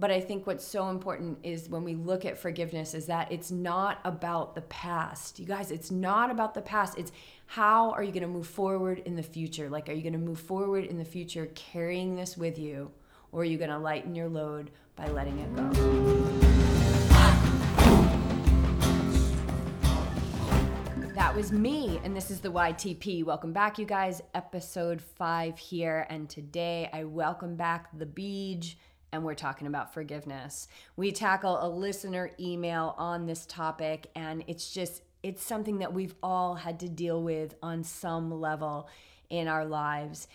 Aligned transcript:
But 0.00 0.10
I 0.10 0.18
think 0.18 0.46
what's 0.46 0.64
so 0.64 0.88
important 0.88 1.40
is 1.42 1.68
when 1.68 1.84
we 1.84 1.94
look 1.94 2.24
at 2.24 2.38
forgiveness 2.38 2.94
is 2.94 3.04
that 3.06 3.30
it's 3.30 3.50
not 3.50 4.00
about 4.06 4.54
the 4.54 4.62
past. 4.62 5.38
You 5.38 5.44
guys, 5.44 5.70
it's 5.70 5.90
not 5.90 6.30
about 6.30 6.54
the 6.54 6.62
past. 6.62 6.96
It's 6.96 7.12
how 7.44 7.90
are 7.90 8.02
you 8.02 8.10
going 8.10 8.22
to 8.22 8.26
move 8.26 8.46
forward 8.46 9.02
in 9.04 9.14
the 9.14 9.22
future? 9.22 9.68
Like, 9.68 9.90
are 9.90 9.92
you 9.92 10.00
going 10.00 10.14
to 10.14 10.18
move 10.18 10.40
forward 10.40 10.86
in 10.86 10.96
the 10.96 11.04
future 11.04 11.50
carrying 11.54 12.16
this 12.16 12.38
with 12.38 12.58
you? 12.58 12.90
Or 13.30 13.42
are 13.42 13.44
you 13.44 13.58
going 13.58 13.68
to 13.68 13.76
lighten 13.76 14.14
your 14.14 14.30
load 14.30 14.70
by 14.96 15.06
letting 15.08 15.38
it 15.38 15.54
go? 15.54 15.70
That 21.14 21.36
was 21.36 21.52
me, 21.52 22.00
and 22.02 22.16
this 22.16 22.30
is 22.30 22.40
the 22.40 22.50
YTP. 22.50 23.22
Welcome 23.22 23.52
back, 23.52 23.78
you 23.78 23.84
guys. 23.84 24.22
Episode 24.34 25.02
five 25.02 25.58
here, 25.58 26.06
and 26.08 26.26
today 26.30 26.88
I 26.90 27.04
welcome 27.04 27.54
back 27.54 27.88
the 27.96 28.06
Beej, 28.06 28.76
and 29.12 29.24
we're 29.24 29.34
talking 29.34 29.66
about 29.66 29.92
forgiveness. 29.92 30.68
We 30.96 31.12
tackle 31.12 31.58
a 31.60 31.68
listener 31.68 32.30
email 32.38 32.94
on 32.98 33.26
this 33.26 33.46
topic, 33.46 34.10
and 34.14 34.44
it's 34.46 34.72
just 34.72 35.02
it's 35.22 35.42
something 35.42 35.80
that 35.80 35.92
we've 35.92 36.14
all 36.22 36.54
had 36.54 36.80
to 36.80 36.88
deal 36.88 37.22
with 37.22 37.54
on 37.62 37.84
some 37.84 38.40
level 38.40 38.88
in 39.28 39.48
our 39.48 39.64
lives 39.64 40.26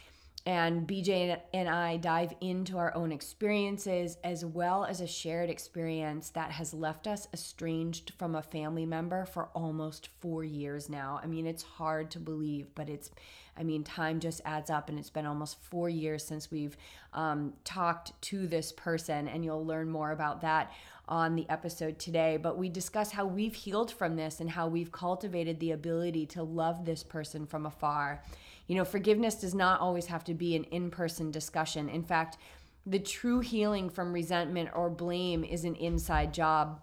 and 0.47 0.87
BJ 0.87 1.39
and 1.55 1.67
I 1.67 1.97
dive 1.97 2.33
into 2.39 2.77
our 2.77 2.95
own 2.95 3.11
experiences 3.11 4.17
as 4.23 4.45
well 4.45 4.85
as 4.85 5.01
a 5.01 5.07
shared 5.07 5.49
experience 5.49 6.29
that 6.31 6.51
has 6.51 6.71
left 6.71 7.07
us 7.07 7.27
estranged 7.33 8.13
from 8.19 8.35
a 8.35 8.43
family 8.43 8.85
member 8.85 9.25
for 9.25 9.49
almost 9.55 10.09
four 10.19 10.43
years 10.43 10.87
now. 10.87 11.19
I 11.23 11.25
mean, 11.25 11.47
it's 11.47 11.63
hard 11.63 12.11
to 12.11 12.19
believe, 12.19 12.67
but 12.75 12.89
it's, 12.89 13.09
I 13.57 13.63
mean, 13.63 13.83
time 13.83 14.19
just 14.19 14.39
adds 14.45 14.69
up, 14.69 14.87
and 14.87 14.99
it's 14.99 15.09
been 15.09 15.25
almost 15.25 15.63
four 15.63 15.89
years 15.89 16.23
since 16.23 16.51
we've 16.51 16.77
um, 17.13 17.53
talked 17.63 18.19
to 18.23 18.45
this 18.45 18.71
person, 18.71 19.27
and 19.27 19.43
you'll 19.43 19.65
learn 19.65 19.89
more 19.89 20.11
about 20.11 20.41
that 20.41 20.71
on 21.07 21.35
the 21.35 21.49
episode 21.49 21.97
today. 21.97 22.37
But 22.37 22.55
we 22.57 22.69
discuss 22.69 23.11
how 23.11 23.25
we've 23.25 23.55
healed 23.55 23.91
from 23.91 24.15
this 24.15 24.39
and 24.41 24.49
how 24.51 24.67
we've 24.67 24.91
cultivated 24.91 25.59
the 25.59 25.71
ability 25.71 26.27
to 26.27 26.43
love 26.43 26.85
this 26.85 27.01
person 27.01 27.47
from 27.47 27.65
afar 27.65 28.21
you 28.67 28.75
know, 28.75 28.85
forgiveness 28.85 29.35
does 29.35 29.53
not 29.53 29.79
always 29.79 30.07
have 30.07 30.23
to 30.25 30.33
be 30.33 30.55
an 30.55 30.63
in 30.65 30.89
person 30.89 31.31
discussion. 31.31 31.89
In 31.89 32.03
fact, 32.03 32.37
the 32.85 32.99
true 32.99 33.39
healing 33.39 33.89
from 33.89 34.13
resentment 34.13 34.69
or 34.73 34.89
blame 34.89 35.43
is 35.43 35.65
an 35.65 35.75
inside 35.75 36.33
job. 36.33 36.81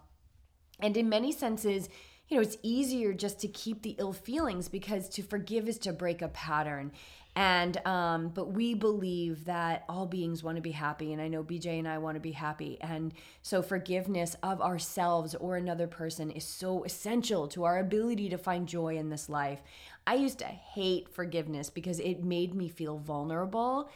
And 0.79 0.97
in 0.97 1.07
many 1.09 1.31
senses, 1.31 1.89
you 2.27 2.37
know, 2.37 2.41
it's 2.41 2.57
easier 2.63 3.13
just 3.13 3.39
to 3.41 3.47
keep 3.47 3.81
the 3.81 3.95
ill 3.99 4.13
feelings 4.13 4.67
because 4.67 5.07
to 5.09 5.21
forgive 5.21 5.67
is 5.67 5.77
to 5.79 5.93
break 5.93 6.21
a 6.21 6.29
pattern. 6.29 6.91
And 7.35 7.77
um, 7.87 8.29
but 8.29 8.51
we 8.51 8.75
believe 8.75 9.45
that 9.45 9.85
all 9.89 10.05
beings 10.05 10.43
want 10.43 10.57
to 10.57 10.61
be 10.61 10.71
happy, 10.71 11.13
and 11.13 11.21
I 11.21 11.27
know 11.27 11.43
BJ 11.43 11.79
and 11.79 11.87
I 11.87 11.97
want 11.97 12.15
to 12.15 12.21
be 12.21 12.31
happy, 12.31 12.77
and 12.79 13.11
so 13.41 13.63
forgiveness 13.63 14.35
of 14.43 14.61
ourselves 14.61 15.33
or 15.33 15.57
another 15.57 15.87
person 15.87 16.29
is 16.29 16.45
so 16.45 16.83
essential 16.83 17.47
to 17.47 17.63
our 17.63 17.79
ability 17.79 18.29
to 18.29 18.37
find 18.37 18.67
joy 18.67 18.97
in 18.97 19.09
this 19.09 19.29
life. 19.29 19.63
I 20.05 20.15
used 20.15 20.39
to 20.39 20.45
hate 20.45 21.09
forgiveness 21.09 21.69
because 21.69 21.99
it 21.99 22.23
made 22.23 22.53
me 22.53 22.67
feel 22.67 22.97
vulnerable. 22.97 23.89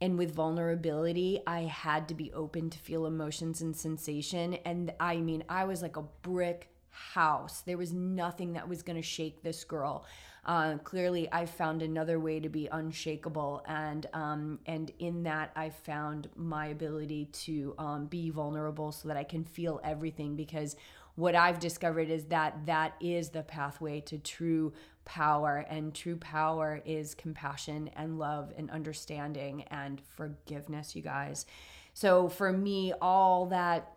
And 0.00 0.16
with 0.16 0.32
vulnerability, 0.32 1.40
I 1.46 1.62
had 1.62 2.08
to 2.08 2.14
be 2.14 2.32
open 2.32 2.70
to 2.70 2.78
feel 2.78 3.06
emotions 3.06 3.60
and 3.60 3.76
sensation. 3.76 4.54
And 4.64 4.92
I 5.00 5.16
mean, 5.16 5.42
I 5.48 5.64
was 5.64 5.82
like 5.82 5.96
a 5.96 6.04
brick 6.22 6.68
house. 6.90 7.62
There 7.62 7.78
was 7.78 7.92
nothing 7.92 8.52
that 8.52 8.68
was 8.68 8.82
going 8.82 8.96
to 8.96 9.02
shake 9.02 9.42
this 9.42 9.64
girl. 9.64 10.04
Uh, 10.44 10.78
clearly, 10.78 11.28
I 11.30 11.46
found 11.46 11.82
another 11.82 12.18
way 12.18 12.40
to 12.40 12.48
be 12.48 12.68
unshakable, 12.68 13.62
and 13.66 14.06
um, 14.14 14.60
and 14.64 14.90
in 14.98 15.24
that, 15.24 15.50
I 15.54 15.68
found 15.68 16.30
my 16.36 16.68
ability 16.68 17.26
to 17.44 17.74
um, 17.78 18.06
be 18.06 18.30
vulnerable 18.30 18.90
so 18.90 19.08
that 19.08 19.16
I 19.18 19.24
can 19.24 19.44
feel 19.44 19.78
everything. 19.84 20.36
Because 20.36 20.74
what 21.16 21.34
I've 21.34 21.58
discovered 21.58 22.08
is 22.08 22.26
that 22.26 22.64
that 22.66 22.94
is 23.00 23.28
the 23.30 23.42
pathway 23.42 24.00
to 24.02 24.18
true 24.18 24.72
power, 25.08 25.64
and 25.68 25.94
true 25.94 26.16
power 26.16 26.80
is 26.84 27.14
compassion 27.14 27.90
and 27.96 28.18
love 28.18 28.52
and 28.56 28.70
understanding 28.70 29.64
and 29.70 30.00
forgiveness, 30.16 30.94
you 30.94 31.02
guys. 31.02 31.46
So 31.94 32.28
for 32.28 32.52
me, 32.52 32.92
all 33.00 33.46
that 33.46 33.92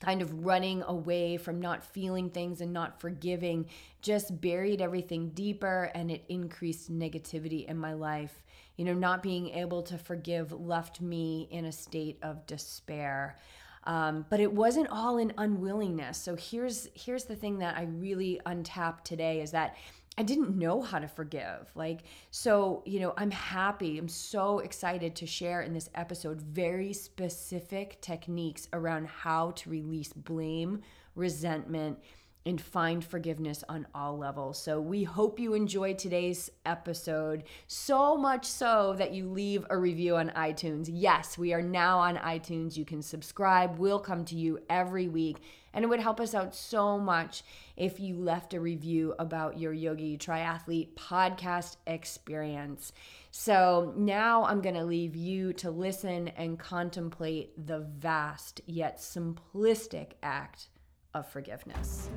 kind 0.00 0.20
of 0.20 0.44
running 0.44 0.82
away 0.82 1.38
from 1.38 1.60
not 1.60 1.82
feeling 1.82 2.28
things 2.28 2.60
and 2.60 2.72
not 2.72 3.00
forgiving 3.00 3.66
just 4.02 4.40
buried 4.40 4.82
everything 4.82 5.30
deeper 5.30 5.90
and 5.94 6.10
it 6.10 6.24
increased 6.28 6.92
negativity 6.92 7.66
in 7.66 7.78
my 7.78 7.94
life. 7.94 8.42
You 8.76 8.84
know, 8.84 8.94
not 8.94 9.22
being 9.22 9.48
able 9.50 9.82
to 9.84 9.96
forgive 9.96 10.52
left 10.52 11.00
me 11.00 11.48
in 11.50 11.64
a 11.64 11.72
state 11.72 12.18
of 12.22 12.46
despair. 12.46 13.38
Um, 13.84 14.26
but 14.30 14.40
it 14.40 14.52
wasn't 14.52 14.88
all 14.90 15.18
in 15.18 15.32
unwillingness. 15.38 16.18
So 16.18 16.36
here's 16.36 16.88
here's 16.94 17.24
the 17.24 17.36
thing 17.36 17.58
that 17.58 17.76
I 17.76 17.84
really 17.84 18.40
untapped 18.46 19.06
today 19.06 19.40
is 19.40 19.50
that 19.52 19.76
I 20.16 20.22
didn't 20.22 20.56
know 20.56 20.80
how 20.80 21.00
to 21.00 21.08
forgive. 21.08 21.70
Like, 21.74 22.02
so, 22.30 22.82
you 22.86 23.00
know, 23.00 23.14
I'm 23.16 23.32
happy. 23.32 23.98
I'm 23.98 24.08
so 24.08 24.60
excited 24.60 25.16
to 25.16 25.26
share 25.26 25.62
in 25.62 25.74
this 25.74 25.90
episode 25.94 26.40
very 26.40 26.92
specific 26.92 28.00
techniques 28.00 28.68
around 28.72 29.08
how 29.08 29.50
to 29.52 29.70
release 29.70 30.12
blame, 30.12 30.82
resentment, 31.16 31.98
and 32.46 32.60
find 32.60 33.04
forgiveness 33.04 33.64
on 33.68 33.86
all 33.94 34.18
levels. 34.18 34.60
So, 34.60 34.80
we 34.80 35.04
hope 35.04 35.38
you 35.38 35.54
enjoyed 35.54 35.98
today's 35.98 36.50
episode 36.66 37.44
so 37.66 38.16
much 38.16 38.46
so 38.46 38.94
that 38.98 39.12
you 39.12 39.28
leave 39.28 39.64
a 39.70 39.78
review 39.78 40.16
on 40.16 40.30
iTunes. 40.30 40.88
Yes, 40.90 41.38
we 41.38 41.52
are 41.52 41.62
now 41.62 41.98
on 41.98 42.16
iTunes. 42.16 42.76
You 42.76 42.84
can 42.84 43.02
subscribe, 43.02 43.78
we'll 43.78 44.00
come 44.00 44.24
to 44.26 44.36
you 44.36 44.60
every 44.68 45.08
week. 45.08 45.38
And 45.72 45.84
it 45.84 45.88
would 45.88 46.00
help 46.00 46.20
us 46.20 46.34
out 46.34 46.54
so 46.54 46.98
much 46.98 47.42
if 47.76 47.98
you 47.98 48.16
left 48.16 48.54
a 48.54 48.60
review 48.60 49.14
about 49.18 49.58
your 49.58 49.72
Yogi 49.72 50.16
Triathlete 50.16 50.94
podcast 50.94 51.76
experience. 51.86 52.92
So 53.32 53.92
now 53.96 54.44
I'm 54.44 54.60
going 54.60 54.76
to 54.76 54.84
leave 54.84 55.16
you 55.16 55.52
to 55.54 55.70
listen 55.72 56.28
and 56.28 56.58
contemplate 56.58 57.66
the 57.66 57.80
vast 57.80 58.60
yet 58.66 58.98
simplistic 58.98 60.12
act 60.22 60.68
of 61.14 61.28
forgiveness. 61.28 62.08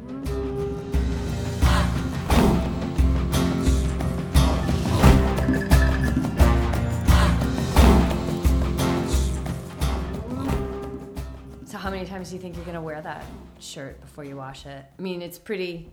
So, 11.66 11.78
how 11.78 11.91
many 11.91 12.06
times 12.06 12.30
do 12.30 12.36
you 12.36 12.41
think 12.41 12.56
you're 12.56 12.66
going 12.66 12.75
to 12.75 12.81
wear 12.81 13.02
that 13.02 13.24
shirt 13.59 14.02
before 14.02 14.24
you 14.24 14.36
wash 14.36 14.66
it? 14.66 14.86
I 14.97 15.02
mean, 15.02 15.22
it's 15.22 15.38
pretty. 15.38 15.91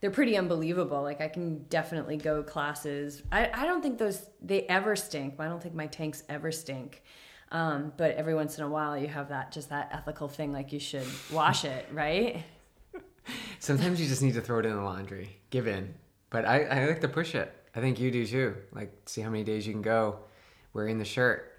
They're 0.00 0.10
pretty 0.10 0.36
unbelievable. 0.36 1.00
Like 1.00 1.20
I 1.20 1.28
can 1.28 1.62
definitely 1.70 2.16
go 2.16 2.42
classes. 2.42 3.22
I, 3.30 3.50
I 3.54 3.66
don't 3.66 3.82
think 3.82 3.98
those 3.98 4.26
they 4.42 4.62
ever 4.62 4.96
stink. 4.96 5.36
I 5.38 5.46
don't 5.46 5.62
think 5.62 5.76
my 5.76 5.86
tanks 5.86 6.24
ever 6.28 6.50
stink. 6.50 7.02
Um, 7.52 7.92
but 7.96 8.16
every 8.16 8.34
once 8.34 8.58
in 8.58 8.64
a 8.64 8.68
while, 8.68 8.96
you 8.96 9.06
have 9.08 9.28
that 9.28 9.52
just 9.52 9.68
that 9.68 9.90
ethical 9.92 10.26
thing, 10.26 10.52
like 10.52 10.72
you 10.72 10.80
should 10.80 11.06
wash 11.30 11.64
it, 11.64 11.86
right? 11.92 12.42
Sometimes 13.60 14.00
you 14.00 14.08
just 14.08 14.22
need 14.22 14.34
to 14.34 14.40
throw 14.40 14.58
it 14.58 14.66
in 14.66 14.74
the 14.74 14.82
laundry, 14.82 15.38
give 15.50 15.68
in. 15.68 15.94
But 16.30 16.46
I, 16.46 16.64
I 16.64 16.86
like 16.86 17.00
to 17.02 17.08
push 17.08 17.34
it. 17.34 17.54
I 17.76 17.80
think 17.80 18.00
you 18.00 18.10
do 18.10 18.26
too. 18.26 18.56
Like, 18.72 18.92
see 19.06 19.20
how 19.20 19.30
many 19.30 19.44
days 19.44 19.66
you 19.66 19.72
can 19.72 19.82
go 19.82 20.20
wearing 20.72 20.98
the 20.98 21.04
shirt. 21.04 21.52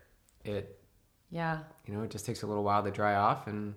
It, 0.44 0.80
yeah, 1.30 1.60
you 1.86 1.94
know, 1.94 2.04
it 2.04 2.12
just 2.12 2.26
takes 2.26 2.42
a 2.42 2.48
little 2.48 2.64
while 2.64 2.84
to 2.84 2.92
dry 2.92 3.16
off 3.16 3.48
and 3.48 3.74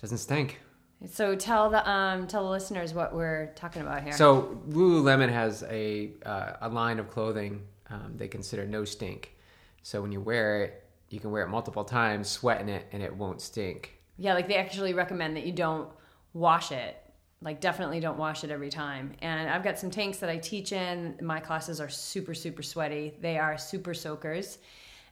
doesn't 0.00 0.18
stink. 0.18 0.60
So 1.06 1.34
tell 1.36 1.70
the 1.70 1.88
um 1.88 2.26
tell 2.26 2.44
the 2.44 2.50
listeners 2.50 2.92
what 2.92 3.14
we're 3.14 3.52
talking 3.54 3.82
about 3.82 4.02
here. 4.02 4.12
So 4.12 4.60
Lululemon 4.68 5.30
has 5.30 5.62
a 5.64 6.12
uh, 6.26 6.52
a 6.60 6.68
line 6.68 6.98
of 6.98 7.08
clothing 7.08 7.62
um, 7.90 8.14
they 8.16 8.28
consider 8.28 8.66
no 8.66 8.84
stink. 8.84 9.36
So 9.82 10.00
when 10.00 10.12
you 10.12 10.20
wear 10.20 10.64
it, 10.64 10.83
you 11.10 11.20
can 11.20 11.30
wear 11.30 11.44
it 11.44 11.48
multiple 11.48 11.84
times, 11.84 12.28
sweat 12.28 12.60
in 12.60 12.68
it, 12.68 12.86
and 12.92 13.02
it 13.02 13.14
won't 13.14 13.40
stink. 13.40 13.98
Yeah, 14.16 14.34
like 14.34 14.48
they 14.48 14.56
actually 14.56 14.94
recommend 14.94 15.36
that 15.36 15.44
you 15.44 15.52
don't 15.52 15.88
wash 16.32 16.72
it. 16.72 16.96
Like 17.40 17.60
definitely 17.60 18.00
don't 18.00 18.18
wash 18.18 18.42
it 18.42 18.50
every 18.50 18.70
time. 18.70 19.12
And 19.20 19.50
I've 19.50 19.62
got 19.62 19.78
some 19.78 19.90
tanks 19.90 20.18
that 20.18 20.30
I 20.30 20.38
teach 20.38 20.72
in. 20.72 21.16
My 21.20 21.40
classes 21.40 21.80
are 21.80 21.88
super 21.88 22.34
super 22.34 22.62
sweaty. 22.62 23.14
They 23.20 23.38
are 23.38 23.58
super 23.58 23.94
soakers. 23.94 24.58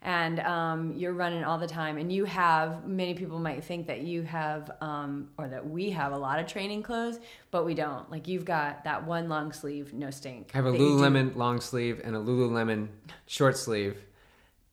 And 0.05 0.41
um, 0.41 0.95
you're 0.97 1.13
running 1.13 1.45
all 1.45 1.59
the 1.59 1.69
time, 1.69 1.97
and 1.97 2.13
you 2.13 2.25
have 2.25 2.89
many 2.89 3.15
people 3.15 3.39
might 3.39 3.63
think 3.63 3.87
that 3.87 4.01
you 4.01 4.23
have, 4.23 4.73
um, 4.81 5.29
or 5.39 5.47
that 5.47 5.65
we 5.65 5.91
have 5.91 6.11
a 6.11 6.19
lot 6.19 6.41
of 6.41 6.49
training 6.49 6.83
clothes, 6.83 7.21
but 7.53 7.65
we 7.65 7.75
don't. 7.75 8.11
Like 8.11 8.27
you've 8.27 8.45
got 8.45 8.83
that 8.83 9.07
one 9.07 9.29
long 9.29 9.53
sleeve, 9.53 9.93
no 9.93 10.11
stink. 10.11 10.51
I 10.55 10.57
have 10.59 10.67
a 10.67 10.73
Lululemon 10.73 11.37
long 11.37 11.61
sleeve 11.61 12.01
and 12.03 12.17
a 12.17 12.19
Lululemon 12.19 12.89
short 13.27 13.57
sleeve 13.57 14.03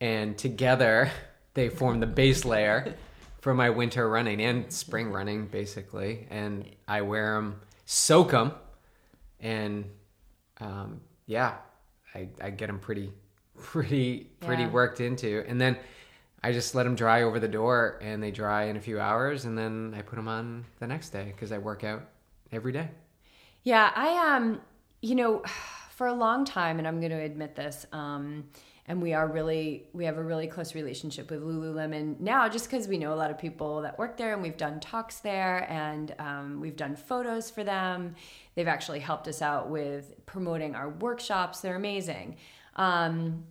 and 0.00 0.36
together 0.36 1.10
they 1.54 1.68
form 1.68 2.00
the 2.00 2.06
base 2.06 2.44
layer 2.44 2.94
for 3.40 3.54
my 3.54 3.70
winter 3.70 4.08
running 4.08 4.40
and 4.40 4.72
spring 4.72 5.10
running 5.10 5.46
basically 5.46 6.26
and 6.30 6.64
i 6.86 7.00
wear 7.00 7.34
them 7.34 7.60
soak 7.86 8.30
them 8.30 8.52
and 9.40 9.84
um, 10.60 11.00
yeah 11.26 11.56
I, 12.14 12.28
I 12.40 12.50
get 12.50 12.66
them 12.66 12.78
pretty 12.78 13.12
pretty 13.56 14.30
pretty 14.40 14.64
yeah. 14.64 14.70
worked 14.70 15.00
into 15.00 15.44
and 15.46 15.60
then 15.60 15.76
I 16.42 16.52
just 16.52 16.74
let 16.74 16.84
them 16.84 16.94
dry 16.94 17.22
over 17.22 17.38
the 17.38 17.48
door, 17.48 17.98
and 18.00 18.22
they 18.22 18.30
dry 18.30 18.64
in 18.64 18.76
a 18.76 18.80
few 18.80 18.98
hours, 18.98 19.44
and 19.44 19.58
then 19.58 19.94
I 19.96 20.00
put 20.00 20.16
them 20.16 20.26
on 20.26 20.64
the 20.78 20.86
next 20.86 21.10
day 21.10 21.32
because 21.34 21.52
I 21.52 21.58
work 21.58 21.84
out 21.84 22.02
every 22.50 22.72
day. 22.72 22.88
Yeah, 23.62 23.90
I 23.94 24.36
um, 24.36 24.60
you 25.02 25.14
know, 25.14 25.42
for 25.90 26.06
a 26.06 26.14
long 26.14 26.44
time, 26.44 26.78
and 26.78 26.88
I'm 26.88 26.98
going 26.98 27.12
to 27.12 27.20
admit 27.20 27.54
this, 27.54 27.84
um, 27.92 28.44
and 28.86 29.00
we 29.00 29.12
are 29.12 29.26
really 29.26 29.86
we 29.92 30.04
have 30.04 30.18
a 30.18 30.22
really 30.22 30.46
close 30.46 30.74
relationship 30.74 31.30
with 31.30 31.42
Lululemon 31.42 32.18
now, 32.20 32.48
just 32.48 32.70
because 32.70 32.88
we 32.88 32.98
know 32.98 33.12
a 33.12 33.16
lot 33.16 33.30
of 33.30 33.38
people 33.38 33.82
that 33.82 33.98
work 33.98 34.16
there, 34.16 34.32
and 34.32 34.42
we've 34.42 34.56
done 34.56 34.80
talks 34.80 35.20
there, 35.20 35.70
and 35.70 36.14
um, 36.18 36.60
we've 36.60 36.76
done 36.76 36.96
photos 36.96 37.50
for 37.50 37.64
them. 37.64 38.14
They've 38.54 38.68
actually 38.68 39.00
helped 39.00 39.28
us 39.28 39.42
out 39.42 39.70
with 39.70 40.14
promoting 40.26 40.74
our 40.74 40.88
workshops. 40.88 41.60
They're 41.60 41.76
amazing. 41.76 42.36
Um, 42.76 43.44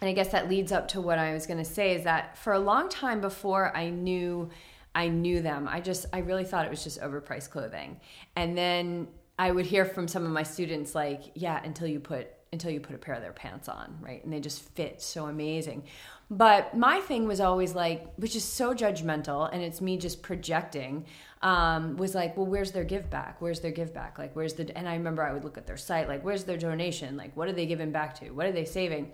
and 0.00 0.08
I 0.08 0.12
guess 0.12 0.28
that 0.28 0.48
leads 0.48 0.70
up 0.70 0.88
to 0.88 1.00
what 1.00 1.18
I 1.18 1.32
was 1.32 1.46
going 1.46 1.58
to 1.58 1.64
say 1.64 1.94
is 1.94 2.04
that 2.04 2.38
for 2.38 2.52
a 2.52 2.58
long 2.58 2.88
time 2.88 3.20
before 3.20 3.76
I 3.76 3.90
knew 3.90 4.50
I 4.94 5.08
knew 5.08 5.42
them, 5.42 5.68
I 5.68 5.80
just 5.80 6.06
I 6.12 6.18
really 6.18 6.44
thought 6.44 6.64
it 6.64 6.70
was 6.70 6.82
just 6.82 7.00
overpriced 7.00 7.50
clothing. 7.50 8.00
And 8.36 8.56
then 8.56 9.08
I 9.38 9.50
would 9.50 9.66
hear 9.66 9.84
from 9.84 10.08
some 10.08 10.24
of 10.24 10.30
my 10.30 10.42
students 10.42 10.94
like, 10.94 11.22
yeah, 11.34 11.60
until 11.62 11.86
you 11.86 12.00
put 12.00 12.28
until 12.52 12.70
you 12.70 12.80
put 12.80 12.94
a 12.94 12.98
pair 12.98 13.14
of 13.14 13.22
their 13.22 13.32
pants 13.32 13.68
on, 13.68 13.98
right? 14.00 14.24
And 14.24 14.32
they 14.32 14.40
just 14.40 14.62
fit 14.74 15.02
so 15.02 15.26
amazing. 15.26 15.84
But 16.30 16.76
my 16.76 17.00
thing 17.00 17.26
was 17.26 17.40
always 17.40 17.74
like, 17.74 18.12
which 18.16 18.36
is 18.36 18.44
so 18.44 18.74
judgmental, 18.74 19.48
and 19.52 19.62
it's 19.62 19.80
me 19.80 19.96
just 19.96 20.22
projecting, 20.22 21.06
um, 21.40 21.96
was 21.96 22.14
like, 22.14 22.36
well, 22.36 22.46
where's 22.46 22.72
their 22.72 22.84
give 22.84 23.08
back? 23.08 23.40
Where's 23.40 23.60
their 23.60 23.70
give 23.70 23.94
back? 23.94 24.18
Like, 24.18 24.36
where's 24.36 24.54
the, 24.54 24.76
and 24.76 24.88
I 24.88 24.94
remember 24.94 25.22
I 25.22 25.32
would 25.32 25.44
look 25.44 25.56
at 25.56 25.66
their 25.66 25.76
site, 25.78 26.08
like, 26.08 26.24
where's 26.24 26.44
their 26.44 26.58
donation? 26.58 27.16
Like, 27.16 27.34
what 27.36 27.48
are 27.48 27.52
they 27.52 27.66
giving 27.66 27.92
back 27.92 28.14
to? 28.20 28.30
What 28.30 28.46
are 28.46 28.52
they 28.52 28.66
saving? 28.66 29.12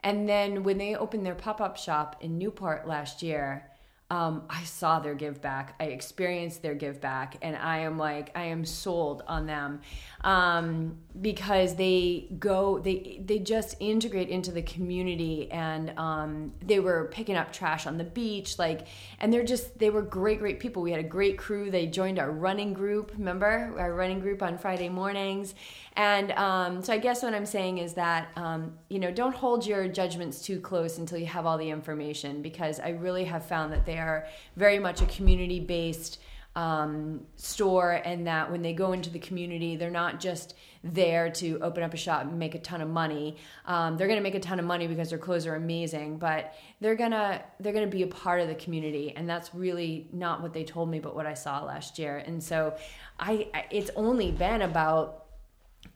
And 0.00 0.28
then 0.28 0.62
when 0.62 0.78
they 0.78 0.94
opened 0.96 1.26
their 1.26 1.34
pop 1.34 1.60
up 1.60 1.76
shop 1.76 2.16
in 2.20 2.38
Newport 2.38 2.86
last 2.86 3.22
year, 3.22 3.68
um, 4.10 4.44
I 4.48 4.64
saw 4.64 5.00
their 5.00 5.14
give 5.14 5.42
back. 5.42 5.74
I 5.78 5.84
experienced 5.84 6.62
their 6.62 6.74
give 6.74 7.00
back, 7.00 7.36
and 7.42 7.54
I 7.54 7.78
am 7.78 7.98
like, 7.98 8.30
I 8.34 8.44
am 8.44 8.64
sold 8.64 9.22
on 9.28 9.46
them 9.46 9.80
um, 10.22 10.98
because 11.20 11.76
they 11.76 12.26
go, 12.38 12.78
they 12.78 13.20
they 13.24 13.38
just 13.38 13.76
integrate 13.80 14.28
into 14.28 14.50
the 14.50 14.62
community, 14.62 15.50
and 15.50 15.92
um, 15.98 16.52
they 16.64 16.80
were 16.80 17.08
picking 17.12 17.36
up 17.36 17.52
trash 17.52 17.86
on 17.86 17.98
the 17.98 18.04
beach, 18.04 18.58
like, 18.58 18.86
and 19.20 19.32
they're 19.32 19.44
just 19.44 19.78
they 19.78 19.90
were 19.90 20.02
great, 20.02 20.40
great 20.40 20.58
people. 20.58 20.82
We 20.82 20.90
had 20.90 21.00
a 21.00 21.08
great 21.08 21.38
crew. 21.38 21.70
They 21.70 21.86
joined 21.86 22.18
our 22.18 22.30
running 22.30 22.72
group. 22.72 23.12
Remember 23.16 23.74
our 23.78 23.94
running 23.94 24.20
group 24.20 24.42
on 24.42 24.58
Friday 24.58 24.88
mornings, 24.88 25.54
and 25.94 26.32
um, 26.32 26.82
so 26.82 26.92
I 26.92 26.98
guess 26.98 27.22
what 27.22 27.34
I'm 27.34 27.46
saying 27.46 27.78
is 27.78 27.94
that, 27.94 28.28
um, 28.36 28.72
you 28.88 28.98
know, 28.98 29.10
don't 29.10 29.34
hold 29.34 29.66
your 29.66 29.88
judgments 29.88 30.40
too 30.40 30.60
close 30.60 30.98
until 30.98 31.18
you 31.18 31.26
have 31.26 31.46
all 31.46 31.58
the 31.58 31.70
information 31.70 32.42
because 32.42 32.78
I 32.80 32.90
really 32.90 33.24
have 33.24 33.44
found 33.44 33.72
that 33.72 33.84
they 33.84 33.98
are 33.98 34.26
very 34.56 34.78
much 34.78 35.00
a 35.00 35.06
community 35.06 35.60
based 35.60 36.20
um, 36.56 37.20
store 37.36 37.92
and 38.04 38.26
that 38.26 38.50
when 38.50 38.62
they 38.62 38.72
go 38.72 38.92
into 38.92 39.10
the 39.10 39.18
community, 39.18 39.76
they're 39.76 39.90
not 39.90 40.18
just 40.18 40.54
there 40.82 41.30
to 41.30 41.58
open 41.60 41.82
up 41.82 41.94
a 41.94 41.96
shop 41.96 42.22
and 42.22 42.38
make 42.38 42.54
a 42.54 42.58
ton 42.58 42.80
of 42.80 42.88
money. 42.88 43.36
Um, 43.66 43.96
they're 43.96 44.08
going 44.08 44.18
to 44.18 44.22
make 44.22 44.34
a 44.34 44.40
ton 44.40 44.58
of 44.58 44.64
money 44.64 44.86
because 44.86 45.10
their 45.10 45.18
clothes 45.18 45.46
are 45.46 45.54
amazing, 45.54 46.18
but 46.18 46.54
they're 46.80 46.96
gonna 46.96 47.42
they're 47.60 47.72
gonna 47.72 47.86
be 47.86 48.02
a 48.02 48.08
part 48.08 48.40
of 48.40 48.48
the 48.48 48.54
community, 48.54 49.12
and 49.14 49.28
that's 49.28 49.54
really 49.54 50.08
not 50.12 50.42
what 50.42 50.52
they 50.52 50.64
told 50.64 50.90
me, 50.90 50.98
but 51.00 51.14
what 51.14 51.26
I 51.26 51.34
saw 51.34 51.64
last 51.64 51.98
year. 51.98 52.18
And 52.18 52.42
so, 52.42 52.74
I 53.18 53.48
it's 53.70 53.90
only 53.96 54.30
been 54.32 54.62
about 54.62 55.24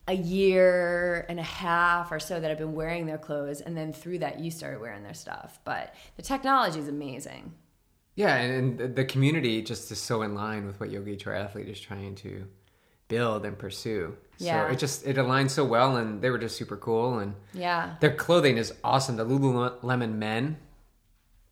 a 0.09 0.15
year 0.15 1.27
and 1.29 1.39
a 1.39 1.45
half 1.45 2.11
or 2.11 2.19
so 2.19 2.41
that 2.41 2.51
I've 2.51 2.59
been 2.59 2.75
wearing 2.75 3.07
their 3.07 3.19
clothes, 3.19 3.61
and 3.61 3.77
then 3.77 3.93
through 3.93 4.19
that, 4.19 4.41
you 4.41 4.51
started 4.51 4.81
wearing 4.81 5.03
their 5.03 5.15
stuff. 5.15 5.61
But 5.65 5.95
the 6.17 6.23
technology 6.23 6.79
is 6.79 6.89
amazing. 6.89 7.53
Yeah, 8.15 8.37
and 8.37 8.95
the 8.95 9.05
community 9.05 9.63
just 9.63 9.91
is 9.91 9.99
so 9.99 10.23
in 10.23 10.35
line 10.35 10.67
with 10.67 10.79
what 10.79 10.91
Yogi 10.91 11.17
Triathlete 11.17 11.71
is 11.71 11.81
trying 11.81 12.15
to 12.17 12.47
build 13.09 13.45
and 13.45 13.59
pursue. 13.59 14.17
Yeah. 14.39 14.67
So 14.67 14.73
it 14.73 14.79
just 14.79 15.07
it 15.07 15.17
aligns 15.17 15.51
so 15.51 15.65
well, 15.65 15.97
and 15.97 16.21
they 16.21 16.31
were 16.31 16.39
just 16.39 16.57
super 16.57 16.77
cool, 16.77 17.21
and 17.21 17.35
yeah, 17.55 17.95
their 18.01 18.15
clothing 18.15 18.59
is 18.59 18.75
awesome. 18.83 19.17
The 19.17 19.25
Lululemon 19.25 20.15
men 20.15 20.59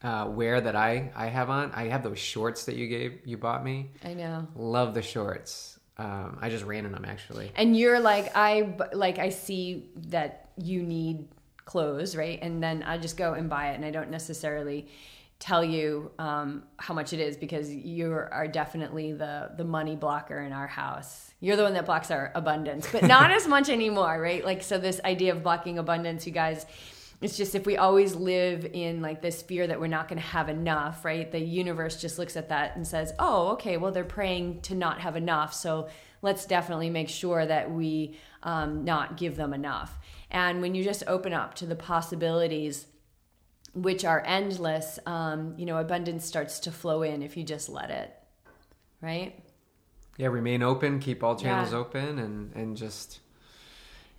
uh, 0.03 0.27
wear 0.29 0.61
that 0.61 0.77
I 0.77 1.13
I 1.15 1.27
have 1.27 1.51
on, 1.51 1.73
I 1.73 1.89
have 1.89 2.03
those 2.03 2.19
shorts 2.19 2.65
that 2.65 2.77
you 2.77 2.89
gave 2.89 3.21
you 3.25 3.37
bought 3.37 3.65
me. 3.65 3.91
I 4.05 4.15
know. 4.15 4.47
Love 4.55 4.95
the 4.95 5.03
shorts. 5.03 5.79
Um, 5.97 6.39
I 6.41 6.49
just 6.49 6.65
ran 6.65 6.87
in 6.87 6.93
them 6.93 7.05
actually. 7.05 7.53
And 7.57 7.77
you're 7.77 8.01
like, 8.01 8.33
I 8.35 8.75
like, 8.95 9.19
I 9.19 9.29
see 9.29 9.91
that 10.09 10.49
you 10.57 10.83
need 10.83 11.29
clothes, 11.67 12.17
right? 12.17 12.39
And 12.41 12.63
then 12.63 12.83
I 12.83 12.97
just 12.97 13.17
go 13.17 13.35
and 13.35 13.51
buy 13.51 13.71
it, 13.71 13.77
and 13.77 13.85
I 13.85 13.91
don't 13.91 14.11
necessarily 14.11 14.89
tell 15.41 15.65
you 15.65 16.13
um, 16.19 16.63
how 16.77 16.95
much 16.95 17.13
it 17.13 17.19
is 17.19 17.37
because 17.37 17.75
you 17.75 18.13
are 18.13 18.47
definitely 18.47 19.13
the 19.13 19.51
the 19.57 19.65
money 19.65 19.97
blocker 19.97 20.39
in 20.39 20.53
our 20.53 20.69
house. 20.69 21.33
You're 21.41 21.57
the 21.57 21.65
one 21.65 21.73
that 21.75 21.87
blocks 21.87 22.11
our 22.11 22.31
abundance, 22.35 22.87
but 22.93 23.03
not 23.03 23.31
as 23.33 23.49
much 23.49 23.69
anymore, 23.69 24.21
right? 24.21 24.45
Like 24.45 24.63
so, 24.63 24.79
this 24.79 25.01
idea 25.05 25.35
of 25.35 25.43
blocking 25.43 25.79
abundance, 25.79 26.27
you 26.27 26.33
guys 26.33 26.67
it's 27.21 27.37
just 27.37 27.55
if 27.55 27.67
we 27.67 27.77
always 27.77 28.15
live 28.15 28.65
in 28.73 29.03
like 29.03 29.21
this 29.21 29.43
fear 29.43 29.67
that 29.67 29.79
we're 29.79 29.87
not 29.87 30.09
going 30.09 30.21
to 30.21 30.27
have 30.27 30.49
enough 30.49 31.05
right 31.05 31.31
the 31.31 31.39
universe 31.39 32.01
just 32.01 32.19
looks 32.19 32.37
at 32.37 32.49
that 32.49 32.77
and 32.77 32.87
says 32.87 33.13
oh 33.19 33.49
okay 33.49 33.77
well 33.77 33.93
they're 33.93 34.05
praying 34.05 34.61
to 34.63 34.75
not 34.75 35.01
have 35.01 35.17
enough 35.17 35.53
so 35.53 35.89
let's 36.23 36.47
definitely 36.47 36.91
make 36.91 37.09
sure 37.09 37.45
that 37.45 37.71
we 37.71 38.17
um, 38.43 38.85
not 38.85 39.17
give 39.17 39.37
them 39.37 39.53
enough 39.53 39.99
and 40.31 40.61
when 40.61 40.75
you 40.75 40.83
just 40.83 41.03
open 41.07 41.33
up 41.33 41.55
to 41.55 41.67
the 41.67 41.77
possibilities 41.77 42.87
which 43.75 44.05
are 44.05 44.23
endless 44.27 44.99
um, 45.07 45.55
you 45.57 45.65
know 45.67 45.79
abundance 45.79 46.25
starts 46.25 46.61
to 46.61 46.71
flow 46.73 47.03
in 47.03 47.23
if 47.23 47.37
you 47.37 47.45
just 47.45 47.69
let 47.69 47.91
it 47.91 48.15
right? 49.01 49.39
Yeah 50.17 50.27
remain 50.29 50.63
open 50.63 50.99
keep 51.01 51.23
all 51.23 51.37
channels 51.37 51.73
Yeah. 51.73 51.79
open 51.79 52.19
and 52.19 52.53
and 52.55 52.77
just 52.77 53.21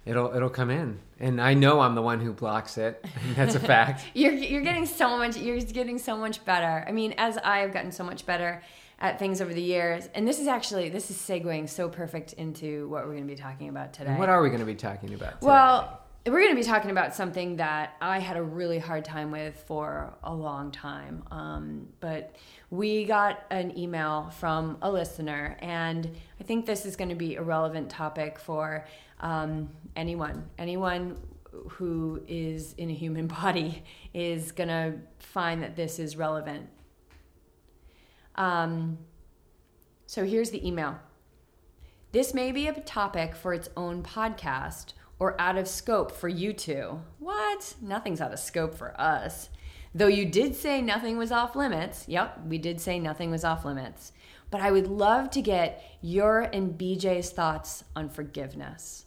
it'll 0.05 0.33
it'll 0.35 0.49
come 0.49 0.69
in. 0.71 0.99
And 1.19 1.39
i 1.39 1.53
know 1.53 1.79
i'm 1.81 1.93
the 1.95 2.01
one 2.01 2.19
who 2.21 2.33
blocks 2.33 2.77
it. 2.77 3.05
That's 3.35 3.55
a 3.55 3.59
fact. 3.73 4.03
You're 4.13 4.33
you're 4.33 4.61
getting 4.63 4.85
so 4.85 5.17
much 5.17 5.37
you're 5.37 5.59
getting 5.59 5.99
so 5.99 6.17
much 6.17 6.43
better. 6.45 6.83
I 6.87 6.91
mean 6.91 7.13
as 7.17 7.37
i've 7.37 7.71
gotten 7.73 7.91
so 7.91 8.03
much 8.03 8.25
better 8.25 8.63
at 8.99 9.17
things 9.19 9.41
over 9.41 9.51
the 9.53 9.61
years 9.61 10.07
and 10.13 10.27
this 10.27 10.39
is 10.39 10.47
actually 10.47 10.89
this 10.89 11.09
is 11.11 11.17
segueing 11.17 11.67
so 11.67 11.89
perfect 11.89 12.33
into 12.33 12.87
what 12.89 13.03
we're 13.05 13.13
going 13.13 13.27
to 13.27 13.33
be 13.35 13.39
talking 13.39 13.67
about 13.69 13.93
today. 13.93 14.15
What 14.15 14.29
are 14.29 14.41
we 14.41 14.49
going 14.49 14.59
to 14.59 14.65
be 14.65 14.75
talking 14.75 15.13
about 15.13 15.33
today? 15.41 15.47
well 15.47 16.00
we're 16.25 16.39
going 16.39 16.51
to 16.51 16.55
be 16.55 16.63
talking 16.63 16.91
about 16.91 17.15
something 17.15 17.55
that 17.55 17.95
i 17.99 18.19
had 18.19 18.37
a 18.37 18.43
really 18.43 18.77
hard 18.77 19.03
time 19.03 19.31
with 19.31 19.55
for 19.67 20.13
a 20.23 20.33
long 20.33 20.71
time 20.71 21.23
um, 21.31 21.87
but 21.99 22.35
we 22.69 23.05
got 23.05 23.43
an 23.49 23.77
email 23.77 24.31
from 24.37 24.77
a 24.81 24.91
listener 24.91 25.57
and 25.61 26.15
i 26.39 26.43
think 26.43 26.65
this 26.65 26.85
is 26.85 26.95
going 26.95 27.09
to 27.09 27.15
be 27.15 27.35
a 27.35 27.41
relevant 27.41 27.89
topic 27.89 28.37
for 28.37 28.85
um, 29.21 29.69
anyone. 29.95 30.49
Anyone 30.57 31.17
who 31.69 32.21
is 32.27 32.73
in 32.73 32.89
a 32.89 32.93
human 32.93 33.27
body 33.41 33.83
is 34.13 34.51
going 34.51 34.69
to 34.69 34.95
find 35.19 35.63
that 35.63 35.75
this 35.75 35.99
is 35.99 36.17
relevant. 36.17 36.67
Um, 38.35 38.97
so 40.07 40.25
here's 40.25 40.49
the 40.49 40.65
email. 40.67 40.99
This 42.11 42.33
may 42.33 42.51
be 42.51 42.67
a 42.67 42.73
topic 42.73 43.35
for 43.35 43.53
its 43.53 43.69
own 43.77 44.03
podcast 44.03 44.93
or 45.21 45.39
out 45.39 45.55
of 45.55 45.67
scope 45.67 46.11
for 46.11 46.27
you 46.27 46.51
two. 46.51 46.99
What? 47.19 47.75
Nothing's 47.79 48.19
out 48.19 48.33
of 48.33 48.39
scope 48.39 48.73
for 48.73 48.99
us. 48.99 49.49
Though 49.93 50.07
you 50.07 50.25
did 50.25 50.55
say 50.55 50.81
nothing 50.81 51.15
was 51.15 51.31
off 51.31 51.55
limits. 51.55 52.05
Yep, 52.07 52.47
we 52.47 52.57
did 52.57 52.81
say 52.81 52.97
nothing 52.97 53.29
was 53.29 53.43
off 53.43 53.63
limits. 53.63 54.13
But 54.49 54.61
I 54.61 54.71
would 54.71 54.87
love 54.87 55.29
to 55.29 55.41
get 55.43 55.83
your 56.01 56.41
and 56.41 56.75
BJ's 56.75 57.29
thoughts 57.29 57.83
on 57.95 58.09
forgiveness. 58.09 59.05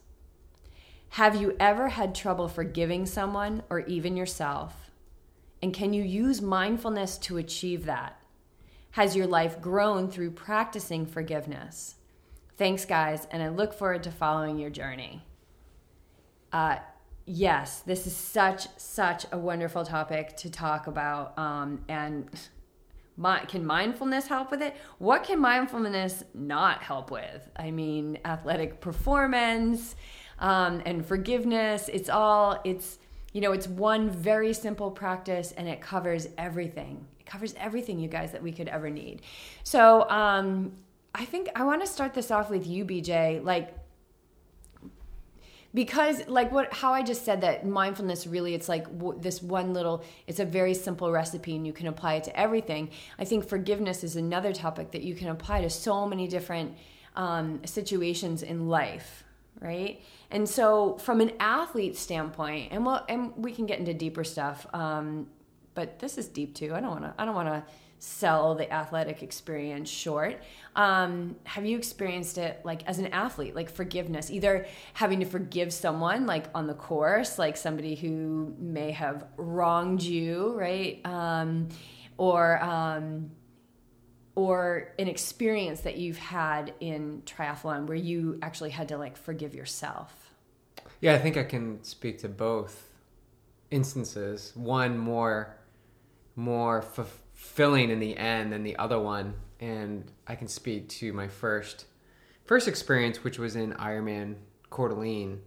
Have 1.08 1.34
you 1.34 1.56
ever 1.58 1.88
had 1.88 2.14
trouble 2.14 2.46
forgiving 2.46 3.06
someone 3.06 3.64
or 3.68 3.80
even 3.80 4.16
yourself? 4.16 4.92
And 5.60 5.74
can 5.74 5.92
you 5.92 6.04
use 6.04 6.40
mindfulness 6.40 7.18
to 7.18 7.38
achieve 7.38 7.86
that? 7.86 8.22
Has 8.92 9.16
your 9.16 9.26
life 9.26 9.60
grown 9.60 10.08
through 10.08 10.30
practicing 10.30 11.06
forgiveness? 11.06 11.96
Thanks, 12.56 12.84
guys, 12.84 13.26
and 13.32 13.42
I 13.42 13.48
look 13.48 13.74
forward 13.74 14.04
to 14.04 14.12
following 14.12 14.58
your 14.58 14.70
journey. 14.70 15.24
Uh, 16.54 16.78
yes, 17.26 17.80
this 17.80 18.06
is 18.06 18.14
such 18.14 18.68
such 18.76 19.26
a 19.32 19.36
wonderful 19.36 19.84
topic 19.84 20.36
to 20.36 20.48
talk 20.48 20.86
about, 20.86 21.36
um, 21.36 21.84
and 21.88 22.28
my, 23.16 23.40
can 23.40 23.66
mindfulness 23.66 24.28
help 24.28 24.52
with 24.52 24.62
it? 24.62 24.76
What 24.98 25.24
can 25.24 25.40
mindfulness 25.40 26.22
not 26.32 26.80
help 26.80 27.10
with? 27.10 27.50
I 27.56 27.72
mean, 27.72 28.18
athletic 28.24 28.80
performance 28.80 29.96
um, 30.38 30.80
and 30.86 31.04
forgiveness. 31.04 31.90
It's 31.92 32.08
all 32.08 32.60
it's 32.62 33.00
you 33.32 33.40
know 33.40 33.50
it's 33.50 33.66
one 33.66 34.08
very 34.08 34.52
simple 34.52 34.92
practice, 34.92 35.50
and 35.56 35.66
it 35.66 35.80
covers 35.80 36.28
everything. 36.38 37.04
It 37.18 37.26
covers 37.26 37.52
everything, 37.58 37.98
you 37.98 38.06
guys, 38.06 38.30
that 38.30 38.44
we 38.44 38.52
could 38.52 38.68
ever 38.68 38.90
need. 38.90 39.22
So 39.64 40.08
um, 40.08 40.70
I 41.16 41.24
think 41.24 41.48
I 41.56 41.64
want 41.64 41.80
to 41.80 41.88
start 41.88 42.14
this 42.14 42.30
off 42.30 42.48
with 42.48 42.64
you, 42.64 42.84
BJ. 42.84 43.42
Like 43.42 43.74
because 45.74 46.26
like 46.28 46.52
what 46.52 46.72
how 46.72 46.92
i 46.94 47.02
just 47.02 47.24
said 47.24 47.40
that 47.40 47.66
mindfulness 47.66 48.26
really 48.26 48.54
it's 48.54 48.68
like 48.68 48.84
w- 48.98 49.18
this 49.20 49.42
one 49.42 49.74
little 49.74 50.04
it's 50.26 50.38
a 50.38 50.44
very 50.44 50.72
simple 50.72 51.10
recipe 51.10 51.56
and 51.56 51.66
you 51.66 51.72
can 51.72 51.88
apply 51.88 52.14
it 52.14 52.24
to 52.24 52.38
everything. 52.38 52.90
I 53.18 53.24
think 53.24 53.48
forgiveness 53.48 54.04
is 54.04 54.16
another 54.16 54.52
topic 54.52 54.92
that 54.92 55.02
you 55.02 55.14
can 55.14 55.28
apply 55.28 55.62
to 55.62 55.70
so 55.70 56.06
many 56.06 56.28
different 56.28 56.76
um, 57.16 57.60
situations 57.64 58.42
in 58.42 58.68
life 58.68 59.24
right? 59.60 60.02
And 60.30 60.48
so 60.48 60.98
from 60.98 61.20
an 61.20 61.32
athlete 61.40 61.96
standpoint 61.96 62.72
and 62.72 62.84
well 62.86 63.04
and 63.08 63.32
we 63.36 63.52
can 63.52 63.66
get 63.66 63.78
into 63.78 63.94
deeper 63.94 64.24
stuff 64.24 64.66
um, 64.72 65.28
but 65.74 65.98
this 65.98 66.18
is 66.18 66.28
deep 66.28 66.54
too. 66.54 66.72
I 66.72 66.80
don't 66.80 66.90
want 66.90 67.02
to 67.02 67.14
i 67.18 67.24
don't 67.24 67.34
want 67.34 67.48
to 67.48 67.64
sell 68.04 68.54
the 68.54 68.70
athletic 68.70 69.22
experience 69.22 69.88
short. 69.88 70.42
Um, 70.76 71.36
have 71.44 71.64
you 71.64 71.78
experienced 71.78 72.36
it 72.36 72.60
like 72.62 72.86
as 72.86 72.98
an 72.98 73.06
athlete, 73.06 73.54
like 73.54 73.70
forgiveness, 73.70 74.30
either 74.30 74.66
having 74.92 75.20
to 75.20 75.26
forgive 75.26 75.72
someone 75.72 76.26
like 76.26 76.44
on 76.54 76.66
the 76.66 76.74
course, 76.74 77.38
like 77.38 77.56
somebody 77.56 77.94
who 77.94 78.54
may 78.58 78.90
have 78.90 79.24
wronged 79.38 80.02
you, 80.02 80.52
right? 80.54 81.00
Um, 81.06 81.68
or, 82.18 82.62
um, 82.62 83.30
or 84.34 84.92
an 84.98 85.08
experience 85.08 85.80
that 85.80 85.96
you've 85.96 86.18
had 86.18 86.74
in 86.80 87.22
triathlon 87.24 87.86
where 87.86 87.96
you 87.96 88.38
actually 88.42 88.70
had 88.70 88.88
to 88.88 88.98
like 88.98 89.16
forgive 89.16 89.54
yourself? 89.54 90.30
Yeah, 91.00 91.14
I 91.14 91.18
think 91.18 91.38
I 91.38 91.44
can 91.44 91.82
speak 91.82 92.18
to 92.18 92.28
both 92.28 92.90
instances. 93.70 94.52
One 94.54 94.98
more, 94.98 95.56
more 96.36 96.82
fulfilling 97.44 97.90
in 97.90 98.00
the 98.00 98.16
end 98.16 98.52
than 98.52 98.62
the 98.62 98.76
other 98.76 98.98
one. 98.98 99.34
And 99.60 100.10
I 100.26 100.34
can 100.34 100.48
speak 100.48 100.88
to 101.00 101.12
my 101.12 101.28
first 101.28 101.84
first 102.44 102.68
experience, 102.68 103.22
which 103.22 103.38
was 103.38 103.54
in 103.54 103.72
Ironman 103.74 104.36
Coeur 104.70 104.88
d'Alene 104.88 105.40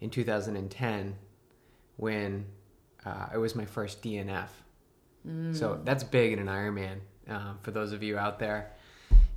in 0.00 0.10
2010, 0.10 1.16
when 1.96 2.46
uh, 3.06 3.26
it 3.32 3.38
was 3.38 3.54
my 3.54 3.64
first 3.64 4.02
DNF. 4.02 4.48
Mm. 5.26 5.56
So 5.56 5.80
that's 5.84 6.02
big 6.02 6.32
in 6.32 6.38
an 6.38 6.48
Ironman. 6.48 6.98
Uh, 7.30 7.54
for 7.62 7.70
those 7.70 7.92
of 7.92 8.02
you 8.02 8.18
out 8.18 8.38
there, 8.38 8.72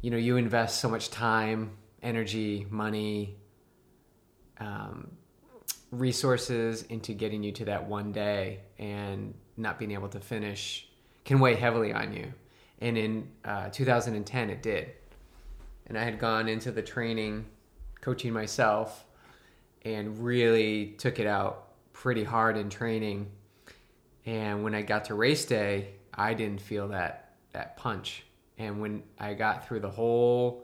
you 0.02 0.10
know, 0.10 0.18
you 0.18 0.38
invest 0.38 0.82
so 0.82 0.90
much 0.90 1.10
time, 1.10 1.72
energy, 2.02 2.66
money, 2.70 3.36
um, 4.60 5.12
resources 5.92 6.84
into 6.84 7.14
getting 7.14 7.44
you 7.44 7.52
to 7.54 7.66
that 7.66 7.88
one 7.88 8.12
day, 8.12 8.62
and 8.80 9.34
not 9.56 9.80
being 9.80 9.92
able 9.92 10.10
to 10.10 10.20
finish 10.20 10.87
can 11.28 11.40
weigh 11.40 11.56
heavily 11.56 11.92
on 11.92 12.14
you. 12.14 12.34
And 12.80 12.98
in 12.98 13.28
uh, 13.44 13.70
2010, 13.70 14.50
it 14.50 14.64
did. 14.64 14.94
And 15.86 15.98
I 15.98 16.04
had 16.04 16.20
gone 16.20 16.48
into 16.48 16.72
the 16.72 16.82
training, 16.82 17.46
coaching 18.00 18.32
myself, 18.32 19.06
and 19.84 20.24
really 20.24 20.96
took 20.98 21.20
it 21.20 21.28
out 21.28 21.74
pretty 21.92 22.24
hard 22.24 22.56
in 22.56 22.70
training. 22.70 23.30
And 24.26 24.64
when 24.64 24.74
I 24.74 24.82
got 24.82 25.06
to 25.06 25.16
race 25.16 25.44
day, 25.44 25.90
I 26.14 26.34
didn't 26.34 26.62
feel 26.62 26.88
that 26.90 27.36
that 27.52 27.76
punch. 27.76 28.24
And 28.58 28.80
when 28.80 29.04
I 29.20 29.34
got 29.34 29.68
through 29.68 29.82
the 29.82 29.90
whole 29.90 30.64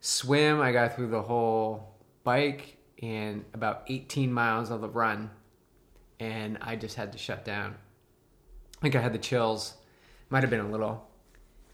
swim, 0.00 0.60
I 0.60 0.72
got 0.72 0.96
through 0.96 1.08
the 1.08 1.22
whole 1.22 1.94
bike 2.24 2.78
and 3.00 3.44
about 3.54 3.84
18 3.86 4.32
miles 4.32 4.70
of 4.70 4.80
the 4.80 4.88
run, 4.88 5.30
and 6.18 6.58
I 6.60 6.74
just 6.74 6.96
had 6.96 7.12
to 7.12 7.18
shut 7.18 7.44
down. 7.44 7.76
I 8.78 8.80
think 8.82 8.96
I 8.96 9.00
had 9.00 9.12
the 9.12 9.18
chills 9.18 9.74
might 10.30 10.42
have 10.42 10.50
been 10.50 10.60
a 10.60 10.70
little. 10.70 11.06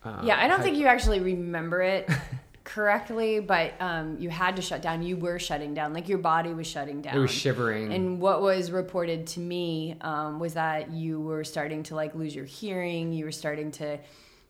Uh, 0.02 0.20
yeah, 0.24 0.38
I 0.42 0.48
don't 0.48 0.62
think 0.62 0.76
you 0.76 0.86
actually 0.86 1.20
remember 1.20 1.82
it 1.82 2.08
correctly, 2.64 3.40
but 3.40 3.74
um, 3.80 4.16
you 4.18 4.30
had 4.30 4.56
to 4.56 4.62
shut 4.62 4.82
down. 4.82 5.02
You 5.02 5.16
were 5.16 5.38
shutting 5.38 5.74
down, 5.74 5.92
like 5.92 6.08
your 6.08 6.18
body 6.18 6.52
was 6.52 6.66
shutting 6.66 7.00
down. 7.00 7.16
It 7.16 7.20
was 7.20 7.30
shivering. 7.30 7.92
And 7.92 8.20
what 8.20 8.42
was 8.42 8.70
reported 8.70 9.26
to 9.28 9.40
me 9.40 9.96
um, 10.00 10.38
was 10.38 10.54
that 10.54 10.90
you 10.90 11.20
were 11.20 11.44
starting 11.44 11.82
to 11.84 11.94
like 11.94 12.14
lose 12.14 12.34
your 12.34 12.44
hearing. 12.44 13.12
You 13.12 13.24
were 13.24 13.32
starting 13.32 13.70
to 13.72 13.98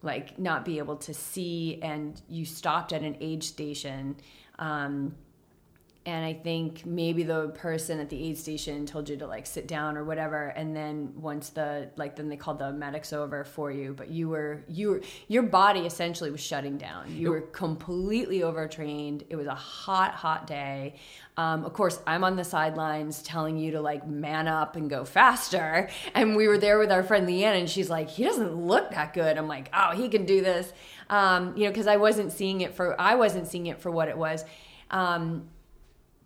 like 0.03 0.39
not 0.39 0.65
be 0.65 0.79
able 0.79 0.97
to 0.97 1.15
see, 1.15 1.81
and 1.83 2.21
you 2.29 2.45
stopped 2.45 2.93
at 2.93 3.03
an 3.03 3.17
aid 3.21 3.43
station. 3.43 4.17
Um, 4.59 5.15
and 6.07 6.25
I 6.25 6.35
think 6.35 6.87
maybe 6.87 7.25
the 7.25 7.49
person 7.49 7.99
at 7.99 8.09
the 8.09 8.29
aid 8.29 8.39
station 8.39 8.87
told 8.87 9.09
you 9.09 9.17
to 9.17 9.27
like 9.27 9.45
sit 9.45 9.67
down 9.67 9.97
or 9.97 10.05
whatever, 10.05 10.47
and 10.49 10.75
then 10.75 11.13
once 11.17 11.49
the 11.49 11.91
like 11.97 12.15
then 12.15 12.29
they 12.29 12.37
called 12.37 12.61
the 12.61 12.73
medics 12.73 13.13
over 13.13 13.43
for 13.43 13.73
you, 13.73 13.93
but 13.93 14.09
you 14.09 14.29
were 14.29 14.63
you 14.69 14.91
were 14.91 15.01
your 15.27 15.43
body 15.43 15.81
essentially 15.81 16.31
was 16.31 16.41
shutting 16.41 16.79
down. 16.79 17.15
You 17.15 17.31
were 17.31 17.41
completely 17.41 18.45
overtrained. 18.45 19.25
It 19.29 19.35
was 19.35 19.49
a 19.49 19.55
hot 19.55 20.15
hot 20.15 20.47
day. 20.47 20.95
Um, 21.37 21.65
of 21.65 21.73
course, 21.73 21.99
I'm 22.07 22.23
on 22.23 22.37
the 22.37 22.45
sidelines 22.45 23.21
telling 23.23 23.59
you 23.59 23.73
to 23.73 23.81
like 23.81 24.07
man 24.07 24.47
up 24.47 24.77
and 24.77 24.89
go 24.89 25.05
faster, 25.05 25.89
and 26.15 26.37
we 26.37 26.47
were 26.47 26.57
there 26.57 26.79
with 26.79 26.93
our 26.93 27.03
friend 27.03 27.29
Leanne, 27.29 27.59
and 27.59 27.69
she's 27.69 27.91
like, 27.91 28.09
he 28.09 28.23
doesn't 28.23 28.55
look 28.55 28.93
that 28.93 29.13
good. 29.13 29.37
I'm 29.37 29.49
like, 29.49 29.71
oh, 29.75 29.91
he 29.91 30.09
can 30.09 30.25
do 30.25 30.41
this, 30.41 30.73
um, 31.11 31.57
you 31.57 31.65
know, 31.65 31.71
because 31.71 31.89
I 31.89 31.97
wasn't 31.97 32.31
seeing 32.31 32.61
it 32.61 32.77
for 32.77 32.99
I 33.01 33.17
wasn't 33.17 33.49
seeing 33.49 33.67
it 33.67 33.81
for 33.81 33.91
what 33.91 34.07
it 34.07 34.17
was. 34.17 34.45
Um, 34.89 35.49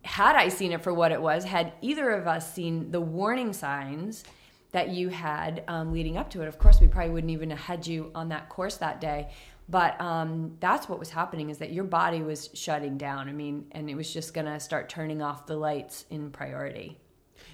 had 0.03 0.35
I 0.35 0.49
seen 0.49 0.71
it 0.71 0.81
for 0.81 0.93
what 0.93 1.11
it 1.11 1.21
was, 1.21 1.43
had 1.43 1.73
either 1.81 2.09
of 2.11 2.27
us 2.27 2.53
seen 2.53 2.91
the 2.91 3.01
warning 3.01 3.53
signs 3.53 4.23
that 4.71 4.89
you 4.89 5.09
had 5.09 5.63
um, 5.67 5.91
leading 5.91 6.17
up 6.17 6.29
to 6.31 6.41
it, 6.41 6.47
of 6.47 6.57
course, 6.57 6.79
we 6.79 6.87
probably 6.87 7.11
wouldn't 7.11 7.31
even 7.31 7.49
have 7.49 7.59
had 7.59 7.85
you 7.85 8.11
on 8.15 8.29
that 8.29 8.49
course 8.49 8.77
that 8.77 9.01
day. 9.01 9.29
But 9.69 9.99
um, 10.01 10.57
that's 10.59 10.89
what 10.89 10.99
was 10.99 11.09
happening 11.09 11.49
is 11.49 11.57
that 11.59 11.71
your 11.71 11.83
body 11.83 12.23
was 12.23 12.49
shutting 12.53 12.97
down. 12.97 13.29
I 13.29 13.31
mean, 13.31 13.67
and 13.71 13.89
it 13.89 13.95
was 13.95 14.11
just 14.11 14.33
going 14.33 14.45
to 14.45 14.59
start 14.59 14.89
turning 14.89 15.21
off 15.21 15.45
the 15.45 15.55
lights 15.55 16.05
in 16.09 16.31
priority. 16.31 16.97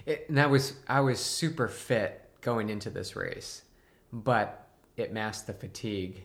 It, 0.05 0.25
and 0.27 0.37
that 0.37 0.49
was, 0.49 0.73
I 0.87 1.01
was 1.01 1.19
super 1.19 1.67
fit 1.67 2.29
going 2.41 2.69
into 2.69 2.89
this 2.89 3.15
race, 3.15 3.63
but 4.13 4.67
it 4.95 5.11
masked 5.11 5.47
the 5.47 5.53
fatigue 5.53 6.23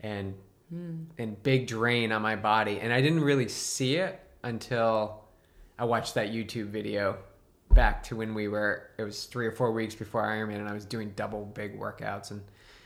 and, 0.00 0.34
mm. 0.74 1.04
and 1.18 1.40
big 1.42 1.66
drain 1.66 2.12
on 2.12 2.22
my 2.22 2.34
body. 2.34 2.80
And 2.80 2.92
I 2.92 3.00
didn't 3.00 3.22
really 3.22 3.48
see 3.48 3.96
it 3.96 4.20
until 4.42 5.24
I 5.78 5.84
watched 5.84 6.14
that 6.14 6.28
YouTube 6.28 6.66
video 6.66 7.18
back 7.70 8.02
to 8.04 8.16
when 8.16 8.34
we 8.34 8.48
were 8.48 8.90
it 8.98 9.04
was 9.04 9.24
three 9.24 9.46
or 9.46 9.52
four 9.52 9.72
weeks 9.72 9.94
before 9.94 10.22
Ironman 10.22 10.56
and 10.56 10.68
I 10.68 10.72
was 10.72 10.84
doing 10.84 11.12
double 11.14 11.44
big 11.44 11.78
workouts 11.78 12.30
and 12.30 12.42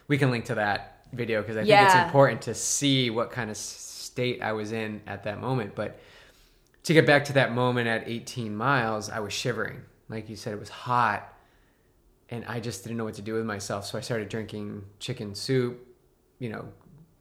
we 0.08 0.18
can 0.18 0.30
link 0.30 0.44
to 0.46 0.56
that 0.56 1.06
video 1.12 1.40
because 1.40 1.56
I 1.56 1.60
think 1.60 1.70
yeah. 1.70 1.84
it's 1.84 2.06
important 2.06 2.42
to 2.42 2.54
see 2.54 3.10
what 3.10 3.30
kind 3.30 3.50
of 3.50 3.56
state 3.56 4.42
I 4.42 4.52
was 4.52 4.72
in 4.72 5.00
at 5.06 5.24
that 5.24 5.40
moment. 5.40 5.74
But 5.74 5.98
to 6.84 6.94
get 6.94 7.06
back 7.06 7.24
to 7.26 7.32
that 7.34 7.52
moment 7.52 7.88
at 7.88 8.08
18 8.08 8.54
miles, 8.54 9.08
I 9.08 9.20
was 9.20 9.32
shivering. 9.32 9.82
Like 10.08 10.28
you 10.28 10.36
said, 10.36 10.52
it 10.52 10.60
was 10.60 10.68
hot 10.68 11.32
and 12.28 12.44
I 12.46 12.60
just 12.60 12.82
didn't 12.82 12.96
know 12.96 13.04
what 13.04 13.14
to 13.14 13.22
do 13.22 13.34
with 13.34 13.44
myself. 13.44 13.86
So 13.86 13.98
I 13.98 14.00
started 14.00 14.28
drinking 14.28 14.82
chicken 14.98 15.34
soup, 15.34 15.86
you 16.38 16.48
know, 16.48 16.68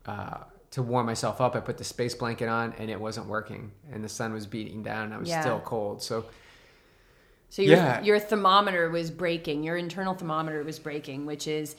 uh, 0.06 0.38
to 0.72 0.82
warm 0.82 1.06
myself 1.06 1.40
up. 1.42 1.56
I 1.56 1.60
put 1.60 1.78
the 1.78 1.84
space 1.84 2.16
blanket 2.16 2.48
on 2.48 2.74
and 2.78 2.90
it 2.90 3.00
wasn't 3.00 3.28
working, 3.28 3.72
and 3.92 4.04
the 4.04 4.10
sun 4.10 4.34
was 4.34 4.48
beating 4.48 4.84
down. 4.84 5.06
And 5.06 5.14
I 5.14 5.18
was 5.18 5.30
yeah. 5.30 5.42
still 5.42 5.60
cold. 5.60 6.02
So, 6.02 6.26
so 7.50 7.62
your 7.62 7.76
yeah. 7.76 8.02
your 8.02 8.20
thermometer 8.20 8.90
was 8.90 9.12
breaking. 9.12 9.64
Your 9.64 9.78
internal 9.78 10.14
thermometer 10.14 10.64
was 10.64 10.80
breaking, 10.80 11.26
which 11.26 11.48
is 11.48 11.76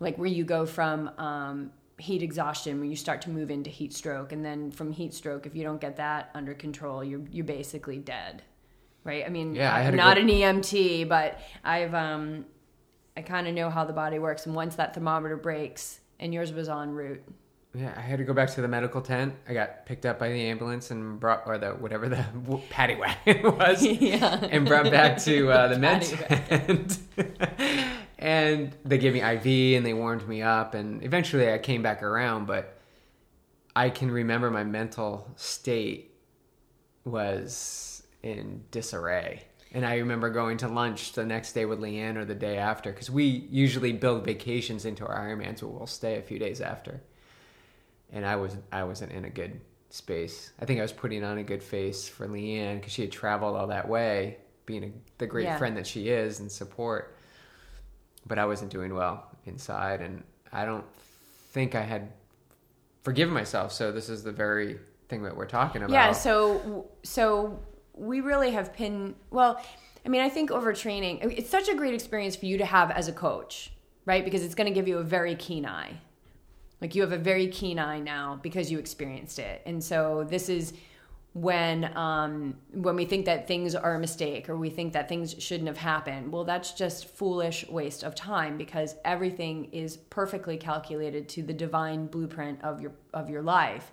like 0.00 0.16
where 0.16 0.28
you 0.28 0.44
go 0.44 0.64
from 0.64 1.08
um, 1.18 1.72
heat 1.98 2.22
exhaustion 2.22 2.78
when 2.78 2.90
you 2.90 2.96
start 2.96 3.22
to 3.22 3.30
move 3.30 3.50
into 3.50 3.70
heat 3.70 3.92
stroke, 3.92 4.32
and 4.32 4.44
then 4.44 4.70
from 4.70 4.92
heat 4.92 5.12
stroke, 5.12 5.44
if 5.44 5.56
you 5.56 5.64
don't 5.64 5.80
get 5.80 5.96
that 5.96 6.30
under 6.34 6.54
control, 6.54 7.02
you're 7.02 7.22
you're 7.32 7.44
basically 7.44 7.98
dead. 7.98 8.42
Right? 9.04 9.24
I 9.24 9.30
mean, 9.30 9.54
yeah, 9.54 9.74
I 9.74 9.82
am 9.82 9.96
not 9.96 10.16
go- 10.16 10.22
an 10.22 10.28
EMT, 10.28 11.08
but 11.08 11.40
I've 11.64 11.94
um, 11.94 12.44
I 13.16 13.22
kind 13.22 13.48
of 13.48 13.54
know 13.54 13.68
how 13.68 13.84
the 13.84 13.92
body 13.92 14.20
works, 14.20 14.46
and 14.46 14.54
once 14.54 14.76
that 14.76 14.94
thermometer 14.94 15.36
breaks, 15.36 15.98
and 16.20 16.32
yours 16.32 16.52
was 16.52 16.68
on 16.68 16.90
route 16.90 17.24
yeah, 17.74 17.92
I 17.96 18.00
had 18.00 18.18
to 18.18 18.24
go 18.24 18.32
back 18.32 18.50
to 18.54 18.62
the 18.62 18.68
medical 18.68 19.02
tent. 19.02 19.34
I 19.46 19.52
got 19.52 19.84
picked 19.84 20.06
up 20.06 20.18
by 20.18 20.30
the 20.30 20.40
ambulance 20.40 20.90
and 20.90 21.20
brought, 21.20 21.42
or 21.46 21.58
the 21.58 21.70
whatever 21.70 22.08
the 22.08 22.24
paddy 22.70 22.96
wagon 22.96 23.42
was, 23.56 23.84
yeah. 23.84 24.46
and 24.50 24.66
brought 24.66 24.90
back 24.90 25.18
to 25.24 25.50
uh, 25.50 25.68
the 25.68 25.78
med 25.78 26.02
tent. 26.02 26.98
and 28.18 28.74
they 28.84 28.98
gave 28.98 29.12
me 29.12 29.20
IV 29.20 29.76
and 29.76 29.84
they 29.84 29.92
warmed 29.92 30.26
me 30.26 30.40
up, 30.42 30.74
and 30.74 31.04
eventually 31.04 31.52
I 31.52 31.58
came 31.58 31.82
back 31.82 32.02
around. 32.02 32.46
But 32.46 32.78
I 33.76 33.90
can 33.90 34.10
remember 34.10 34.50
my 34.50 34.64
mental 34.64 35.30
state 35.36 36.14
was 37.04 38.02
in 38.22 38.64
disarray. 38.70 39.44
And 39.72 39.84
I 39.84 39.96
remember 39.96 40.30
going 40.30 40.56
to 40.58 40.68
lunch 40.68 41.12
the 41.12 41.26
next 41.26 41.52
day 41.52 41.66
with 41.66 41.78
Leanne 41.78 42.16
or 42.16 42.24
the 42.24 42.34
day 42.34 42.56
after 42.56 42.90
because 42.90 43.10
we 43.10 43.24
usually 43.24 43.92
build 43.92 44.24
vacations 44.24 44.86
into 44.86 45.06
our 45.06 45.28
Ironmans 45.28 45.62
where 45.62 45.70
we'll 45.70 45.86
stay 45.86 46.16
a 46.16 46.22
few 46.22 46.38
days 46.38 46.62
after 46.62 47.02
and 48.12 48.24
I 48.26 48.36
was 48.36 48.56
I 48.72 48.84
wasn't 48.84 49.12
in 49.12 49.24
a 49.24 49.30
good 49.30 49.60
space. 49.90 50.52
I 50.60 50.64
think 50.64 50.78
I 50.78 50.82
was 50.82 50.92
putting 50.92 51.24
on 51.24 51.38
a 51.38 51.42
good 51.42 51.62
face 51.62 52.08
for 52.08 52.26
Leanne 52.26 52.76
because 52.76 52.92
she 52.92 53.02
had 53.02 53.12
traveled 53.12 53.56
all 53.56 53.68
that 53.68 53.88
way, 53.88 54.38
being 54.66 54.84
a, 54.84 54.92
the 55.18 55.26
great 55.26 55.44
yeah. 55.44 55.58
friend 55.58 55.76
that 55.76 55.86
she 55.86 56.08
is 56.08 56.40
and 56.40 56.50
support. 56.50 57.16
But 58.26 58.38
I 58.38 58.46
wasn't 58.46 58.70
doing 58.70 58.94
well 58.94 59.26
inside, 59.46 60.00
and 60.00 60.22
I 60.52 60.64
don't 60.64 60.84
think 61.50 61.74
I 61.74 61.82
had 61.82 62.12
forgiven 63.02 63.32
myself. 63.32 63.72
So 63.72 63.92
this 63.92 64.08
is 64.08 64.22
the 64.22 64.32
very 64.32 64.78
thing 65.08 65.22
that 65.22 65.34
we're 65.34 65.46
talking 65.46 65.82
about. 65.82 65.92
Yeah. 65.92 66.12
So 66.12 66.88
so 67.02 67.60
we 67.98 68.20
really 68.20 68.52
have 68.52 68.72
pinned 68.72 69.14
well 69.30 69.60
i 70.06 70.08
mean 70.08 70.20
i 70.20 70.28
think 70.28 70.50
overtraining 70.50 71.18
it's 71.36 71.50
such 71.50 71.68
a 71.68 71.74
great 71.74 71.94
experience 71.94 72.36
for 72.36 72.46
you 72.46 72.56
to 72.58 72.64
have 72.64 72.90
as 72.90 73.08
a 73.08 73.12
coach 73.12 73.72
right 74.04 74.24
because 74.24 74.44
it's 74.44 74.54
going 74.54 74.66
to 74.66 74.72
give 74.72 74.86
you 74.86 74.98
a 74.98 75.02
very 75.02 75.34
keen 75.34 75.66
eye 75.66 75.92
like 76.80 76.94
you 76.94 77.02
have 77.02 77.12
a 77.12 77.18
very 77.18 77.48
keen 77.48 77.78
eye 77.78 78.00
now 78.00 78.38
because 78.42 78.70
you 78.70 78.78
experienced 78.78 79.38
it. 79.38 79.62
And 79.66 79.82
so 79.82 80.26
this 80.28 80.48
is 80.48 80.72
when 81.34 81.96
um, 81.96 82.56
when 82.72 82.96
we 82.96 83.04
think 83.04 83.26
that 83.26 83.46
things 83.46 83.74
are 83.74 83.94
a 83.94 83.98
mistake 83.98 84.48
or 84.48 84.56
we 84.56 84.70
think 84.70 84.92
that 84.94 85.08
things 85.08 85.36
shouldn't 85.38 85.68
have 85.68 85.76
happened 85.76 86.32
well 86.32 86.42
that's 86.42 86.72
just 86.72 87.06
foolish 87.06 87.68
waste 87.68 88.02
of 88.02 88.14
time 88.14 88.56
because 88.56 88.96
everything 89.04 89.66
is 89.66 89.98
perfectly 89.98 90.56
calculated 90.56 91.28
to 91.28 91.42
the 91.42 91.52
divine 91.52 92.06
blueprint 92.06 92.60
of 92.64 92.80
your 92.80 92.92
of 93.12 93.28
your 93.28 93.42
life. 93.42 93.92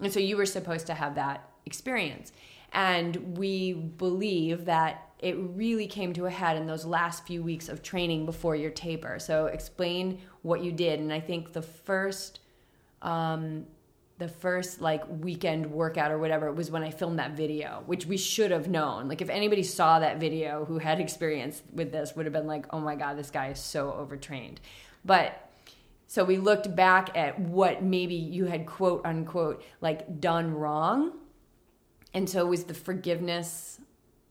And 0.00 0.12
so 0.12 0.20
you 0.20 0.36
were 0.36 0.46
supposed 0.46 0.86
to 0.88 0.94
have 0.94 1.14
that 1.14 1.48
experience. 1.66 2.32
And 2.72 3.38
we 3.38 3.72
believe 3.72 4.64
that 4.64 5.10
it 5.24 5.36
really 5.38 5.86
came 5.86 6.12
to 6.12 6.26
a 6.26 6.30
head 6.30 6.56
in 6.56 6.66
those 6.66 6.84
last 6.84 7.26
few 7.26 7.42
weeks 7.42 7.68
of 7.68 7.82
training 7.82 8.26
before 8.26 8.54
your 8.54 8.70
taper 8.70 9.18
so 9.18 9.46
explain 9.46 10.20
what 10.42 10.62
you 10.62 10.70
did 10.70 11.00
and 11.00 11.12
i 11.12 11.20
think 11.20 11.52
the 11.52 11.62
first 11.62 12.40
um, 13.02 13.66
the 14.18 14.28
first 14.28 14.80
like 14.80 15.02
weekend 15.08 15.66
workout 15.66 16.10
or 16.10 16.18
whatever 16.18 16.52
was 16.52 16.70
when 16.70 16.82
I 16.82 16.90
filmed 16.90 17.18
that 17.18 17.32
video, 17.32 17.82
which 17.86 18.06
we 18.06 18.16
should 18.16 18.50
have 18.50 18.68
known. 18.68 19.08
Like 19.08 19.20
if 19.20 19.28
anybody 19.28 19.62
saw 19.62 19.98
that 19.98 20.18
video 20.18 20.64
who 20.64 20.78
had 20.78 21.00
experience 21.06 21.62
with 21.72 21.92
this 21.92 22.14
would 22.14 22.26
have 22.26 22.32
been 22.32 22.46
like, 22.46 22.66
"Oh 22.72 22.80
my 22.80 22.94
god, 22.94 23.18
this 23.18 23.30
guy 23.30 23.48
is 23.48 23.58
so 23.58 23.92
overtrained." 23.92 24.60
But 25.04 25.50
so 26.06 26.24
we 26.24 26.38
looked 26.38 26.74
back 26.76 27.16
at 27.16 27.38
what 27.40 27.82
maybe 27.82 28.14
you 28.14 28.44
had 28.46 28.66
quote 28.66 29.04
unquote 29.04 29.62
like 29.80 30.20
done 30.20 30.54
wrong. 30.54 31.12
And 32.12 32.30
so 32.30 32.46
it 32.46 32.48
was 32.48 32.64
the 32.64 32.74
forgiveness 32.74 33.80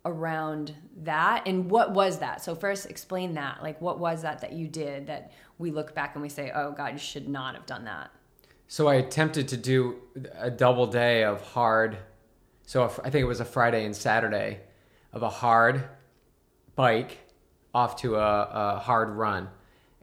around 0.06 0.74
that 1.04 1.48
and 1.48 1.70
what 1.72 1.92
was 1.94 2.20
that 2.20 2.44
so 2.44 2.54
first 2.56 2.86
explain 2.90 3.34
that 3.36 3.64
like 3.64 3.80
what 3.80 4.00
was 4.00 4.22
that 4.22 4.42
that 4.42 4.52
you 4.54 4.68
did 4.68 5.08
that 5.08 5.32
we 5.58 5.72
look 5.72 5.96
back 5.96 6.14
and 6.16 6.22
we 6.22 6.28
say 6.30 6.52
oh 6.54 6.72
god 6.74 6.92
you 6.94 7.00
should 7.00 7.28
not 7.30 7.56
have 7.56 7.66
done 7.66 7.86
that 7.86 8.12
So 8.68 8.88
I 8.88 8.96
attempted 8.96 9.48
to 9.50 9.58
do 9.58 9.96
a 10.40 10.50
double 10.50 10.88
day 10.88 11.24
of 11.24 11.42
hard. 11.42 11.98
So 12.66 12.86
I 12.86 13.10
think 13.12 13.22
it 13.22 13.28
was 13.28 13.40
a 13.40 13.46
Friday 13.46 13.86
and 13.86 13.96
Saturday 13.96 14.62
of 15.12 15.22
a 15.22 15.30
hard 15.30 15.84
bike 16.76 17.18
off 17.74 17.98
to 18.02 18.16
a, 18.16 18.76
a 18.76 18.80
hard 18.80 19.10
run. 19.10 19.50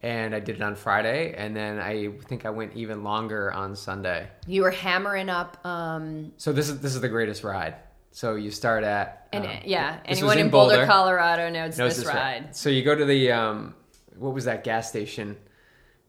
And 0.02 0.35
I 0.35 0.40
did 0.40 0.57
it 0.57 0.62
on 0.62 0.76
Friday, 0.76 1.35
and 1.37 1.54
then 1.54 1.78
I 1.78 2.09
think 2.28 2.47
I 2.47 2.50
went 2.50 2.75
even 2.75 3.02
longer 3.02 3.52
on 3.52 3.75
Sunday. 3.76 4.28
you 4.47 4.62
were 4.62 4.71
hammering 4.71 5.28
up 5.28 5.59
um 5.66 6.33
So 6.37 6.52
this 6.52 6.69
is 6.71 6.80
this 6.80 6.95
is 6.95 7.00
the 7.00 7.09
greatest 7.09 7.42
ride. 7.45 7.75
So 8.12 8.34
you 8.34 8.50
start 8.50 8.84
at 8.84 9.28
and 9.32 9.46
um, 9.46 9.52
yeah 9.64 10.00
anyone 10.04 10.28
was 10.36 10.36
in 10.38 10.50
boulder, 10.50 10.84
colorado 10.86 11.48
knows 11.48 11.78
knows 11.78 11.96
this 11.96 12.04
this 12.04 12.14
ride 12.14 12.54
So 12.56 12.68
you 12.68 12.82
go 12.82 12.94
to 12.94 13.04
the 13.04 13.32
um, 13.32 13.74
what 14.18 14.34
was 14.34 14.44
that 14.46 14.64
gas 14.64 14.88
station? 14.88 15.36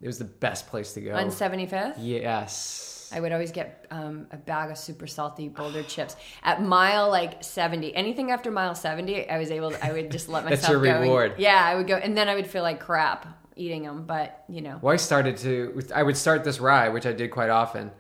It 0.02 0.08
was 0.08 0.18
the 0.18 0.26
best 0.26 0.68
place 0.68 0.94
to 0.94 1.02
go. 1.02 1.14
on 1.16 1.28
75th 1.28 1.96
yes. 1.98 2.88
I 3.14 3.20
would 3.20 3.34
always 3.34 3.52
get 3.52 3.86
um, 3.92 4.28
a 4.32 4.38
bag 4.38 4.72
of 4.72 4.78
super 4.78 5.06
salty 5.06 5.50
boulder 5.50 5.84
chips 5.84 6.16
at 6.44 6.62
mile 6.62 7.10
like 7.10 7.44
70. 7.44 7.94
Anything 7.94 8.32
after 8.32 8.50
mile 8.52 8.74
70, 8.74 9.30
I 9.30 9.38
was 9.38 9.52
able 9.52 9.72
to, 9.72 9.86
I 9.86 9.92
would 9.92 10.10
just 10.10 10.30
let 10.30 10.46
myself 10.46 10.62
That's 10.62 10.72
your 10.72 10.82
go 10.82 10.92
and- 10.92 11.02
reward. 11.02 11.34
yeah, 11.38 11.62
I 11.62 11.76
would 11.76 11.88
go. 11.88 11.98
And 11.98 12.18
then 12.18 12.30
I 12.30 12.36
would 12.36 12.48
feel 12.48 12.64
like 12.64 12.80
crap 12.80 13.28
eating 13.58 13.84
them. 13.84 14.06
But, 14.06 14.46
you 14.48 14.62
know, 14.62 14.80
Well, 14.82 14.94
I 14.94 14.96
started 14.96 15.36
to. 15.40 15.82
I 15.94 16.04
would 16.04 16.16
start 16.16 16.46
this 16.46 16.62
ride, 16.62 16.94
which 16.94 17.06
I 17.06 17.12
did 17.12 17.32
quite 17.32 17.50
often, 17.50 17.92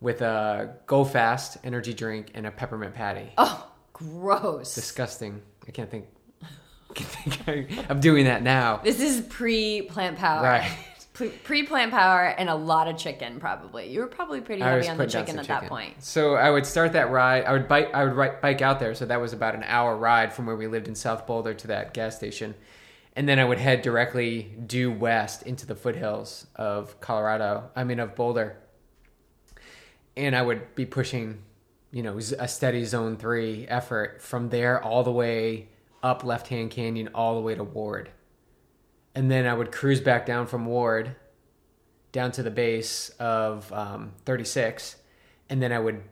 with 0.00 0.22
a 0.22 0.76
Go 0.86 1.04
Fast 1.04 1.58
energy 1.64 1.92
drink 1.94 2.30
and 2.34 2.46
a 2.46 2.50
peppermint 2.50 2.94
patty. 2.94 3.32
oh, 3.38 3.70
gross. 3.92 4.74
Disgusting. 4.74 5.42
I 5.68 5.70
can't 5.72 5.90
think. 5.90 6.06
I 6.42 6.46
can't 6.94 7.08
think 7.08 7.90
I'm 7.90 8.00
doing 8.00 8.24
that 8.24 8.42
now. 8.42 8.78
this 8.82 9.00
is 9.00 9.20
pre 9.22 9.82
plant 9.82 10.18
power. 10.18 10.42
Right. 10.42 10.70
Pre 11.44 11.64
plant 11.64 11.90
power 11.90 12.28
and 12.28 12.48
a 12.48 12.54
lot 12.54 12.88
of 12.88 12.96
chicken, 12.96 13.40
probably. 13.40 13.90
You 13.92 14.00
were 14.00 14.06
probably 14.06 14.40
pretty 14.40 14.62
I 14.62 14.70
heavy 14.70 14.88
on 14.88 14.96
the 14.96 15.06
chicken 15.06 15.38
at 15.38 15.48
that 15.48 15.66
point. 15.66 16.02
So 16.02 16.34
I 16.34 16.48
would 16.48 16.64
start 16.64 16.94
that 16.94 17.10
ride. 17.10 17.44
I 17.44 17.52
would 17.52 17.68
bike. 17.68 17.90
I 17.92 18.06
would 18.06 18.40
bike 18.40 18.62
out 18.62 18.80
there. 18.80 18.94
So 18.94 19.04
that 19.04 19.20
was 19.20 19.34
about 19.34 19.54
an 19.54 19.62
hour 19.64 19.94
ride 19.98 20.32
from 20.32 20.46
where 20.46 20.56
we 20.56 20.66
lived 20.66 20.88
in 20.88 20.94
South 20.94 21.26
Boulder 21.26 21.52
to 21.52 21.66
that 21.66 21.92
gas 21.92 22.16
station, 22.16 22.54
and 23.16 23.28
then 23.28 23.38
I 23.38 23.44
would 23.44 23.58
head 23.58 23.82
directly 23.82 24.50
due 24.66 24.90
west 24.90 25.42
into 25.42 25.66
the 25.66 25.74
foothills 25.74 26.46
of 26.56 26.98
Colorado. 27.02 27.68
I 27.76 27.84
mean 27.84 28.00
of 28.00 28.14
Boulder, 28.14 28.56
and 30.16 30.34
I 30.36 30.42
would 30.42 30.74
be 30.74 30.86
pushing, 30.86 31.42
you 31.90 32.02
know, 32.02 32.18
a 32.18 32.48
steady 32.48 32.84
zone 32.84 33.16
three 33.16 33.66
effort 33.68 34.20
from 34.22 34.48
there 34.50 34.82
all 34.82 35.02
the 35.02 35.12
way 35.12 35.68
up 36.02 36.24
Left 36.24 36.48
Hand 36.48 36.70
Canyon 36.70 37.10
all 37.14 37.34
the 37.34 37.40
way 37.40 37.54
to 37.54 37.64
Ward, 37.64 38.10
and 39.14 39.30
then 39.30 39.46
I 39.46 39.54
would 39.54 39.70
cruise 39.72 40.00
back 40.00 40.24
down 40.26 40.46
from 40.46 40.66
Ward 40.66 41.16
down 42.12 42.32
to 42.32 42.42
the 42.42 42.50
base 42.50 43.10
of 43.20 43.72
um, 43.72 44.12
36, 44.24 44.96
and 45.48 45.62
then 45.62 45.72
I 45.72 45.78
would 45.78 46.02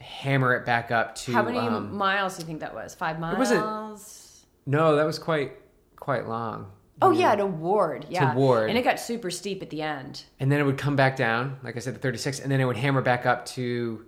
hammer 0.00 0.54
it 0.54 0.66
back 0.66 0.90
up 0.90 1.14
to. 1.16 1.32
How 1.32 1.42
many 1.42 1.58
um, 1.58 1.96
miles 1.96 2.36
do 2.36 2.42
you 2.42 2.46
think 2.46 2.60
that 2.60 2.74
was? 2.74 2.94
Five 2.94 3.18
miles? 3.20 3.34
It 3.34 3.38
wasn't- 3.38 4.46
no, 4.68 4.96
that 4.96 5.04
was 5.04 5.18
quite 5.18 5.52
quite 5.96 6.26
long. 6.26 6.72
Oh, 7.02 7.10
yeah, 7.10 7.34
to 7.36 7.44
Ward. 7.46 8.06
Yeah. 8.08 8.34
Ward. 8.34 8.68
And 8.70 8.78
it 8.78 8.82
got 8.82 8.98
super 8.98 9.30
steep 9.30 9.62
at 9.62 9.70
the 9.70 9.82
end. 9.82 10.24
And 10.40 10.50
then 10.50 10.60
it 10.60 10.64
would 10.64 10.78
come 10.78 10.96
back 10.96 11.16
down, 11.16 11.58
like 11.62 11.76
I 11.76 11.80
said, 11.80 11.94
to 11.94 12.00
36, 12.00 12.40
and 12.40 12.50
then 12.50 12.60
it 12.60 12.64
would 12.64 12.76
hammer 12.76 13.02
back 13.02 13.26
up 13.26 13.44
to 13.46 14.04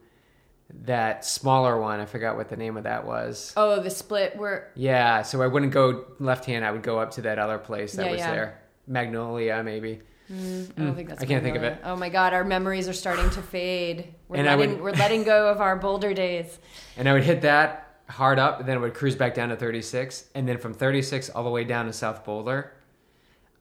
that 0.84 1.24
smaller 1.24 1.80
one. 1.80 2.00
I 2.00 2.06
forgot 2.06 2.36
what 2.36 2.48
the 2.48 2.56
name 2.56 2.76
of 2.76 2.84
that 2.84 3.06
was. 3.06 3.52
Oh, 3.56 3.80
the 3.82 3.90
split 3.90 4.36
where 4.36 4.70
Yeah, 4.74 5.22
so 5.22 5.40
I 5.42 5.46
wouldn't 5.46 5.72
go 5.72 6.04
left 6.18 6.44
hand. 6.44 6.64
I 6.64 6.70
would 6.70 6.82
go 6.82 6.98
up 6.98 7.12
to 7.12 7.22
that 7.22 7.38
other 7.38 7.58
place 7.58 7.92
that 7.94 8.06
Yeah, 8.06 8.12
was 8.12 8.18
yeah. 8.20 8.30
there, 8.32 8.60
Magnolia, 8.86 9.62
maybe. 9.62 10.00
I 10.30 10.32
don't 10.76 10.94
think 10.94 11.08
that's. 11.08 11.20
Mm, 11.20 11.24
I 11.24 11.26
can't 11.26 11.42
think 11.42 11.56
of 11.56 11.62
Magnolia. 11.62 11.70
it. 11.86 11.90
Oh 11.90 11.96
my 11.96 12.10
god, 12.10 12.34
our 12.34 12.44
memories 12.44 12.86
are 12.86 12.92
starting 12.92 13.30
to 13.30 13.40
fade. 13.40 14.12
We're 14.28 14.36
And 14.36 14.48
I 14.48 14.56
letting 14.56 14.74
would- 14.74 14.82
we're 14.82 14.90
letting 14.92 15.24
go 15.24 15.48
of 15.48 15.62
our 15.62 15.76
Boulder 15.76 16.12
days. 16.12 16.58
And 16.98 17.08
I 17.08 17.14
would 17.14 17.24
hit 17.24 17.40
that 17.42 17.86
hard 18.10 18.38
up, 18.38 18.60
and 18.60 18.68
then 18.68 18.76
I 18.76 18.80
would 18.80 18.92
cruise 18.94 19.16
back 19.16 19.32
down 19.34 19.48
to 19.48 19.56
36, 19.56 20.24
and 20.34 20.46
then 20.46 20.58
from 20.58 20.74
36 20.74 21.30
all 21.30 21.44
the 21.44 21.50
way 21.50 21.64
down 21.64 21.86
to 21.86 21.94
South 21.94 22.24
Boulder, 22.26 22.72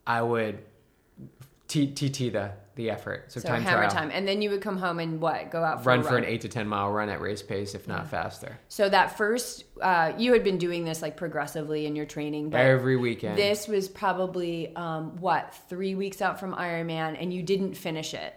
I 0.07 0.21
would 0.21 0.59
T- 1.67 1.87
TT 1.91 2.31
the 2.31 2.51
the 2.75 2.89
effort. 2.91 3.31
So, 3.31 3.39
So 3.39 3.49
time 3.49 3.63
hammer 3.63 3.81
trial. 3.89 3.91
time, 3.91 4.11
and 4.13 4.25
then 4.27 4.41
you 4.41 4.51
would 4.51 4.61
come 4.61 4.77
home 4.77 4.99
and 4.99 5.19
what? 5.19 5.49
Go 5.51 5.63
out 5.63 5.83
for 5.83 5.89
Run 5.89 5.99
a 5.99 6.03
for 6.03 6.15
an 6.15 6.23
eight 6.25 6.41
to 6.41 6.47
ten 6.47 6.65
mile 6.67 6.89
run 6.91 7.09
at 7.09 7.19
race 7.19 7.41
pace, 7.41 7.75
if 7.75 7.87
not 7.87 8.07
faster, 8.09 8.57
So 8.69 8.87
that 8.87 9.17
first, 9.17 9.65
uh, 9.81 10.13
you 10.17 10.31
had 10.31 10.43
been 10.45 10.57
doing 10.59 10.85
this 10.85 11.01
like 11.01 11.17
progressively 11.17 11.85
in 11.87 11.95
your 11.95 12.05
training, 12.05 12.51
but 12.51 12.61
every 12.61 12.95
weekend. 12.95 13.37
this 13.37 13.67
was 13.67 13.89
probably 13.89 14.73
um, 14.77 15.17
what 15.17 15.55
three 15.67 15.95
weeks 15.95 16.21
out 16.21 16.39
from 16.39 16.53
Ironman, 16.53 17.21
and 17.21 17.33
you 17.33 17.41
didn't 17.43 17.73
finish 17.73 18.13
it. 18.13 18.33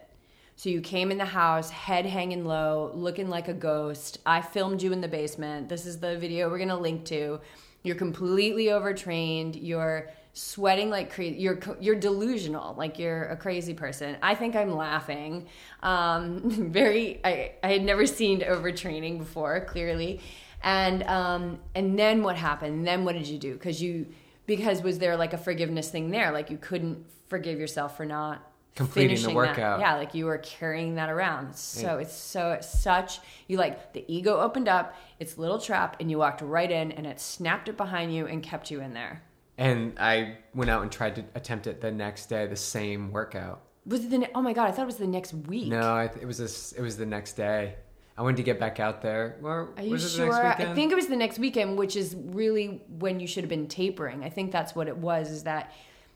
So 0.57 0.71
you 0.71 0.81
came 0.81 1.11
in 1.13 1.19
the 1.19 1.25
house, 1.25 1.71
head 1.71 2.05
hanging 2.05 2.45
low, 2.45 2.91
looking 2.95 3.29
like 3.29 3.47
a 3.49 3.55
ghost. 3.55 4.19
I 4.27 4.41
filmed 4.41 4.83
you 4.83 4.93
in 4.93 5.01
the 5.03 5.09
basement. 5.09 5.69
This 5.69 5.87
is 5.87 6.01
the 6.01 6.17
video 6.19 6.51
we're 6.51 6.59
gonna 6.59 6.81
link 6.81 7.05
to. 7.07 7.41
You're 7.83 7.97
completely 7.97 8.73
overtrained. 8.73 9.55
You're 9.55 10.09
sweating 10.33 10.91
like 10.91 11.13
crazy. 11.13 11.39
You're 11.39 11.59
you're 11.81 11.97
delusional, 11.97 12.75
like 12.77 12.99
you're 12.99 13.25
a 13.25 13.37
crazy 13.37 13.75
person. 13.75 14.17
I 14.23 14.35
think 14.35 14.57
I'm 14.57 14.75
laughing. 14.75 15.47
Um, 15.83 16.41
very. 16.71 17.21
I 17.25 17.53
I 17.63 17.73
had 17.73 17.83
never 17.83 18.07
seen 18.07 18.41
overtraining 18.41 19.19
before. 19.19 19.65
Clearly, 19.67 20.21
and 20.63 21.03
um, 21.05 21.59
and 21.75 21.99
then 21.99 22.23
what 22.23 22.37
happened? 22.37 22.87
Then 22.87 23.05
what 23.05 23.15
did 23.15 23.27
you 23.27 23.39
do? 23.39 23.55
Because 23.55 23.83
you 23.83 24.07
because 24.47 24.83
was 24.83 24.99
there 24.99 25.17
like 25.17 25.33
a 25.33 25.39
forgiveness 25.39 25.91
thing 25.91 26.11
there? 26.11 26.33
Like 26.33 26.51
you 26.51 26.59
couldn't 26.59 27.05
forgive 27.29 27.59
yourself 27.59 27.97
for 27.97 28.05
not 28.05 28.51
Completing 28.77 29.21
the 29.23 29.35
workout. 29.35 29.79
That. 29.79 29.81
Yeah, 29.81 29.97
like 29.97 30.15
you 30.15 30.27
were 30.27 30.39
carrying 30.39 30.95
that 30.95 31.11
around. 31.11 31.55
So 31.57 31.99
it's 31.99 32.15
so 32.15 32.53
it's 32.53 32.69
such 32.69 33.21
you 33.49 33.59
like 33.59 33.93
the 33.93 34.05
ego 34.07 34.39
opened 34.39 34.69
up 34.69 34.95
its 35.19 35.37
little 35.37 35.59
trap 35.59 35.97
and 36.01 36.11
you 36.11 36.19
walked 36.19 36.41
right 36.41 36.71
in 36.71 36.93
and 36.93 37.07
it 37.07 37.21
snapped 37.21 37.69
it 37.69 37.77
behind 37.77 38.15
you 38.15 38.27
and 38.27 38.43
kept 38.43 38.71
you 38.71 38.81
in 38.81 38.95
there. 38.95 39.23
And 39.61 39.93
I 39.99 40.39
went 40.55 40.71
out 40.71 40.83
and 40.83 40.91
tried 40.91 41.15
to 41.17 41.25
attempt 41.35 41.67
it 41.67 41.81
the 41.83 41.93
next 41.93 42.27
day, 42.27 42.47
the 42.47 42.57
same 42.57 43.13
workout. 43.13 43.61
Was 43.87 44.05
it 44.05 44.11
the 44.11 44.19
ne- 44.19 44.31
oh 44.35 44.43
my 44.43 44.55
god? 44.55 44.69
I 44.69 44.73
thought 44.73 44.83
it 44.83 44.87
was 44.87 44.97
the 44.97 45.07
next 45.07 45.35
week. 45.35 45.69
No, 45.69 45.81
I, 45.81 46.05
it 46.05 46.27
was 46.27 46.39
this. 46.39 46.73
It 46.73 46.81
was 46.81 46.97
the 46.97 47.07
next 47.07 47.35
day. 47.35 47.75
I 48.17 48.23
wanted 48.23 48.39
to 48.39 48.43
get 48.43 48.59
back 48.59 48.81
out 48.81 49.03
there. 49.03 49.39
Or 49.43 49.71
Are 49.77 49.83
you 49.83 49.91
was 49.91 50.05
it 50.05 50.17
sure? 50.17 50.33
the 50.33 50.43
next 50.43 50.61
I 50.61 50.75
think 50.75 50.93
it 50.93 50.95
was 50.95 51.07
the 51.07 51.17
next 51.17 51.39
weekend, 51.39 51.79
which 51.79 51.95
is 51.95 52.17
really 52.17 52.83
when 52.99 53.21
you 53.21 53.27
should 53.27 53.45
have 53.45 53.51
been 53.51 53.69
tapering. 53.69 54.25
I 54.25 54.31
think 54.31 54.51
that's 54.51 54.75
what 54.75 54.89
it 54.89 54.97
was. 54.97 55.31
Is 55.31 55.45
that 55.45 55.73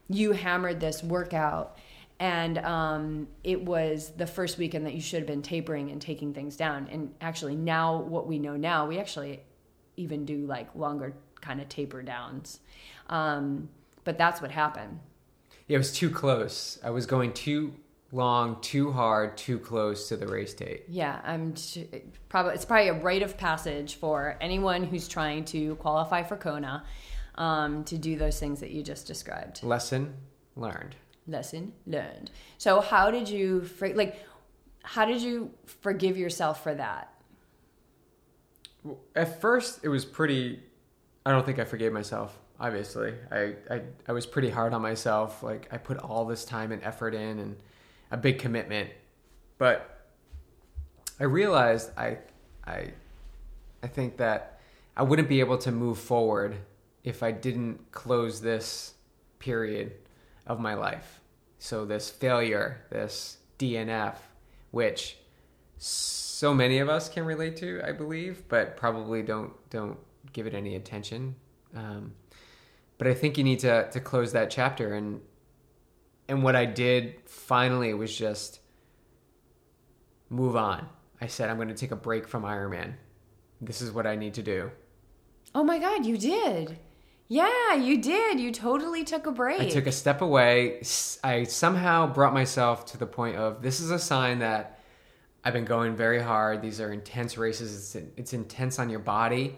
you 0.09 0.33
hammered 0.33 0.81
this 0.81 1.03
workout, 1.03 1.79
and 2.21 2.59
um, 2.59 3.29
it 3.43 3.63
was 3.63 4.13
the 4.17 4.27
first 4.27 4.57
weekend 4.57 4.87
that 4.87 4.95
you 4.95 5.01
should 5.03 5.19
have 5.19 5.27
been 5.29 5.43
tapering 5.43 5.91
and 5.91 6.01
taking 6.01 6.33
things 6.33 6.57
down. 6.57 6.89
And 6.91 7.15
actually, 7.21 7.57
now 7.57 8.01
what 8.01 8.27
we 8.27 8.39
know 8.39 8.57
now, 8.57 8.87
we 8.87 8.99
actually 8.99 9.41
even 9.97 10.25
do 10.25 10.47
like 10.47 10.75
longer 10.75 11.15
kind 11.45 11.61
of 11.61 11.69
taper 11.69 12.03
downs. 12.03 12.61
Um, 13.09 13.69
but 14.05 14.19
that's 14.19 14.41
what 14.41 14.51
happened. 14.51 15.01
Yeah, 15.67 15.77
it 15.77 15.79
was 15.79 15.93
too 15.93 16.11
close. 16.11 16.79
I 16.85 16.91
was 16.91 17.07
going 17.07 17.33
too 17.33 17.75
long, 18.13 18.61
too 18.61 18.93
hard, 18.93 19.37
too 19.37 19.59
close 19.59 20.09
to 20.09 20.17
the 20.17 20.27
race 20.27 20.55
date. 20.55 20.85
Yeah, 20.89 21.21
I'm 21.25 21.55
t- 21.55 21.89
probably 22.29 22.55
it's 22.55 22.65
probably 22.65 22.89
a 22.89 22.95
rite 22.95 23.23
of 23.23 23.37
passage 23.37 23.97
for 23.97 24.37
anyone 24.41 24.85
who's 24.85 25.09
trying 25.09 25.45
to 25.47 25.75
qualify 25.77 26.23
for 26.23 26.37
Kona 26.37 26.85
um, 27.37 27.85
to 27.85 27.99
do 27.99 28.17
those 28.17 28.39
things 28.39 28.61
that 28.61 28.71
you 28.71 28.83
just 28.83 29.07
described. 29.07 29.63
Lesson 29.63 30.15
learned. 30.55 30.95
Lesson 31.27 31.73
learned. 31.87 32.31
So 32.59 32.81
how 32.81 33.11
did 33.11 33.29
you 33.29 33.63
for, 33.63 33.93
like? 33.95 34.25
How 34.87 35.07
did 35.07 35.23
you 35.23 35.51
forgive 35.65 36.19
yourself 36.19 36.63
for 36.63 36.75
that? 36.75 37.11
At 39.17 39.41
first, 39.41 39.81
it 39.83 39.89
was 39.89 40.05
pretty. 40.05 40.61
I 41.25 41.31
don't 41.31 41.47
think 41.47 41.59
I 41.59 41.65
forgave 41.65 41.91
myself. 41.91 42.39
Obviously, 42.61 43.15
I, 43.31 43.55
I 43.71 43.83
I 44.09 44.13
was 44.13 44.27
pretty 44.27 44.51
hard 44.51 44.73
on 44.73 44.83
myself. 44.83 45.43
Like 45.43 45.69
I 45.73 45.79
put 45.79 45.99
all 45.99 46.25
this 46.25 46.45
time 46.45 46.73
and 46.73 46.83
effort 46.83 47.15
in, 47.15 47.39
and 47.39 47.57
a 48.11 48.17
big 48.17 48.39
commitment, 48.39 48.91
but 49.59 50.09
I 51.19 51.25
realized 51.25 51.91
I 51.97 52.19
I 52.65 52.93
I 53.83 53.87
think 53.89 54.19
that 54.19 54.61
I 54.97 55.03
wouldn't 55.03 55.29
be 55.29 55.41
able 55.41 55.59
to 55.59 55.73
move 55.73 55.99
forward 55.99 56.57
if 57.03 57.23
I 57.23 57.33
didn't 57.33 57.93
close 57.93 58.41
this 58.41 58.95
period 59.39 59.93
of 60.47 60.61
my 60.61 60.75
life. 60.75 61.21
So 61.59 61.85
this 61.85 62.11
failure, 62.11 62.83
this 62.91 63.39
DNF, 63.59 64.17
which 64.71 65.19
so 65.79 66.55
many 66.55 66.79
of 66.79 66.89
us 66.89 67.09
can 67.09 67.25
relate 67.25 67.57
to, 67.59 67.83
I 67.85 67.93
believe, 67.93 68.45
but 68.49 68.77
probably 68.77 69.23
don't 69.23 69.53
don't 69.71 69.99
give 70.33 70.47
it 70.47 70.55
any 70.55 70.77
attention. 70.77 71.35
Um, 71.75 72.13
but 72.99 73.07
I 73.07 73.15
think 73.15 73.39
you 73.39 73.45
need 73.45 73.61
to 73.61 73.91
to 73.91 74.01
close 74.01 74.33
that 74.33 74.51
chapter, 74.51 74.95
and 74.95 75.21
and 76.29 76.43
what 76.43 76.57
I 76.57 76.65
did 76.65 77.17
finally 77.27 77.95
was 77.95 78.17
just 78.17 78.61
move 80.31 80.57
on. 80.57 80.89
I 81.21 81.27
said 81.27 81.49
I'm 81.49 81.57
going 81.57 81.69
to 81.69 81.75
take 81.75 81.91
a 81.91 81.97
break 81.97 82.27
from 82.29 82.43
Ironman. 82.43 82.95
This 83.61 83.81
is 83.81 83.91
what 83.91 84.07
I 84.07 84.17
need 84.17 84.35
to 84.35 84.43
do. 84.43 84.71
Oh 85.55 85.65
my 85.65 85.79
God, 85.79 86.05
you 86.05 86.19
did. 86.19 86.79
Yeah, 87.29 87.75
you 87.75 88.03
did. 88.03 88.39
You 88.39 88.53
totally 88.53 89.05
took 89.05 89.27
a 89.27 89.33
break. 89.33 89.61
I 89.61 89.69
took 89.69 89.87
a 89.87 89.93
step 89.93 90.21
away. 90.21 90.83
I 91.23 91.45
somehow 91.45 92.13
brought 92.13 92.35
myself 92.35 92.85
to 92.87 92.99
the 92.99 93.07
point 93.07 93.37
of 93.37 93.63
this 93.63 93.81
is 93.81 93.91
a 93.91 93.99
sign 93.99 94.41
that 94.41 94.81
I've 95.43 95.55
been 95.55 95.65
going 95.65 95.97
very 95.97 96.21
hard. 96.21 96.61
These 96.61 96.81
are 96.81 96.93
intense 96.93 97.39
races. 97.39 97.95
It's, 97.95 98.07
it's 98.17 98.33
intense 98.33 98.79
on 98.79 98.91
your 98.91 98.99
body, 98.99 99.57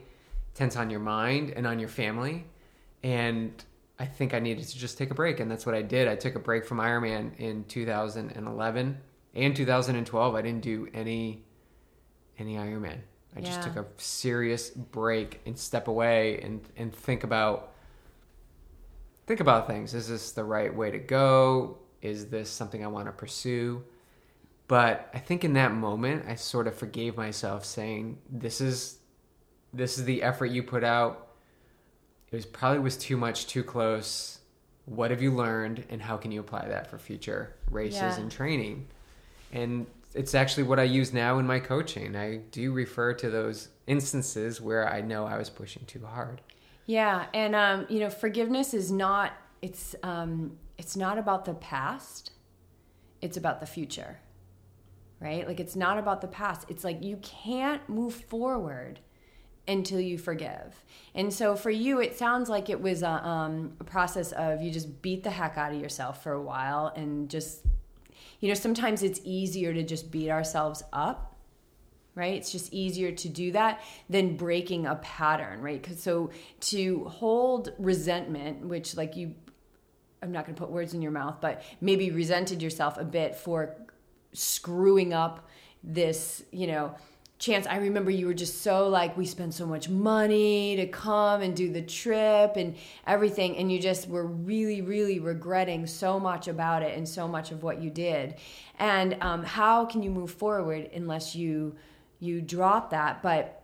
intense 0.55 0.77
on 0.77 0.91
your 0.91 1.01
mind, 1.01 1.51
and 1.51 1.67
on 1.67 1.79
your 1.79 1.89
family. 1.89 2.45
And 3.03 3.53
I 3.99 4.05
think 4.05 4.35
I 4.35 4.39
needed 4.39 4.67
to 4.69 4.79
just 4.79 4.99
take 4.99 5.11
a 5.11 5.15
break, 5.15 5.41
and 5.41 5.51
that's 5.51 5.65
what 5.65 5.75
I 5.75 5.83
did. 5.83 6.09
I 6.09 6.17
took 6.17 6.35
a 6.35 6.39
break 6.39 6.65
from 6.65 6.79
Ironman 6.79 7.37
in 7.39 7.65
2011 7.65 8.99
and 9.35 9.57
2012. 9.57 10.35
I 10.35 10.43
didn't 10.43 10.63
do 10.63 10.89
any 10.93 11.45
any 12.39 12.57
Ironman. 12.57 12.99
I 13.35 13.41
just 13.41 13.63
took 13.63 13.77
a 13.77 13.85
serious 13.99 14.71
break 14.71 15.41
and 15.45 15.59
step 15.59 15.89
away 15.89 16.41
and 16.41 16.61
and 16.77 16.95
think 16.95 17.23
about 17.23 17.75
think 19.27 19.41
about 19.41 19.67
things. 19.67 19.93
Is 19.95 20.09
this 20.09 20.33
the 20.33 20.45
right 20.45 20.75
way 20.75 20.91
to 20.91 20.99
go? 20.99 21.79
Is 22.01 22.27
this 22.27 22.49
something 22.49 22.83
I 22.83 22.89
want 22.89 23.07
to 23.07 23.13
pursue? 23.13 23.85
But 24.69 25.11
I 25.15 25.19
think 25.19 25.45
in 25.45 25.53
that 25.55 25.73
moment 25.73 26.25
I 26.27 26.35
sort 26.35 26.67
of 26.67 26.75
forgave 26.75 27.17
myself 27.17 27.65
saying 27.65 28.19
this 28.31 28.61
is 28.61 28.99
this 29.73 29.99
is 29.99 30.05
the 30.05 30.23
effort 30.23 30.47
you 30.47 30.63
put 30.63 30.83
out. 30.83 31.26
It 32.37 32.53
probably 32.53 32.81
was 32.81 32.97
too 32.97 33.17
much 33.17 33.47
too 33.47 33.63
close. 33.65 34.39
What 34.85 35.11
have 35.11 35.21
you 35.23 35.33
learned 35.33 35.85
and 35.91 36.01
how 36.01 36.17
can 36.17 36.31
you 36.31 36.41
apply 36.41 36.69
that 36.69 36.89
for 36.89 36.99
future 36.99 37.55
races 37.71 38.01
Yeah. 38.01 38.21
and 38.21 38.31
training? 38.31 38.87
And 39.53 39.87
it's 40.15 40.35
actually 40.35 40.63
what 40.65 40.79
I 40.79 40.85
use 40.85 41.13
now 41.13 41.39
in 41.39 41.47
my 41.47 41.59
coaching. 41.61 42.15
I 42.17 42.37
do 42.51 42.73
refer 42.73 43.13
to 43.15 43.31
those 43.31 43.69
instances 43.87 44.61
where 44.61 44.89
I 44.89 45.01
know 45.01 45.27
I 45.27 45.37
was 45.39 45.51
pushing 45.51 45.85
too 45.87 46.05
hard. 46.07 46.41
Yeah, 46.87 47.27
and 47.35 47.55
um, 47.55 47.87
you 47.89 47.99
know, 48.01 48.11
forgiveness 48.11 48.73
is 48.75 48.93
not 48.93 49.33
it's 49.63 49.97
um, 50.03 50.57
it's 50.79 50.97
not 50.97 51.19
about 51.19 51.45
the 51.45 51.55
past. 51.55 52.33
It's 53.21 53.37
about 53.37 53.61
the 53.61 53.67
future. 53.67 54.19
Right? 55.19 55.47
Like 55.49 55.59
it's 55.61 55.75
not 55.75 55.99
about 55.99 56.21
the 56.21 56.29
past. 56.29 56.67
It's 56.69 56.85
like 56.85 57.03
you 57.03 57.17
can't 57.23 57.87
move 57.89 58.15
forward 58.15 59.01
until 59.69 60.01
you 60.01 60.19
forgive. 60.19 60.85
And 61.15 61.33
so 61.33 61.57
for 61.57 61.71
you, 61.71 62.01
it 62.01 62.17
sounds 62.17 62.49
like 62.49 62.69
it 62.69 62.81
was 62.81 63.03
a, 63.03 63.27
um, 63.27 63.73
a 63.81 63.85
process 63.85 64.33
of 64.33 64.61
you 64.61 64.71
just 64.71 65.03
beat 65.03 65.23
the 65.23 65.31
heck 65.31 65.57
out 65.57 65.73
of 65.73 65.81
yourself 65.81 66.23
for 66.23 66.33
a 66.33 66.43
while 66.43 66.93
and 66.95 67.29
just, 67.29 67.65
you 68.41 68.49
know, 68.49 68.55
sometimes 68.55 69.03
it's 69.03 69.21
easier 69.25 69.73
to 69.73 69.83
just 69.83 70.11
beat 70.11 70.31
ourselves 70.31 70.83
up 70.93 71.37
right? 72.17 72.35
It's 72.35 72.51
just 72.51 72.73
easier 72.73 73.13
to 73.13 73.29
do 73.29 73.53
that 73.53 73.83
than 74.09 74.37
breaking 74.37 74.87
a 74.87 74.97
pattern, 74.97 75.61
right? 75.61 75.81
Because 75.81 76.03
so 76.03 76.31
to 76.61 77.05
hold 77.05 77.75
resentment, 77.79 78.65
which 78.65 78.97
like 78.97 79.17
you, 79.17 79.35
I'm 80.23 80.33
not 80.33 80.47
to 80.57 80.61
put 80.61 80.71
words 80.71 80.95
in 80.95 81.03
your 81.03 81.13
mouth, 81.13 81.37
but 81.43 81.63
maybe 81.81 82.11
resented 82.11 82.63
yourself 82.63 82.97
a 82.97 83.05
bit 83.05 83.37
for 83.37 83.77
screwing 84.33 85.13
up 85.13 85.47
this, 85.85 86.43
you 86.51 86.67
know, 86.67 86.95
chance. 87.39 87.67
I 87.67 87.77
remember 87.77 88.11
you 88.11 88.27
were 88.27 88.35
just 88.35 88.63
so 88.63 88.89
like, 88.89 89.17
we 89.17 89.27
spent 89.27 89.53
so 89.55 89.67
much 89.67 89.89
money 89.89 90.77
to 90.77 90.87
come 90.87 91.43
and 91.43 91.55
do 91.55 91.71
the 91.71 91.83
trip 91.83 92.57
and 92.57 92.77
everything. 93.07 93.57
And 93.57 93.71
you 93.71 93.79
just 93.79 94.09
were 94.09 94.27
really, 94.27 94.81
really 94.81 95.19
regretting 95.19 95.87
so 95.87 96.19
much 96.19 96.49
about 96.49 96.83
it 96.83 96.97
and 96.97 97.09
so 97.09 97.29
much 97.29 97.53
of 97.53 97.63
what 97.63 97.81
you 97.81 97.91
did. 97.91 98.37
And 98.79 99.19
um, 99.21 99.45
how 99.45 99.85
can 99.85 100.03
you 100.03 100.11
move 100.11 100.31
forward 100.31 100.91
unless 100.95 101.35
you 101.37 101.77
you 102.19 102.41
drop 102.41 102.91
that? 102.91 103.23
But 103.23 103.63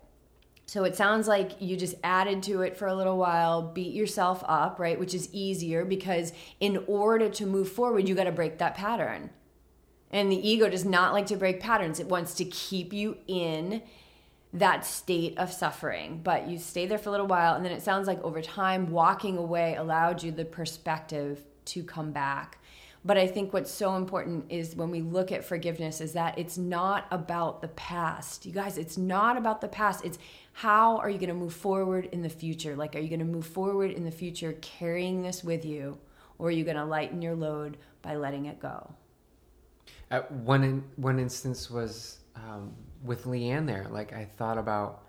so 0.67 0.85
it 0.85 0.95
sounds 0.97 1.27
like 1.27 1.61
you 1.61 1.77
just 1.77 1.95
added 2.05 2.43
to 2.45 2.63
it 2.63 2.77
for 2.77 2.87
a 2.87 2.95
little 2.95 3.19
while, 3.19 3.63
beat 3.63 3.95
yourself 3.95 4.43
up, 4.47 4.79
right? 4.79 4.99
Which 4.99 5.15
is 5.15 5.29
easier 5.33 5.85
because 5.85 6.33
in 6.61 6.85
order 6.87 7.29
to 7.31 7.47
move 7.47 7.71
forward, 7.71 8.09
you 8.09 8.15
got 8.15 8.25
to 8.25 8.33
break 8.33 8.59
that 8.59 8.75
pattern. 8.75 9.31
And 10.13 10.31
the 10.31 10.49
ego 10.49 10.69
does 10.69 10.85
not 10.85 11.13
like 11.13 11.27
to 11.27 11.37
break 11.37 11.61
patterns. 11.61 11.99
It 11.99 12.07
wants 12.07 12.35
to 12.35 12.45
keep 12.45 12.93
you 12.93 13.17
in 13.27 13.83
that 14.53 14.85
state 14.85 15.39
of 15.39 15.51
suffering. 15.51 16.21
But 16.23 16.49
you 16.49 16.59
stay 16.59 16.87
there 16.87 16.99
for 16.99 17.09
a 17.09 17.13
little 17.13 17.27
while, 17.27 17.55
and 17.55 17.65
then 17.65 17.73
it 17.73 17.83
sounds 17.83 18.07
like 18.07 18.23
over 18.23 18.43
time, 18.43 18.91
walking 18.91 19.39
away 19.39 19.77
allowed 19.77 20.23
you 20.23 20.31
the 20.31 20.45
perspective 20.45 21.41
to 21.67 21.83
come 21.83 22.13
back. 22.13 22.59
But 23.05 23.19
I 23.19 23.27
think 23.27 23.53
what's 23.53 23.71
so 23.71 23.97
important 23.97 24.45
is 24.49 24.77
when 24.77 24.91
we 24.91 25.01
look 25.01 25.33
at 25.33 25.45
forgiveness 25.45 26.01
is 26.01 26.13
that 26.13 26.39
it's 26.39 26.57
not 26.57 27.07
about 27.11 27.61
the 27.61 27.69
past. 27.69 28.47
You 28.47 28.53
guys, 28.53 28.79
it's 28.79 28.97
not 28.97 29.37
about 29.37 29.61
the 29.61 29.69
past. 29.69 30.05
It's 30.05 30.19
how 30.53 30.99
are 30.99 31.11
you 31.11 31.19
going 31.19 31.29
to 31.29 31.35
move 31.35 31.55
forward 31.55 32.09
in 32.13 32.23
the 32.23 32.29
future? 32.29 32.77
Like, 32.77 32.95
are 32.95 33.01
you 33.01 33.09
going 33.09 33.19
to 33.19 33.25
move 33.25 33.47
forward 33.47 33.91
in 33.91 34.05
the 34.05 34.13
future 34.13 34.53
carrying 34.61 35.23
this 35.23 35.43
with 35.43 35.65
you? 35.65 35.99
Or 36.39 36.49
are 36.49 36.53
you 36.53 36.65
going 36.65 36.77
to 36.77 36.85
lighten 36.85 37.23
your 37.23 37.35
load 37.35 37.77
by 38.03 38.15
letting 38.15 38.47
it 38.47 38.61
go? 38.61 38.95
At 40.13 40.31
one 40.31 40.63
in, 40.63 40.85
one 40.97 41.19
instance 41.19 41.69
was 41.69 42.21
um, 42.37 42.73
with 43.03 43.25
Leanne 43.25 43.67
there. 43.67 43.87
Like 43.91 44.13
I 44.13 44.27
thought 44.27 44.59
about, 44.59 45.03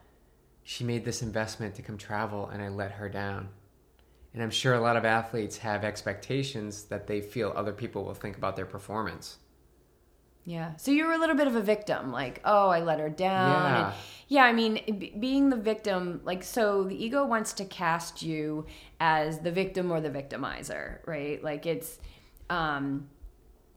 she 0.63 0.83
made 0.83 1.03
this 1.03 1.21
investment 1.21 1.75
to 1.75 1.81
come 1.81 1.97
travel, 1.97 2.47
and 2.47 2.61
I 2.61 2.69
let 2.69 2.93
her 2.93 3.09
down. 3.09 3.49
And 4.33 4.41
I'm 4.41 4.49
sure 4.49 4.73
a 4.73 4.79
lot 4.79 4.95
of 4.95 5.05
athletes 5.05 5.57
have 5.57 5.83
expectations 5.83 6.85
that 6.85 7.05
they 7.05 7.21
feel 7.21 7.53
other 7.55 7.73
people 7.73 8.05
will 8.05 8.15
think 8.15 8.37
about 8.37 8.55
their 8.55 8.65
performance. 8.65 9.37
Yeah. 10.45 10.75
So 10.77 10.91
you 10.91 11.05
were 11.05 11.13
a 11.13 11.17
little 11.17 11.35
bit 11.35 11.47
of 11.47 11.55
a 11.55 11.61
victim, 11.61 12.11
like, 12.11 12.41
oh, 12.43 12.69
I 12.69 12.79
let 12.79 12.99
her 12.99 13.09
down. 13.09 13.51
Yeah. 13.51 13.85
And 13.85 13.95
yeah, 14.27 14.43
I 14.45 14.53
mean, 14.53 14.73
b- 14.99 15.13
being 15.19 15.49
the 15.49 15.55
victim, 15.55 16.21
like, 16.23 16.43
so 16.43 16.83
the 16.83 16.95
ego 16.95 17.25
wants 17.25 17.53
to 17.53 17.65
cast 17.65 18.21
you 18.21 18.65
as 18.99 19.39
the 19.39 19.51
victim 19.51 19.91
or 19.91 20.01
the 20.01 20.09
victimizer, 20.09 21.05
right? 21.05 21.43
Like, 21.43 21.65
it's, 21.65 21.99
um, 22.49 23.09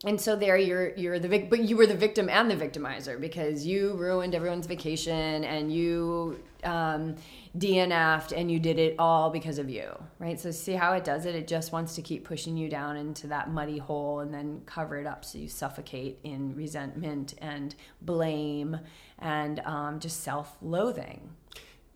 and 0.04 0.20
so 0.20 0.36
there 0.36 0.58
you're 0.58 0.94
you're 0.96 1.18
the 1.18 1.28
vic- 1.28 1.48
but 1.48 1.60
you 1.60 1.76
were 1.76 1.86
the 1.86 1.96
victim 1.96 2.28
and 2.28 2.50
the 2.50 2.56
victimizer 2.56 3.18
because 3.18 3.66
you 3.66 3.94
ruined 3.94 4.34
everyone's 4.34 4.66
vacation 4.66 5.44
and 5.44 5.72
you 5.72 6.38
um, 6.64 7.16
DNF'd 7.56 8.32
and 8.32 8.50
you 8.50 8.58
did 8.58 8.78
it 8.78 8.96
all 8.98 9.30
because 9.30 9.58
of 9.58 9.70
you, 9.70 9.90
right? 10.18 10.38
So 10.38 10.50
see 10.50 10.72
how 10.72 10.92
it 10.92 11.04
does 11.04 11.24
it? 11.24 11.34
It 11.34 11.46
just 11.46 11.72
wants 11.72 11.94
to 11.94 12.02
keep 12.02 12.24
pushing 12.24 12.56
you 12.56 12.68
down 12.68 12.96
into 12.96 13.26
that 13.28 13.50
muddy 13.50 13.78
hole 13.78 14.20
and 14.20 14.34
then 14.34 14.62
cover 14.66 14.98
it 14.98 15.06
up 15.06 15.24
so 15.24 15.38
you 15.38 15.48
suffocate 15.48 16.18
in 16.24 16.54
resentment 16.54 17.34
and 17.38 17.74
blame 18.02 18.78
and 19.18 19.60
um, 19.60 20.00
just 20.00 20.22
self-loathing. 20.22 21.30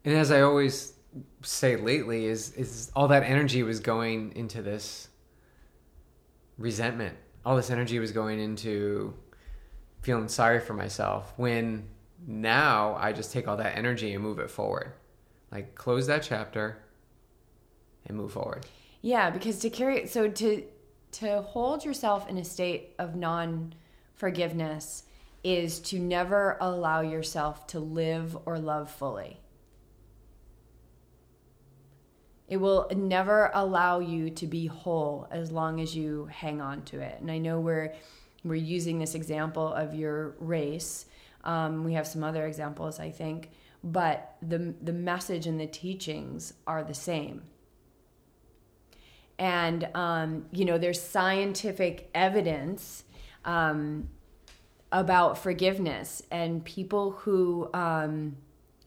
And 0.04 0.14
as 0.14 0.30
I 0.30 0.40
always 0.40 0.94
say 1.42 1.76
lately, 1.76 2.26
is 2.26 2.52
is 2.54 2.90
all 2.94 3.08
that 3.08 3.24
energy 3.24 3.62
was 3.62 3.80
going 3.80 4.32
into 4.36 4.62
this 4.62 5.08
resentment. 6.56 7.16
All 7.44 7.56
this 7.56 7.70
energy 7.70 7.98
was 7.98 8.12
going 8.12 8.38
into 8.38 9.14
feeling 10.02 10.28
sorry 10.28 10.60
for 10.60 10.74
myself. 10.74 11.32
When 11.36 11.88
now 12.26 12.96
I 12.98 13.12
just 13.12 13.32
take 13.32 13.48
all 13.48 13.56
that 13.56 13.76
energy 13.76 14.12
and 14.12 14.22
move 14.22 14.38
it 14.38 14.50
forward, 14.50 14.92
like 15.50 15.74
close 15.74 16.06
that 16.06 16.22
chapter 16.22 16.78
and 18.06 18.16
move 18.16 18.32
forward. 18.32 18.66
Yeah, 19.02 19.30
because 19.30 19.58
to 19.60 19.70
carry 19.70 20.06
so 20.06 20.28
to 20.28 20.64
to 21.12 21.42
hold 21.42 21.84
yourself 21.84 22.28
in 22.28 22.38
a 22.38 22.44
state 22.44 22.94
of 22.98 23.16
non 23.16 23.74
forgiveness 24.14 25.04
is 25.42 25.80
to 25.80 25.98
never 25.98 26.58
allow 26.60 27.00
yourself 27.00 27.66
to 27.68 27.80
live 27.80 28.36
or 28.44 28.58
love 28.58 28.90
fully. 28.90 29.39
It 32.50 32.56
will 32.56 32.88
never 32.94 33.52
allow 33.54 34.00
you 34.00 34.28
to 34.30 34.46
be 34.48 34.66
whole 34.66 35.28
as 35.30 35.52
long 35.52 35.80
as 35.80 35.96
you 35.96 36.28
hang 36.32 36.60
on 36.60 36.82
to 36.86 37.00
it. 37.00 37.18
And 37.20 37.30
I 37.30 37.38
know 37.38 37.60
we're 37.60 37.94
we're 38.42 38.56
using 38.56 38.98
this 38.98 39.14
example 39.14 39.72
of 39.72 39.94
your 39.94 40.34
race. 40.40 41.06
Um, 41.44 41.84
we 41.84 41.92
have 41.92 42.06
some 42.06 42.24
other 42.24 42.46
examples, 42.46 42.98
I 42.98 43.10
think, 43.10 43.50
but 43.84 44.34
the 44.42 44.74
the 44.82 44.92
message 44.92 45.46
and 45.46 45.60
the 45.60 45.68
teachings 45.68 46.52
are 46.66 46.82
the 46.82 46.94
same. 46.94 47.42
And 49.38 49.88
um, 49.94 50.46
you 50.50 50.64
know, 50.64 50.76
there's 50.76 51.00
scientific 51.00 52.10
evidence 52.14 53.04
um, 53.44 54.08
about 54.90 55.38
forgiveness, 55.38 56.20
and 56.32 56.64
people 56.64 57.12
who 57.12 57.70
um, 57.72 58.36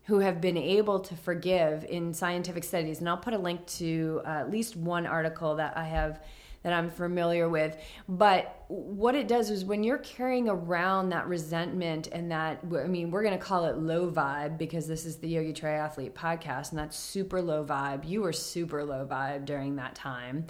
who 0.06 0.20
have 0.20 0.42
been 0.42 0.58
able 0.58 1.00
to 1.00 1.16
forgive 1.16 1.86
in 1.86 2.13
scientific 2.13 2.63
studies. 2.63 3.00
And 3.00 3.08
I'll 3.08 3.18
put 3.18 3.34
a 3.34 3.38
link 3.38 3.66
to 3.78 4.22
uh, 4.26 4.30
at 4.30 4.52
least 4.52 4.76
one 4.76 5.06
article 5.06 5.56
that 5.56 5.78
I 5.78 5.86
have 5.86 6.22
that 6.63 6.74
I'm 6.74 6.89
familiar 6.89 7.50
with. 7.50 7.78
But 8.08 8.63
what 8.70 9.16
it 9.16 9.28
does 9.28 9.50
is 9.50 9.66
when 9.66 9.84
you're 9.84 9.98
carrying 10.00 10.50
around 10.50 11.10
that 11.10 11.28
resentment 11.28 12.08
and 12.12 12.32
that, 12.32 12.60
I 12.63 12.88
mean, 12.88 13.12
we're 13.12 13.24
going 13.24 13.38
to 13.38 13.44
call 13.44 13.66
it 13.66 13.78
low 13.78 14.10
vibe 14.10 14.58
because 14.58 14.88
this 14.88 15.06
is 15.06 15.18
the 15.18 15.28
Yogi 15.28 15.54
Triathlete 15.54 16.13
podcast 16.13 16.72
and 16.72 16.80
that's 16.80 16.98
super 16.98 17.42
low 17.42 17.66
vibe. 17.66 18.08
You 18.08 18.22
were 18.22 18.34
super 18.34 18.84
low 18.84 19.06
vibe 19.06 19.46
during 19.46 19.76
that 19.76 19.96
time. 19.96 20.48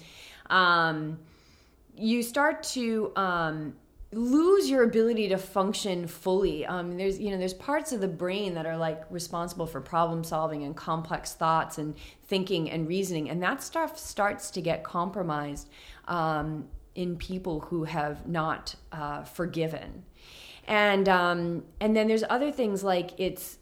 Um, 0.50 1.18
you 1.96 2.24
start 2.24 2.64
to 2.64 3.12
um, 3.16 3.76
lose 4.14 4.70
your 4.70 4.84
ability 4.84 5.30
to 5.30 5.38
function 5.38 6.08
fully. 6.08 6.66
Um, 6.66 6.98
there's 6.98 7.20
you 7.20 7.32
know 7.32 7.38
there's 7.38 7.54
parts 7.54 7.92
of 7.92 8.02
the 8.02 8.08
brain 8.08 8.54
that 8.56 8.66
are 8.66 8.78
like 8.78 9.04
responsible 9.10 9.66
for 9.66 9.82
problem 9.82 10.24
solving 10.24 10.64
and 10.64 10.76
complex 10.76 11.34
thoughts 11.34 11.78
and 11.78 11.96
thinking 12.28 12.70
and 12.70 12.88
reasoning, 12.88 13.30
and 13.30 13.42
that 13.44 13.64
stuff 13.64 13.98
starts 13.98 14.52
to 14.52 14.62
get 14.62 14.84
compromised 14.84 15.70
um, 16.08 16.68
in 16.96 17.16
people 17.18 17.60
who 17.62 17.84
have 17.84 18.28
not 18.28 18.76
uh, 18.92 19.24
forgiven. 19.24 20.04
And 20.68 21.10
um, 21.10 21.64
and 21.80 21.96
then 21.96 22.08
there's 22.08 22.24
other 22.30 22.52
things 22.52 22.84
like 22.84 23.12
it's 23.20 23.58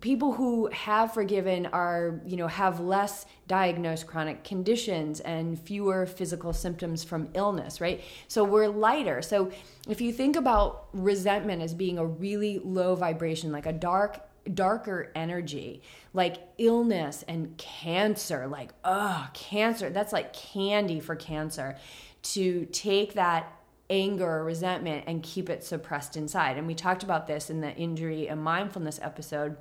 people 0.00 0.32
who 0.32 0.68
have 0.72 1.12
forgiven 1.12 1.66
are 1.66 2.20
you 2.24 2.36
know 2.36 2.46
have 2.46 2.78
less 2.80 3.26
diagnosed 3.48 4.06
chronic 4.06 4.44
conditions 4.44 5.20
and 5.20 5.58
fewer 5.58 6.06
physical 6.06 6.52
symptoms 6.52 7.02
from 7.02 7.28
illness 7.34 7.80
right? 7.80 8.02
So 8.28 8.44
we're 8.44 8.68
lighter. 8.68 9.20
So 9.22 9.50
if 9.88 10.00
you 10.00 10.12
think 10.12 10.36
about 10.36 10.86
resentment 10.92 11.62
as 11.62 11.74
being 11.74 11.98
a 11.98 12.06
really 12.06 12.60
low 12.62 12.94
vibration 12.94 13.50
like 13.50 13.66
a 13.66 13.72
dark 13.72 14.26
darker 14.54 15.12
energy 15.14 15.82
like 16.14 16.38
illness 16.56 17.22
and 17.28 17.56
cancer 17.58 18.46
like 18.46 18.70
oh 18.84 19.28
cancer 19.34 19.90
that's 19.90 20.14
like 20.14 20.32
candy 20.32 20.98
for 20.98 21.14
cancer 21.14 21.76
to 22.22 22.64
take 22.72 23.14
that 23.14 23.60
anger 23.90 24.26
or 24.26 24.44
resentment 24.44 25.04
and 25.06 25.22
keep 25.22 25.50
it 25.50 25.64
suppressed 25.64 26.16
inside. 26.16 26.56
And 26.56 26.66
we 26.66 26.74
talked 26.74 27.02
about 27.02 27.26
this 27.26 27.50
in 27.50 27.60
the 27.60 27.74
injury 27.74 28.28
and 28.28 28.42
mindfulness 28.42 29.00
episode 29.02 29.56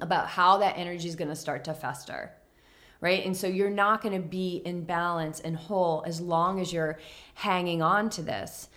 about 0.00 0.28
how 0.28 0.58
that 0.58 0.76
energy 0.76 1.08
is 1.08 1.16
going 1.16 1.28
to 1.28 1.36
start 1.36 1.64
to 1.64 1.74
fester 1.74 2.32
right? 3.02 3.26
And 3.26 3.36
so 3.36 3.48
you're 3.48 3.68
not 3.68 4.00
going 4.00 4.14
to 4.14 4.26
be 4.26 4.62
in 4.64 4.84
balance 4.84 5.40
and 5.40 5.56
whole 5.56 6.04
as 6.06 6.20
long 6.20 6.60
as 6.60 6.72
you're 6.72 6.98
hanging 7.34 7.82
on 7.82 8.08
to 8.10 8.22
this. 8.22 8.70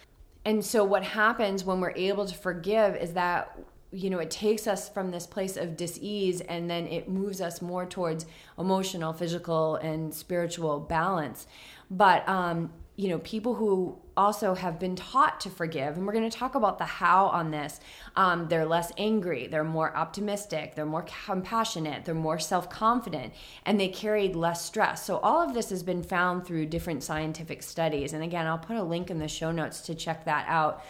And 0.43 0.65
so 0.65 0.83
what 0.83 1.03
happens 1.03 1.63
when 1.63 1.79
we're 1.79 1.95
able 1.95 2.25
to 2.25 2.35
forgive 2.35 2.95
is 2.95 3.13
that 3.13 3.57
you 3.91 4.09
know 4.09 4.19
it 4.19 4.31
takes 4.31 4.67
us 4.67 4.89
from 4.89 5.09
this 5.09 5.25
place 5.25 5.55
of 5.55 5.77
dis-ease 5.77 6.41
and 6.41 6.69
then 6.69 6.85
it 6.87 7.07
moves 7.07 7.39
us 7.39 7.61
more 7.61 7.85
towards 7.85 8.25
emotional 8.57 9.13
physical 9.13 9.75
and 9.75 10.13
spiritual 10.13 10.81
balance 10.81 11.47
but 11.89 12.27
um 12.27 12.73
you 12.95 13.09
know 13.09 13.19
people 13.19 13.55
who 13.55 13.97
also 14.15 14.55
have 14.55 14.79
been 14.79 14.95
taught 14.95 15.41
to 15.41 15.49
forgive 15.49 15.97
and 15.97 16.07
we're 16.07 16.13
going 16.13 16.29
to 16.29 16.37
talk 16.37 16.55
about 16.55 16.77
the 16.77 16.85
how 16.85 17.25
on 17.27 17.51
this 17.51 17.79
um, 18.15 18.47
they're 18.47 18.65
less 18.65 18.91
angry 18.97 19.47
they're 19.47 19.63
more 19.63 19.95
optimistic 19.95 20.75
they're 20.75 20.85
more 20.85 21.05
compassionate 21.25 22.05
they're 22.05 22.15
more 22.15 22.39
self-confident 22.39 23.33
and 23.65 23.79
they 23.79 23.89
carried 23.89 24.35
less 24.35 24.63
stress. 24.63 25.05
So 25.05 25.17
all 25.17 25.41
of 25.41 25.53
this 25.53 25.69
has 25.69 25.83
been 25.83 26.03
found 26.03 26.45
through 26.45 26.67
different 26.67 27.03
scientific 27.03 27.63
studies 27.63 28.13
and 28.13 28.23
again 28.23 28.47
i'll 28.47 28.57
put 28.57 28.77
a 28.77 28.83
link 28.83 29.09
in 29.09 29.19
the 29.19 29.27
show 29.27 29.51
notes 29.51 29.81
to 29.81 29.95
check 29.95 30.25
that 30.25 30.45
out. 30.47 30.83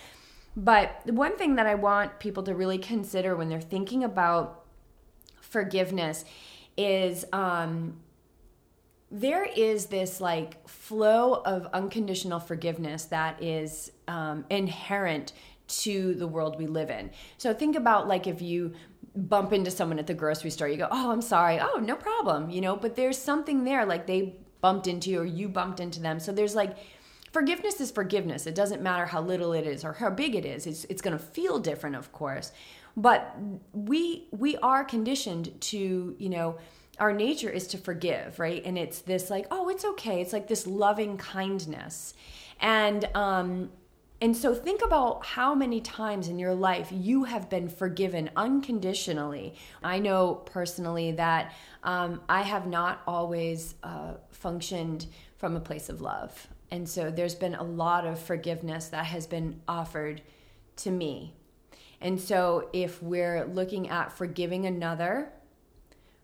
But 0.57 1.01
the 1.05 1.13
one 1.13 1.37
thing 1.37 1.55
that 1.55 1.65
i 1.65 1.75
want 1.75 2.19
people 2.19 2.43
to 2.43 2.53
really 2.53 2.77
consider 2.77 3.35
when 3.35 3.49
they're 3.49 3.59
thinking 3.59 4.03
about 4.03 4.63
forgiveness 5.41 6.25
is 6.77 7.25
um, 7.31 7.97
there 9.11 9.45
is 9.45 9.87
this 9.87 10.19
like 10.19 10.67
flow 10.67 11.35
of 11.45 11.67
unconditional 11.73 12.39
forgiveness 12.39 13.05
that 13.05 13.41
is 13.41 13.91
um, 14.07 14.45
inherent 14.49 15.33
to 15.67 16.13
the 16.15 16.27
world 16.27 16.57
we 16.57 16.67
live 16.67 16.89
in. 16.89 17.09
So 17.37 17.53
think 17.53 17.75
about 17.75 18.07
like 18.07 18.27
if 18.27 18.41
you 18.41 18.73
bump 19.15 19.53
into 19.53 19.71
someone 19.71 19.99
at 19.99 20.07
the 20.07 20.13
grocery 20.13 20.49
store, 20.49 20.67
you 20.67 20.77
go, 20.77 20.87
"Oh, 20.91 21.11
I'm 21.11 21.21
sorry." 21.21 21.59
"Oh, 21.59 21.79
no 21.79 21.95
problem." 21.95 22.49
You 22.49 22.61
know, 22.61 22.75
but 22.75 22.95
there's 22.95 23.17
something 23.17 23.63
there 23.63 23.85
like 23.85 24.05
they 24.07 24.35
bumped 24.61 24.87
into 24.87 25.09
you 25.09 25.21
or 25.21 25.25
you 25.25 25.47
bumped 25.47 25.79
into 25.79 25.99
them. 26.01 26.19
So 26.19 26.31
there's 26.31 26.55
like 26.55 26.75
forgiveness 27.31 27.81
is 27.81 27.91
forgiveness. 27.91 28.47
It 28.47 28.55
doesn't 28.55 28.81
matter 28.81 29.05
how 29.05 29.21
little 29.21 29.53
it 29.53 29.67
is 29.67 29.83
or 29.83 29.93
how 29.93 30.09
big 30.09 30.35
it 30.35 30.45
is. 30.45 30.65
It's 30.65 30.85
it's 30.85 31.01
going 31.01 31.17
to 31.17 31.23
feel 31.23 31.59
different, 31.59 31.95
of 31.95 32.11
course. 32.11 32.51
But 32.97 33.35
we 33.73 34.27
we 34.31 34.57
are 34.57 34.83
conditioned 34.83 35.59
to, 35.61 36.15
you 36.17 36.29
know, 36.29 36.57
our 36.99 37.13
nature 37.13 37.49
is 37.49 37.67
to 37.67 37.77
forgive, 37.77 38.39
right? 38.39 38.61
And 38.65 38.77
it's 38.77 38.99
this 38.99 39.29
like, 39.29 39.47
oh, 39.51 39.69
it's 39.69 39.85
okay. 39.85 40.21
It's 40.21 40.33
like 40.33 40.47
this 40.47 40.65
loving 40.65 41.17
kindness. 41.17 42.13
And 42.59 43.05
um 43.15 43.71
and 44.21 44.35
so 44.35 44.55
think 44.55 44.83
about 44.83 45.25
how 45.25 45.53
many 45.53 45.81
times 45.81 46.29
in 46.29 46.39
your 46.39 46.55
life 46.55 46.87
you 46.91 47.25
have 47.25 47.49
been 47.49 47.67
forgiven 47.67 48.29
unconditionally. 48.35 49.55
I 49.83 49.99
know 49.99 50.35
personally 50.35 51.11
that 51.13 51.53
um, 51.83 52.21
I 52.29 52.41
have 52.41 52.65
not 52.65 53.01
always 53.05 53.75
uh, 53.83 54.13
functioned 54.31 55.07
from 55.37 55.57
a 55.57 55.59
place 55.59 55.89
of 55.89 55.99
love. 55.99 56.47
And 56.71 56.87
so 56.87 57.11
there's 57.11 57.35
been 57.35 57.55
a 57.55 57.63
lot 57.63 58.07
of 58.07 58.17
forgiveness 58.17 58.87
that 58.87 59.05
has 59.05 59.27
been 59.27 59.61
offered 59.67 60.21
to 60.77 60.91
me. 60.91 61.35
And 61.99 62.19
so 62.19 62.69
if 62.71 63.03
we're 63.03 63.45
looking 63.45 63.89
at 63.89 64.11
forgiving 64.11 64.65
another, 64.65 65.29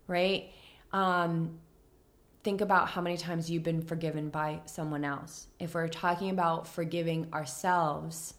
right? 0.06 0.50
Um, 0.92 1.58
think 2.42 2.60
about 2.60 2.88
how 2.88 3.00
many 3.00 3.16
times 3.16 3.50
you've 3.50 3.62
been 3.62 3.82
forgiven 3.82 4.28
by 4.28 4.60
someone 4.64 5.04
else. 5.04 5.48
If 5.58 5.74
we're 5.74 5.88
talking 5.88 6.30
about 6.30 6.66
forgiving 6.66 7.28
ourselves, 7.32 8.34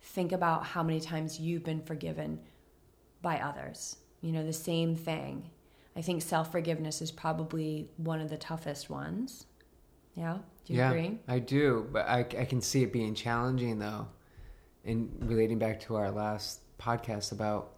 think 0.00 0.32
about 0.32 0.64
how 0.64 0.82
many 0.82 1.00
times 1.00 1.38
you've 1.38 1.64
been 1.64 1.82
forgiven 1.82 2.40
by 3.22 3.38
others. 3.38 3.96
You 4.20 4.32
know, 4.32 4.44
the 4.44 4.52
same 4.52 4.96
thing. 4.96 5.50
I 5.94 6.02
think 6.02 6.22
self 6.22 6.52
forgiveness 6.52 7.00
is 7.00 7.10
probably 7.10 7.90
one 7.96 8.20
of 8.20 8.28
the 8.28 8.36
toughest 8.36 8.90
ones. 8.90 9.46
Yeah? 10.14 10.38
Do 10.64 10.72
you 10.72 10.78
yeah, 10.78 10.90
agree? 10.90 11.18
I 11.28 11.38
do, 11.38 11.88
but 11.92 12.08
I, 12.08 12.20
I 12.20 12.44
can 12.44 12.60
see 12.60 12.82
it 12.82 12.92
being 12.92 13.14
challenging 13.14 13.78
though. 13.78 14.08
In 14.84 15.10
relating 15.20 15.58
back 15.58 15.80
to 15.80 15.96
our 15.96 16.10
last 16.10 16.60
podcast 16.78 17.32
about 17.32 17.72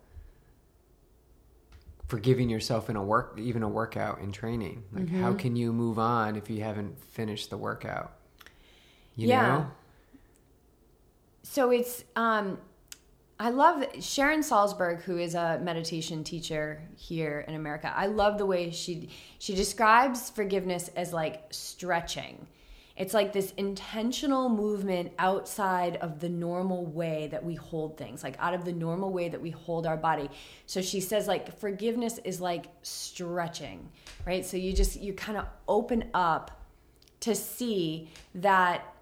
forgiving 2.09 2.51
yourself 2.51 2.91
in 2.91 2.97
a 2.97 3.03
work 3.03 3.39
even 3.39 3.63
a 3.63 3.69
workout 3.69 4.19
in 4.21 4.33
training 4.33 4.83
like 4.93 5.05
mm-hmm. 5.05 5.23
how 5.23 5.33
can 5.33 5.55
you 5.55 5.73
move 5.73 5.99
on 5.99 6.37
if 6.37 6.51
you 6.51 6.63
haven't 6.63 6.99
finished 6.99 7.51
the 7.51 7.57
workout 7.57 8.17
you 9.15 9.29
yeah. 9.29 9.47
know 9.47 9.71
so 11.43 11.71
it's 11.71 12.05
um 12.17 12.59
I 13.41 13.51
love 13.51 13.85
Sharon 14.01 14.41
Salzberg, 14.41 15.03
who 15.03 15.17
is 15.17 15.37
a 15.37 15.61
meditation 15.63 16.25
teacher 16.25 16.83
here 16.97 17.45
in 17.47 17.55
America. 17.55 17.93
I 17.95 18.07
love 18.07 18.37
the 18.37 18.47
way 18.47 18.73
she 18.73 19.11
she 19.39 19.55
describes 19.55 20.29
forgiveness 20.29 20.91
as 20.97 21.13
like 21.13 21.45
stretching. 21.51 22.49
It's 22.99 23.15
like 23.15 23.33
this 23.33 23.53
intentional 23.57 24.49
movement 24.49 25.13
outside 25.21 25.97
of 25.99 26.19
the 26.19 26.29
normal 26.29 26.85
way 26.85 27.29
that 27.31 27.45
we 27.45 27.55
hold 27.55 27.97
things, 27.97 28.25
like 28.25 28.35
out 28.41 28.55
of 28.55 28.65
the 28.65 28.73
normal 28.73 29.13
way 29.13 29.29
that 29.29 29.41
we 29.41 29.51
hold 29.51 29.87
our 29.87 29.97
body. 29.97 30.29
So 30.67 30.83
she 30.83 31.01
says 31.01 31.29
like 31.29 31.59
forgiveness 31.61 32.19
is 32.25 32.41
like 32.41 32.67
stretching, 32.83 33.89
right? 34.27 34.45
So 34.45 34.57
you 34.57 34.73
just 34.73 35.01
you 35.01 35.13
kind 35.13 35.39
of 35.39 35.47
open 35.69 36.11
up 36.13 36.61
to 37.21 37.37
see 37.37 38.09
that 38.35 38.95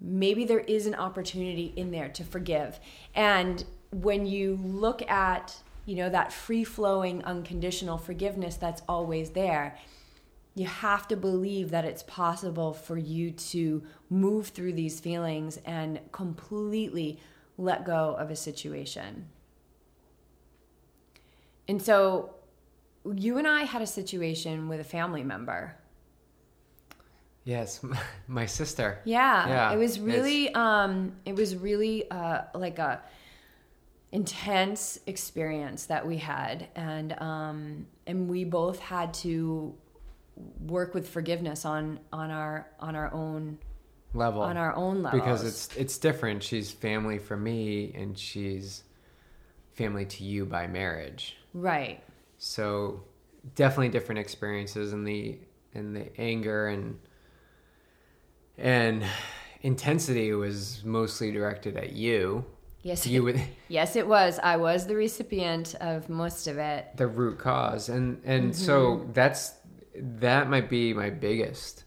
maybe 0.00 0.44
there 0.46 0.60
is 0.60 0.86
an 0.86 0.94
opportunity 0.94 1.72
in 1.76 1.90
there 1.90 2.08
to 2.08 2.24
forgive. 2.24 2.80
And 3.14 3.62
when 3.90 4.26
you 4.26 4.58
look 4.62 5.08
at, 5.08 5.54
you 5.86 5.96
know, 5.96 6.08
that 6.08 6.32
free-flowing 6.32 7.24
unconditional 7.24 7.98
forgiveness 7.98 8.56
that's 8.56 8.82
always 8.88 9.30
there, 9.30 9.78
you 10.54 10.66
have 10.66 11.08
to 11.08 11.16
believe 11.16 11.70
that 11.70 11.84
it's 11.84 12.02
possible 12.04 12.72
for 12.72 12.96
you 12.96 13.32
to 13.32 13.82
move 14.08 14.48
through 14.48 14.72
these 14.72 15.00
feelings 15.00 15.58
and 15.64 16.00
completely 16.12 17.18
let 17.58 17.84
go 17.84 18.14
of 18.18 18.30
a 18.30 18.36
situation. 18.36 19.26
And 21.66 21.82
so 21.82 22.34
you 23.14 23.38
and 23.38 23.46
I 23.48 23.64
had 23.64 23.82
a 23.82 23.86
situation 23.86 24.68
with 24.68 24.80
a 24.80 24.84
family 24.84 25.24
member. 25.24 25.74
Yes, 27.44 27.80
my 28.28 28.46
sister. 28.46 29.00
Yeah, 29.04 29.48
Yeah, 29.48 29.72
it 29.72 29.76
was 29.76 29.98
really, 29.98 30.54
um, 30.54 31.12
it 31.24 31.34
was 31.34 31.56
really 31.56 32.10
uh, 32.10 32.42
like 32.54 32.78
a 32.78 33.02
intense 34.12 35.00
experience 35.06 35.86
that 35.86 36.06
we 36.06 36.16
had, 36.16 36.68
and 36.76 37.20
um, 37.20 37.86
and 38.06 38.28
we 38.28 38.44
both 38.44 38.78
had 38.78 39.12
to 39.14 39.74
work 40.60 40.94
with 40.94 41.08
forgiveness 41.08 41.64
on 41.64 42.00
on 42.12 42.30
our 42.30 42.68
on 42.80 42.96
our 42.96 43.12
own 43.12 43.58
level 44.14 44.42
on 44.42 44.56
our 44.56 44.74
own 44.74 45.02
level 45.02 45.18
because 45.18 45.44
it's 45.44 45.74
it's 45.76 45.98
different. 45.98 46.42
She's 46.42 46.70
family 46.70 47.18
for 47.18 47.36
me, 47.36 47.92
and 47.94 48.18
she's 48.18 48.84
family 49.74 50.06
to 50.06 50.24
you 50.24 50.44
by 50.46 50.66
marriage. 50.66 51.36
right. 51.52 52.02
So 52.38 53.02
definitely 53.54 53.88
different 53.88 54.18
experiences, 54.18 54.92
and 54.92 55.06
the 55.06 55.38
and 55.74 55.96
the 55.96 56.20
anger 56.20 56.68
and 56.68 56.98
and 58.58 59.04
intensity 59.62 60.32
was 60.32 60.82
mostly 60.84 61.32
directed 61.32 61.76
at 61.76 61.92
you. 61.92 62.44
Yes, 62.82 63.06
You 63.06 63.22
would 63.22 63.40
yes, 63.68 63.96
it 63.96 64.06
was. 64.06 64.38
I 64.42 64.56
was 64.56 64.86
the 64.86 64.94
recipient 64.94 65.74
of 65.76 66.08
most 66.10 66.46
of 66.46 66.58
it. 66.58 66.88
the 66.96 67.06
root 67.06 67.38
cause, 67.38 67.88
and 67.88 68.20
and 68.24 68.54
so 68.54 68.98
mm-hmm. 68.98 69.12
that's 69.12 69.52
that 69.96 70.48
might 70.48 70.68
be 70.68 70.92
my 70.94 71.10
biggest 71.10 71.84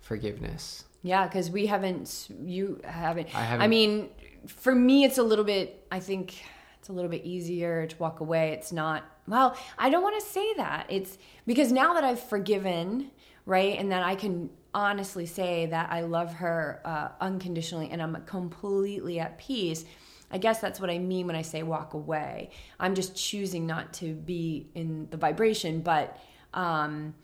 forgiveness. 0.00 0.84
Yeah, 1.02 1.26
because 1.26 1.50
we 1.50 1.66
haven't, 1.66 2.28
you 2.42 2.80
haven't. 2.84 3.34
I 3.34 3.42
haven't- 3.42 3.64
I 3.64 3.68
mean, 3.68 4.08
for 4.46 4.74
me, 4.74 5.04
it's 5.04 5.18
a 5.18 5.22
little 5.22 5.44
bit. 5.44 5.86
I 5.92 6.00
think 6.00 6.42
it's 6.78 6.88
a 6.88 6.92
little 6.92 7.10
bit 7.10 7.24
easier 7.24 7.86
to 7.86 7.96
walk 7.98 8.20
away. 8.20 8.52
It's 8.52 8.72
not. 8.72 9.04
Well, 9.26 9.56
I 9.78 9.90
don't 9.90 10.02
want 10.02 10.20
to 10.20 10.26
say 10.26 10.54
that. 10.54 10.86
It's 10.88 11.18
because 11.46 11.72
now 11.72 11.94
that 11.94 12.04
I've 12.04 12.20
forgiven, 12.20 13.10
right, 13.46 13.78
and 13.78 13.90
that 13.92 14.02
I 14.02 14.14
can 14.14 14.50
honestly 14.74 15.24
say 15.26 15.66
that 15.66 15.90
I 15.90 16.00
love 16.02 16.32
her 16.34 16.80
uh, 16.84 17.08
unconditionally, 17.20 17.90
and 17.90 18.02
I'm 18.02 18.16
completely 18.26 19.20
at 19.20 19.38
peace. 19.38 19.84
I 20.30 20.38
guess 20.38 20.60
that's 20.60 20.80
what 20.80 20.90
I 20.90 20.98
mean 20.98 21.26
when 21.26 21.36
I 21.36 21.42
say 21.42 21.62
walk 21.62 21.94
away. 21.94 22.50
I'm 22.80 22.94
just 22.94 23.14
choosing 23.14 23.66
not 23.66 23.92
to 23.94 24.14
be 24.14 24.68
in 24.74 25.08
the 25.10 25.16
vibration, 25.18 25.80
but. 25.80 26.18
Um, 26.54 27.14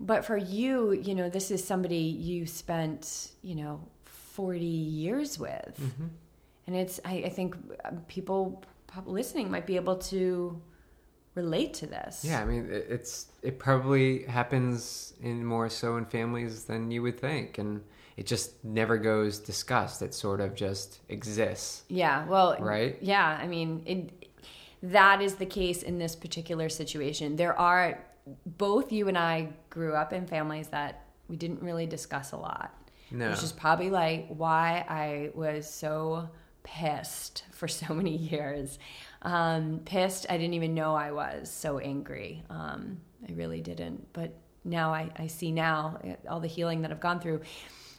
but 0.00 0.24
for 0.24 0.36
you, 0.36 0.92
you 0.92 1.14
know, 1.14 1.28
this 1.28 1.50
is 1.50 1.62
somebody 1.62 1.96
you 1.96 2.46
spent, 2.46 3.30
you 3.42 3.54
know, 3.54 3.80
40 4.04 4.64
years 4.64 5.38
with. 5.38 5.76
Mm-hmm. 5.80 6.06
And 6.66 6.76
it's, 6.76 6.98
I, 7.04 7.14
I 7.26 7.28
think 7.28 7.56
uh, 7.84 7.90
people 8.08 8.62
listening 9.06 9.50
might 9.50 9.66
be 9.66 9.76
able 9.76 9.96
to 9.96 10.60
relate 11.34 11.74
to 11.74 11.86
this. 11.86 12.24
Yeah, 12.24 12.40
I 12.40 12.44
mean, 12.44 12.66
it- 12.70 12.86
it's 12.88 13.26
it 13.42 13.58
probably 13.58 14.24
happens 14.24 15.14
in 15.22 15.44
more 15.44 15.68
so 15.68 15.96
in 15.96 16.04
families 16.06 16.64
than 16.64 16.90
you 16.90 17.02
would 17.02 17.18
think, 17.20 17.58
and 17.58 17.82
it 18.16 18.26
just 18.26 18.62
never 18.64 18.98
goes 18.98 19.38
discussed. 19.38 20.02
It 20.02 20.12
sort 20.14 20.40
of 20.40 20.54
just 20.54 21.00
exists. 21.08 21.84
Yeah. 21.88 22.26
Well, 22.26 22.56
Right? 22.60 22.98
Yeah. 23.00 23.38
I 23.40 23.46
mean, 23.46 23.82
it, 23.86 24.28
that 24.82 25.20
is 25.22 25.34
the 25.36 25.46
case 25.46 25.82
in 25.82 25.98
this 25.98 26.14
particular 26.16 26.68
situation. 26.68 27.36
There 27.36 27.58
are, 27.58 27.98
both 28.46 28.92
you 28.92 29.08
and 29.08 29.18
I 29.18 29.50
grew 29.68 29.94
up 29.94 30.12
in 30.12 30.26
families 30.26 30.68
that 30.68 31.04
we 31.28 31.36
didn't 31.36 31.62
really 31.62 31.86
discuss 31.86 32.32
a 32.32 32.36
lot. 32.36 32.74
No. 33.10 33.30
Which 33.30 33.42
is 33.42 33.52
probably 33.52 33.90
like 33.90 34.26
why 34.28 34.84
I 34.88 35.30
was 35.34 35.68
so 35.68 36.28
pissed 36.62 37.44
for 37.52 37.68
so 37.68 37.94
many 37.94 38.16
years. 38.16 38.78
Um, 39.22 39.80
pissed, 39.84 40.26
I 40.30 40.36
didn't 40.36 40.54
even 40.54 40.74
know 40.74 40.94
I 40.94 41.12
was 41.12 41.50
so 41.50 41.78
angry. 41.78 42.42
Um, 42.50 43.00
I 43.28 43.32
really 43.32 43.60
didn't. 43.60 44.12
But 44.12 44.34
now 44.64 44.92
I, 44.92 45.10
I 45.16 45.26
see 45.26 45.52
now 45.52 45.98
eh, 46.04 46.16
all 46.28 46.40
the 46.40 46.48
healing 46.48 46.82
that 46.82 46.90
I've 46.90 47.00
gone 47.00 47.20
through. 47.20 47.40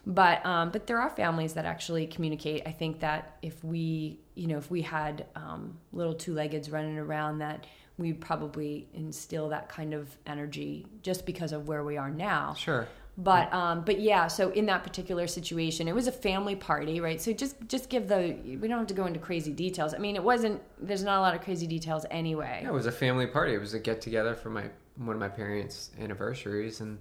But 0.06 0.44
um, 0.46 0.72
but 0.72 0.88
there 0.88 1.00
are 1.00 1.12
families 1.12 1.54
that 1.54 1.66
actually 1.66 2.08
communicate. 2.08 2.64
I 2.66 2.72
think 2.72 3.02
that 3.02 3.38
if 3.44 3.64
we 3.64 4.20
you 4.34 4.48
know 4.48 4.58
if 4.58 4.72
we 4.72 4.82
had 4.82 5.28
um, 5.36 5.78
little 5.94 6.16
two 6.16 6.34
leggeds 6.34 6.72
running 6.72 6.98
around, 6.98 7.38
that 7.40 7.68
we'd 8.02 8.20
probably 8.20 8.88
instill 8.94 9.50
that 9.50 9.70
kind 9.70 9.94
of 9.94 10.18
energy 10.26 10.86
just 11.04 11.26
because 11.26 11.52
of 11.54 11.68
where 11.68 11.84
we 11.84 11.96
are 11.98 12.10
now. 12.10 12.54
Sure. 12.56 12.88
But 13.18 13.54
um, 13.54 13.84
but 13.86 14.00
yeah, 14.00 14.28
so 14.28 14.50
in 14.52 14.66
that 14.68 14.84
particular 14.84 15.28
situation, 15.28 15.88
it 15.88 15.94
was 15.94 16.08
a 16.08 16.12
family 16.12 16.56
party, 16.56 17.00
right? 17.00 17.22
So 17.22 17.34
just 17.34 17.56
just 17.68 17.90
give 17.90 18.08
the 18.08 18.38
we 18.44 18.68
don't 18.68 18.80
have 18.80 18.88
to 18.88 18.94
go 18.94 19.06
into 19.06 19.20
crazy 19.20 19.52
details. 19.52 19.94
I 19.94 19.98
mean, 19.98 20.16
it 20.16 20.24
wasn't. 20.24 20.62
There's 20.80 21.04
not 21.04 21.20
a 21.20 21.22
lot 21.22 21.36
of 21.36 21.42
crazy 21.42 21.68
details 21.68 22.06
anyway. 22.10 22.62
Yeah, 22.64 22.70
it 22.70 22.74
was 22.74 22.86
a 22.86 22.92
family 22.92 23.28
party. 23.28 23.54
It 23.54 23.60
was 23.60 23.74
a 23.74 23.80
get 23.80 24.02
together 24.02 24.34
for 24.34 24.50
my 24.50 24.70
one 24.96 25.16
of 25.16 25.20
my 25.20 25.28
parents' 25.28 25.92
anniversaries, 26.00 26.80
and 26.80 26.98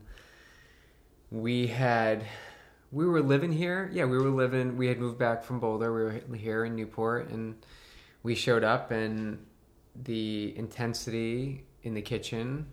we 1.31 1.69
had 1.69 2.25
we 2.93 3.07
were 3.07 3.23
living 3.23 3.53
here. 3.53 3.89
Yeah, 3.93 4.05
we 4.05 4.19
were 4.19 4.31
living. 4.31 4.77
We 4.77 4.89
had 4.89 4.99
moved 4.99 5.19
back 5.19 5.45
from 5.45 5.61
Boulder. 5.61 5.95
We 5.95 6.03
were 6.03 6.37
here 6.37 6.65
in 6.65 6.75
Newport, 6.75 7.31
and 7.31 7.55
we 8.25 8.35
showed 8.35 8.65
up, 8.65 8.91
and 8.91 9.47
the 10.05 10.55
intensity 10.57 11.65
in 11.83 11.95
the 11.95 12.03
kitchen. 12.03 12.67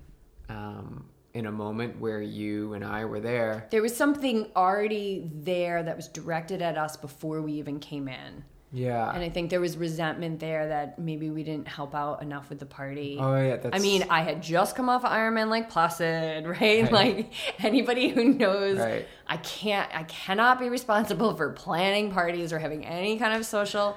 Um, 0.49 1.05
in 1.33 1.45
a 1.45 1.51
moment 1.51 1.99
where 1.99 2.21
you 2.21 2.73
and 2.73 2.83
I 2.83 3.05
were 3.05 3.19
there, 3.19 3.67
There 3.69 3.81
was 3.83 3.95
something 3.95 4.47
already 4.55 5.29
there 5.35 5.83
that 5.83 5.95
was 5.95 6.07
directed 6.07 6.63
at 6.63 6.77
us 6.79 6.97
before 6.97 7.43
we 7.43 7.53
even 7.53 7.79
came 7.79 8.07
in. 8.07 8.43
yeah. 8.71 9.11
And 9.13 9.21
I 9.23 9.29
think 9.29 9.51
there 9.51 9.59
was 9.59 9.77
resentment 9.77 10.39
there 10.39 10.67
that 10.69 10.97
maybe 10.97 11.29
we 11.29 11.43
didn't 11.43 11.67
help 11.67 11.93
out 11.93 12.23
enough 12.23 12.49
with 12.49 12.57
the 12.57 12.65
party. 12.65 13.17
oh 13.19 13.35
yeah, 13.39 13.57
that's. 13.57 13.75
I 13.75 13.79
mean, 13.79 14.05
I 14.09 14.21
had 14.21 14.41
just 14.41 14.75
come 14.75 14.89
off 14.89 15.05
of 15.05 15.11
Ironman 15.11 15.51
Lake 15.51 15.69
Placid, 15.69 16.47
right? 16.47 16.83
Right. 16.83 16.91
Like 16.91 17.33
anybody 17.63 18.07
who 18.09 18.23
knows, 18.33 18.79
Right. 18.79 19.05
I 19.27 19.37
can't, 19.37 19.89
I 19.93 20.03
cannot 20.03 20.59
be 20.59 20.69
responsible 20.69 21.35
for 21.35 21.51
planning 21.51 22.09
parties 22.11 22.51
or 22.51 22.57
having 22.57 22.83
any 22.83 23.19
kind 23.19 23.35
of 23.37 23.45
social 23.45 23.95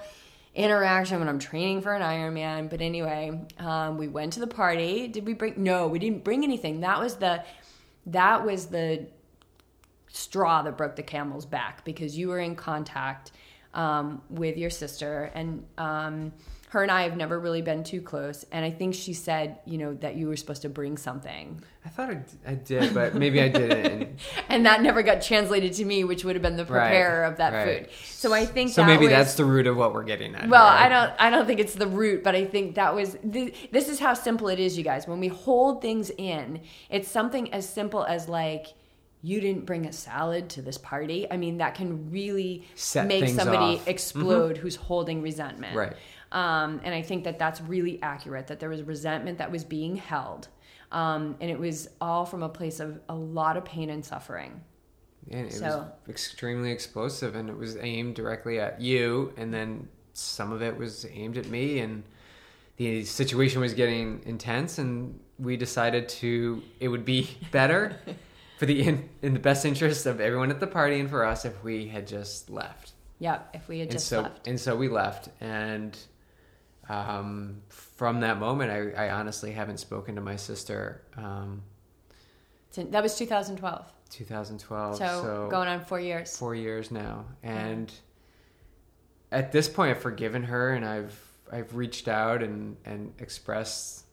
interaction 0.55 1.19
when 1.19 1.29
I'm 1.29 1.39
training 1.39 1.83
for 1.83 1.95
an 1.95 2.03
Ironman. 2.03 2.69
But 2.69 2.81
anyway, 2.81 3.41
um, 3.59 3.99
we 3.99 4.09
went 4.09 4.33
to 4.35 4.41
the 4.41 4.47
party. 4.47 5.09
Did 5.09 5.27
we 5.27 5.35
bring? 5.35 5.55
No, 5.57 5.87
we 5.87 5.99
didn't 5.99 6.25
bring 6.25 6.45
anything. 6.45 6.81
That 6.81 6.99
was 6.99 7.17
the, 7.17 7.45
that 8.07 8.45
was 8.45 8.67
the 8.67 9.07
straw 10.09 10.63
that 10.63 10.77
broke 10.77 10.97
the 10.97 11.03
camel's 11.03 11.47
back 11.47 11.85
because 11.85 12.19
you 12.19 12.29
were 12.29 12.41
in 12.41 12.57
contact 12.57 13.33
um, 13.75 14.23
with 14.29 14.57
your 14.57 14.71
sister 14.71 15.31
and 15.35 15.65
um, 15.79 16.33
her 16.71 16.83
and 16.85 16.91
I 16.91 17.03
have 17.03 17.17
never 17.17 17.41
really 17.41 17.63
been 17.63 17.83
too 17.83 18.01
close. 18.01 18.45
And 18.53 18.65
I 18.65 18.71
think 18.71 18.95
she 18.95 19.13
said, 19.13 19.59
you 19.65 19.77
know, 19.77 19.95
that 19.95 20.15
you 20.15 20.29
were 20.29 20.37
supposed 20.37 20.63
to 20.63 20.69
bring 20.69 20.97
something. 20.97 21.61
I 21.85 21.89
thought 21.89 22.11
I, 22.11 22.23
I 22.47 22.55
did, 22.55 22.95
but 22.95 23.17
maybe 23.17 23.41
I 23.41 23.49
didn't. 23.49 24.21
And, 24.49 24.67
that 24.67 24.81
never 24.81 25.03
got 25.03 25.21
translated 25.21 25.73
to 25.75 25.85
me, 25.85 26.05
which 26.05 26.25
would 26.25 26.37
have 26.37 26.43
been 26.43 26.57
the 26.57 26.65
Right, 26.65 26.89
preparer 26.91 27.25
of 27.25 27.39
that 27.39 27.53
right. 27.53 27.91
food. 27.91 27.97
So 28.05 28.33
I 28.33 28.47
think 28.47 28.71
so 28.71 28.83
that 28.83 28.87
maybe 28.87 29.07
was, 29.07 29.11
that's 29.11 29.35
the 29.35 29.45
root 29.45 29.67
of 29.67 29.77
what 29.77 29.93
we're 29.93 30.05
getting 30.05 30.37
at. 30.37 30.49
Well. 30.49 30.65
I 30.65 30.89
don't. 30.89 31.13
I 31.19 31.31
don't 31.31 31.47
think 31.47 31.59
it's 31.59 31.75
the 31.75 31.89
root, 31.89 32.23
but 32.23 32.37
I 32.37 32.45
think 32.45 32.77
that 32.77 32.95
was. 32.95 33.17
Th- 33.33 33.53
this 33.73 33.89
is 33.89 33.99
how 33.99 34.15
simple 34.15 34.47
it 34.49 34.61
is, 34.61 34.79
you 34.79 34.85
guys. 34.85 35.09
When 35.09 35.19
we 35.19 35.29
hold 35.29 35.83
things 35.83 36.11
in, 36.17 36.61
it's 36.89 37.09
something 37.09 37.53
as 37.53 37.69
simple 37.69 38.05
as 38.05 38.29
like, 38.29 38.67
you 39.23 39.41
didn't 39.41 39.67
bring 39.67 39.87
a 39.87 39.93
salad 39.93 40.49
to 40.51 40.63
this 40.63 40.79
party. 40.79 41.27
I 41.31 41.37
mean, 41.37 41.59
that 41.59 41.75
can 41.75 42.11
really 42.11 42.65
Set 42.77 43.07
make 43.07 43.29
somebody 43.29 43.57
off. 43.57 43.81
Mm-hmm. 43.81 43.91
explode 43.91 44.57
who's 44.59 44.77
holding 44.77 45.21
resentment. 45.21 45.75
Right. 45.77 45.95
Um, 46.33 46.81
and 46.85 46.95
I 46.95 47.03
think 47.03 47.25
that 47.25 47.39
that's 47.39 47.61
really 47.61 48.01
accurate. 48.03 48.47
That 48.47 48.61
there 48.61 48.69
was 48.69 48.83
resentment 48.83 49.39
that 49.39 49.51
was 49.51 49.65
being 49.65 49.97
held, 49.97 50.49
um, 50.93 51.37
and 51.41 51.51
it 51.51 51.59
was 51.59 51.89
all 52.01 52.25
from 52.25 52.43
a 52.43 52.49
place 52.49 52.81
of 52.81 53.01
a 53.09 53.15
lot 53.15 53.57
of 53.57 53.65
pain 53.65 53.91
and 53.91 54.05
suffering. 54.05 54.61
And 55.31 55.47
it 55.47 55.61
was 55.61 55.85
extremely 56.09 56.71
explosive, 56.71 57.35
and 57.35 57.49
it 57.49 57.57
was 57.57 57.77
aimed 57.77 58.15
directly 58.15 58.59
at 58.61 58.81
you, 58.81 59.33
and 59.37 59.53
then 59.53 59.89
some 60.13 60.53
of 60.53 60.63
it 60.63 60.77
was 60.77 61.07
aimed 61.13 61.37
at 61.37 61.47
me, 61.47 61.81
and 61.81 62.03
the 62.77 63.05
situation 63.05 63.61
was 63.61 63.75
getting 63.75 64.23
intense, 64.25 64.79
and 64.79 65.19
we 65.39 65.57
decided 65.57 66.09
to. 66.09 66.63
It 66.79 66.89
would 66.89 67.05
be 67.05 67.37
better 67.51 67.97
for 68.59 68.67
the 68.67 68.83
in, 68.83 69.09
in 69.23 69.33
the 69.33 69.41
best 69.41 69.65
interest 69.65 70.07
of 70.07 70.21
everyone 70.21 70.51
at 70.51 70.61
the 70.61 70.67
party 70.67 71.01
and 71.01 71.11
for 71.11 71.25
us 71.25 71.45
if 71.45 71.63
we 71.65 71.89
had 71.89 72.07
just 72.07 72.51
left. 72.51 72.93
Yeah, 73.19 73.41
if 73.53 73.69
we 73.69 73.81
had 73.81 73.89
and 73.89 73.93
just 73.93 74.07
so 74.07 74.23
left. 74.23 74.49
and 74.49 74.59
so 74.59 74.77
we 74.77 74.89
left, 74.89 75.29
and 75.41 75.99
um, 76.91 77.63
from 77.69 78.21
that 78.21 78.39
moment, 78.39 78.71
I, 78.71 79.07
I 79.07 79.11
honestly 79.11 79.53
haven't 79.53 79.79
spoken 79.79 80.15
to 80.17 80.21
my 80.21 80.37
sister. 80.37 81.03
Um, 81.17 81.63
that 82.75 83.03
was 83.03 83.17
2012. 83.17 83.93
2012, 84.11 84.97
So, 84.97 85.05
so 85.05 85.49
going 85.51 85.69
on 85.69 85.85
four 85.85 86.01
years. 86.01 86.37
four 86.37 86.55
years 86.57 86.91
now 86.91 87.25
and 87.45 87.93
at 89.31 89.53
this 89.53 89.69
point 89.69 89.91
i've 89.93 90.03
forgiven 90.03 90.43
her 90.43 90.71
and 90.71 90.85
i've 90.85 91.17
i've 91.53 91.77
reached 91.77 92.09
out 92.09 92.43
and 92.43 92.77
and 92.85 93.13
expressed 93.21 94.05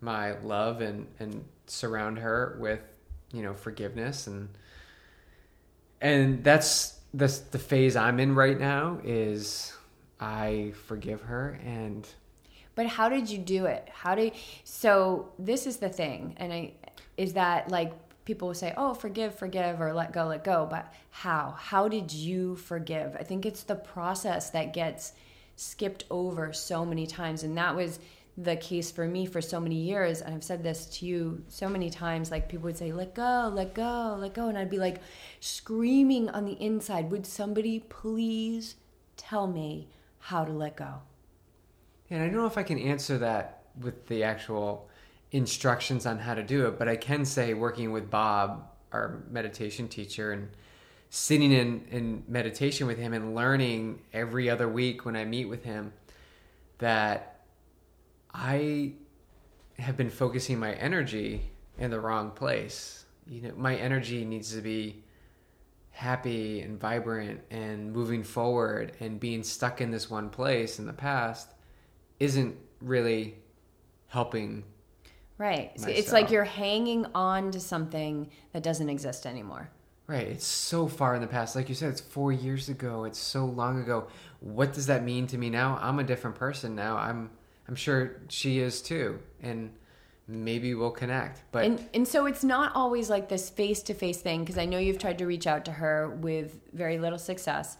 my 0.00 0.32
love 0.40 0.80
and 0.80 1.06
and 1.18 1.44
surround 1.66 2.18
her 2.18 2.56
with 2.58 2.80
you 3.34 3.42
know 3.42 3.52
forgiveness 3.52 4.26
and 4.26 4.48
and 6.00 6.42
that's 6.42 7.00
this 7.12 7.38
the 7.40 7.58
phase 7.58 7.96
I'm 7.96 8.18
in 8.18 8.34
right 8.34 8.58
now 8.58 8.98
is 9.04 9.72
I 10.20 10.72
forgive 10.86 11.22
her 11.22 11.58
and 11.64 12.06
But 12.74 12.86
how 12.86 13.08
did 13.08 13.28
you 13.30 13.38
do 13.38 13.66
it? 13.66 13.88
How 13.92 14.14
do 14.14 14.30
so 14.64 15.32
this 15.38 15.66
is 15.66 15.78
the 15.78 15.88
thing 15.88 16.34
and 16.38 16.52
I 16.52 16.72
is 17.16 17.34
that 17.34 17.70
like 17.70 17.92
people 18.24 18.48
will 18.48 18.54
say, 18.54 18.72
"Oh, 18.76 18.94
forgive, 18.94 19.34
forgive 19.38 19.80
or 19.80 19.92
let 19.92 20.12
go, 20.12 20.26
let 20.26 20.44
go." 20.44 20.66
But 20.68 20.92
how? 21.10 21.54
How 21.58 21.88
did 21.88 22.12
you 22.12 22.56
forgive? 22.56 23.16
I 23.16 23.22
think 23.22 23.46
it's 23.46 23.62
the 23.62 23.76
process 23.76 24.50
that 24.50 24.72
gets 24.72 25.12
skipped 25.56 26.04
over 26.10 26.52
so 26.52 26.84
many 26.84 27.06
times 27.06 27.42
and 27.42 27.56
that 27.56 27.74
was 27.74 27.98
the 28.36 28.56
case 28.56 28.90
for 28.90 29.06
me 29.06 29.26
for 29.26 29.40
so 29.40 29.60
many 29.60 29.76
years 29.76 30.20
and 30.20 30.34
i've 30.34 30.42
said 30.42 30.62
this 30.62 30.86
to 30.86 31.06
you 31.06 31.40
so 31.48 31.68
many 31.68 31.88
times 31.88 32.32
like 32.32 32.48
people 32.48 32.64
would 32.64 32.76
say 32.76 32.92
let 32.92 33.14
go 33.14 33.50
let 33.54 33.74
go 33.74 34.16
let 34.18 34.34
go 34.34 34.48
and 34.48 34.58
i'd 34.58 34.68
be 34.68 34.78
like 34.78 35.00
screaming 35.38 36.28
on 36.30 36.44
the 36.44 36.60
inside 36.60 37.10
would 37.12 37.24
somebody 37.24 37.78
please 37.78 38.74
tell 39.16 39.46
me 39.46 39.86
how 40.28 40.44
to 40.44 40.52
let 40.52 40.76
go 40.76 41.00
and 42.10 42.22
I 42.22 42.26
don't 42.26 42.36
know 42.36 42.46
if 42.46 42.58
I 42.58 42.62
can 42.62 42.78
answer 42.78 43.18
that 43.18 43.62
with 43.80 44.06
the 44.06 44.22
actual 44.24 44.88
instructions 45.32 46.06
on 46.06 46.18
how 46.18 46.34
to 46.34 46.42
do 46.42 46.66
it, 46.66 46.78
but 46.78 46.88
I 46.88 46.96
can 46.96 47.24
say 47.24 47.54
working 47.54 47.92
with 47.92 48.10
Bob, 48.10 48.68
our 48.92 49.24
meditation 49.30 49.88
teacher, 49.88 50.32
and 50.32 50.48
sitting 51.10 51.50
in, 51.50 51.84
in 51.90 52.22
meditation 52.28 52.86
with 52.86 52.98
him 52.98 53.14
and 53.14 53.34
learning 53.34 54.00
every 54.12 54.48
other 54.48 54.68
week 54.68 55.04
when 55.04 55.16
I 55.16 55.24
meet 55.24 55.46
with 55.46 55.64
him 55.64 55.92
that 56.78 57.40
I 58.32 58.92
have 59.78 59.96
been 59.96 60.10
focusing 60.10 60.58
my 60.58 60.74
energy 60.74 61.50
in 61.78 61.90
the 61.90 61.98
wrong 61.98 62.30
place. 62.30 63.04
You 63.26 63.42
know, 63.42 63.52
my 63.56 63.74
energy 63.74 64.24
needs 64.24 64.54
to 64.54 64.60
be 64.60 65.02
happy 65.94 66.60
and 66.60 66.78
vibrant 66.78 67.40
and 67.50 67.92
moving 67.92 68.22
forward 68.22 68.92
and 69.00 69.18
being 69.20 69.42
stuck 69.42 69.80
in 69.80 69.90
this 69.90 70.10
one 70.10 70.28
place 70.28 70.78
in 70.78 70.86
the 70.86 70.92
past 70.92 71.54
isn't 72.18 72.56
really 72.80 73.36
helping 74.08 74.64
right 75.38 75.70
so 75.76 75.88
it's 75.88 76.12
like 76.12 76.30
you're 76.30 76.44
hanging 76.44 77.06
on 77.14 77.50
to 77.50 77.60
something 77.60 78.28
that 78.52 78.62
doesn't 78.62 78.88
exist 78.88 79.24
anymore 79.24 79.70
Right. 80.06 80.26
It's 80.26 80.44
so 80.44 80.86
far 80.86 81.14
in 81.14 81.22
the 81.22 81.26
past. 81.26 81.56
Like 81.56 81.70
you 81.70 81.74
said, 81.74 81.90
it's 81.90 82.00
four 82.00 82.30
years 82.30 82.68
ago. 82.68 83.04
It's 83.04 83.18
so 83.18 83.46
long 83.46 83.80
ago. 83.80 84.08
What 84.40 84.74
does 84.74 84.86
that 84.86 85.02
mean 85.02 85.26
to 85.28 85.38
me 85.38 85.48
now? 85.48 85.78
I'm 85.80 85.98
a 85.98 86.04
different 86.04 86.36
person 86.36 86.74
now. 86.74 86.98
I'm 86.98 87.30
I'm 87.68 87.74
sure 87.74 88.20
she 88.28 88.58
is 88.58 88.82
too. 88.82 89.18
And 89.42 89.72
maybe 90.26 90.74
we'll 90.74 90.90
connect. 90.90 91.42
But 91.52 91.64
and 91.64 91.88
and 91.94 92.08
so 92.08 92.26
it's 92.26 92.44
not 92.44 92.74
always 92.74 93.10
like 93.10 93.28
this 93.28 93.50
face 93.50 93.82
to 93.84 93.94
face 93.94 94.20
thing 94.20 94.40
because 94.40 94.58
I 94.58 94.64
know 94.64 94.78
you've 94.78 94.98
tried 94.98 95.18
to 95.18 95.26
reach 95.26 95.46
out 95.46 95.64
to 95.66 95.72
her 95.72 96.10
with 96.10 96.60
very 96.72 96.98
little 96.98 97.18
success. 97.18 97.76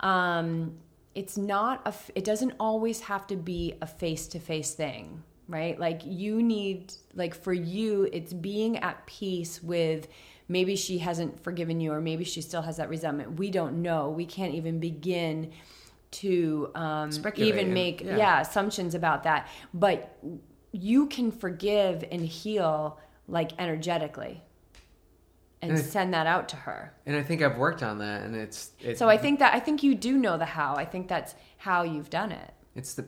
Um, 0.00 0.74
it's 1.14 1.36
not 1.36 1.86
a 1.86 1.94
It 2.14 2.24
doesn't 2.24 2.54
always 2.60 3.00
have 3.00 3.26
to 3.28 3.36
be 3.36 3.74
a 3.82 3.86
face 3.86 4.26
to 4.28 4.38
face 4.38 4.74
thing, 4.74 5.22
right? 5.48 5.78
Like 5.78 6.02
you 6.04 6.42
need, 6.42 6.92
like 7.14 7.34
for 7.34 7.52
you, 7.52 8.08
it's 8.12 8.32
being 8.32 8.78
at 8.78 9.04
peace 9.06 9.62
with. 9.62 10.08
Maybe 10.50 10.76
she 10.76 10.96
hasn't 10.96 11.44
forgiven 11.44 11.78
you, 11.78 11.92
or 11.92 12.00
maybe 12.00 12.24
she 12.24 12.40
still 12.40 12.62
has 12.62 12.78
that 12.78 12.88
resentment. 12.88 13.38
We 13.38 13.50
don't 13.50 13.82
know. 13.82 14.08
We 14.08 14.24
can't 14.24 14.54
even 14.54 14.80
begin 14.80 15.52
to 16.10 16.70
um, 16.74 17.10
even 17.36 17.74
make 17.74 18.00
yeah. 18.00 18.16
yeah 18.16 18.40
assumptions 18.40 18.94
about 18.94 19.24
that. 19.24 19.46
But 19.74 20.16
you 20.72 21.06
can 21.06 21.30
forgive 21.32 22.04
and 22.10 22.20
heal 22.24 22.98
like 23.26 23.52
energetically 23.58 24.42
and 25.60 25.70
And 25.72 25.78
I- 25.80 25.82
send 25.82 26.14
that 26.14 26.26
out 26.26 26.48
to 26.50 26.56
her. 26.56 26.94
and 27.06 27.16
I 27.16 27.22
think 27.22 27.42
I've 27.42 27.58
worked 27.58 27.82
on 27.82 27.98
that 27.98 28.22
and 28.22 28.36
it's 28.36 28.72
it's 28.80 28.98
So 28.98 29.08
I 29.08 29.16
think 29.18 29.38
that 29.40 29.54
I 29.54 29.60
think 29.60 29.82
you 29.82 29.94
do 29.94 30.16
know 30.16 30.36
the 30.38 30.44
how. 30.46 30.74
I 30.76 30.84
think 30.84 31.08
that's 31.08 31.34
how 31.56 31.82
you've 31.82 32.10
done 32.10 32.32
it. 32.32 32.52
it's 32.74 32.94
the 32.94 33.06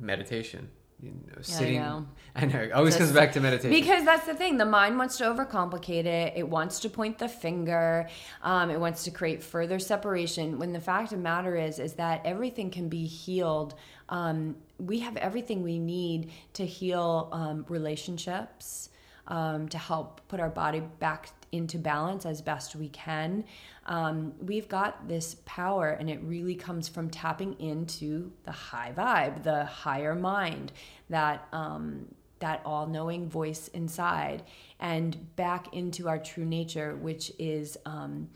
meditation. 0.00 0.70
You 1.02 1.10
know, 1.10 1.42
sitting 1.42 1.80
know. 1.80 2.06
I 2.36 2.46
know. 2.46 2.60
It 2.60 2.72
always 2.72 2.94
Just- 2.94 3.00
comes 3.00 3.12
back 3.12 3.32
to 3.32 3.40
meditation. 3.40 3.70
Because 3.70 4.04
that's 4.04 4.24
the 4.24 4.34
thing. 4.34 4.56
The 4.56 4.64
mind 4.64 4.96
wants 4.96 5.18
to 5.18 5.24
overcomplicate 5.24 6.06
it. 6.06 6.34
It 6.36 6.48
wants 6.48 6.78
to 6.80 6.88
point 6.88 7.18
the 7.18 7.28
finger. 7.28 8.08
Um, 8.42 8.70
it 8.70 8.78
wants 8.78 9.02
to 9.04 9.10
create 9.10 9.42
further 9.42 9.80
separation. 9.80 10.58
When 10.58 10.72
the 10.72 10.80
fact 10.80 11.12
of 11.12 11.18
the 11.18 11.24
matter 11.24 11.56
is, 11.56 11.80
is 11.80 11.94
that 11.94 12.22
everything 12.24 12.70
can 12.70 12.88
be 12.88 13.04
healed. 13.06 13.74
Um, 14.08 14.56
we 14.78 15.00
have 15.00 15.16
everything 15.16 15.62
we 15.62 15.78
need 15.78 16.30
to 16.54 16.64
heal 16.64 17.28
um, 17.32 17.66
relationships, 17.68 18.90
um, 19.26 19.68
to 19.68 19.78
help 19.78 20.20
put 20.28 20.40
our 20.40 20.50
body 20.50 20.82
back 21.00 21.30
into 21.52 21.78
balance 21.78 22.24
as 22.26 22.42
best 22.42 22.74
we 22.74 22.88
can. 22.88 23.44
Um, 23.86 24.32
we've 24.40 24.68
got 24.68 25.06
this 25.06 25.36
power, 25.44 25.90
and 25.90 26.08
it 26.08 26.20
really 26.22 26.54
comes 26.54 26.88
from 26.88 27.10
tapping 27.10 27.60
into 27.60 28.32
the 28.44 28.52
high 28.52 28.92
vibe, 28.96 29.42
the 29.42 29.64
higher 29.66 30.14
mind, 30.14 30.72
that 31.10 31.46
um, 31.52 32.06
that 32.38 32.60
all-knowing 32.64 33.28
voice 33.28 33.68
inside, 33.68 34.42
and 34.80 35.36
back 35.36 35.74
into 35.74 36.08
our 36.08 36.18
true 36.18 36.44
nature, 36.44 36.96
which 36.96 37.30
is, 37.38 37.76
um, 37.86 38.28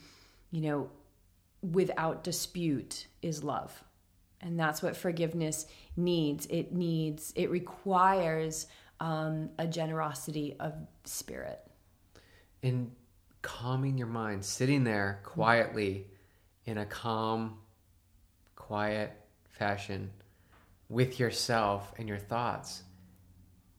you 0.53 0.61
know, 0.61 0.89
without 1.73 2.23
dispute, 2.23 3.09
is 3.23 3.43
love, 3.43 3.83
and 4.41 4.61
that's 4.61 4.81
what 4.83 4.97
forgiveness 4.97 5.67
needs. 5.97 6.47
It 6.47 6.73
needs, 6.73 7.33
it 7.35 7.51
requires 7.51 8.67
um, 9.01 9.51
a 9.59 9.67
generosity 9.67 10.55
of 10.61 10.75
spirit. 11.05 11.61
in 12.67 12.91
calming 13.43 13.99
your 13.99 14.07
mind, 14.07 14.45
sitting 14.45 14.85
there 14.85 15.21
quietly 15.23 16.07
in 16.65 16.79
a 16.79 16.87
calm, 16.87 17.59
quiet 18.55 19.13
fashion 19.45 20.11
with 20.89 21.19
yourself 21.19 21.93
and 21.99 22.09
your 22.09 22.19
thoughts, 22.19 22.83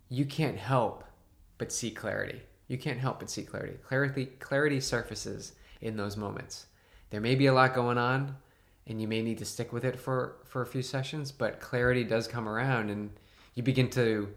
you 0.09 0.25
can't 0.25 0.57
help 0.57 1.03
but 1.57 1.71
see 1.71 1.91
clarity. 1.91 2.41
You 2.67 2.77
can't 2.77 2.99
help 2.99 3.19
but 3.19 3.29
see 3.29 3.43
clarity. 3.43 3.77
Clarity 3.85 4.25
clarity 4.39 4.79
surfaces 4.79 5.53
in 5.81 5.97
those 5.97 6.17
moments. 6.17 6.67
There 7.09 7.21
may 7.21 7.35
be 7.35 7.45
a 7.47 7.53
lot 7.53 7.73
going 7.73 7.97
on 7.97 8.35
and 8.87 9.01
you 9.01 9.07
may 9.07 9.21
need 9.21 9.37
to 9.39 9.45
stick 9.45 9.71
with 9.73 9.85
it 9.85 9.99
for 9.99 10.37
for 10.45 10.61
a 10.61 10.65
few 10.65 10.81
sessions, 10.81 11.31
but 11.31 11.59
clarity 11.59 12.03
does 12.03 12.27
come 12.27 12.47
around 12.47 12.89
and 12.89 13.11
you 13.55 13.63
begin 13.63 13.89
to 13.91 14.29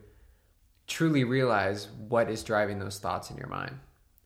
truly 0.86 1.24
realize 1.24 1.88
what 2.08 2.28
is 2.30 2.42
driving 2.42 2.78
those 2.78 2.98
thoughts 2.98 3.30
in 3.30 3.36
your 3.36 3.48
mind. 3.48 3.76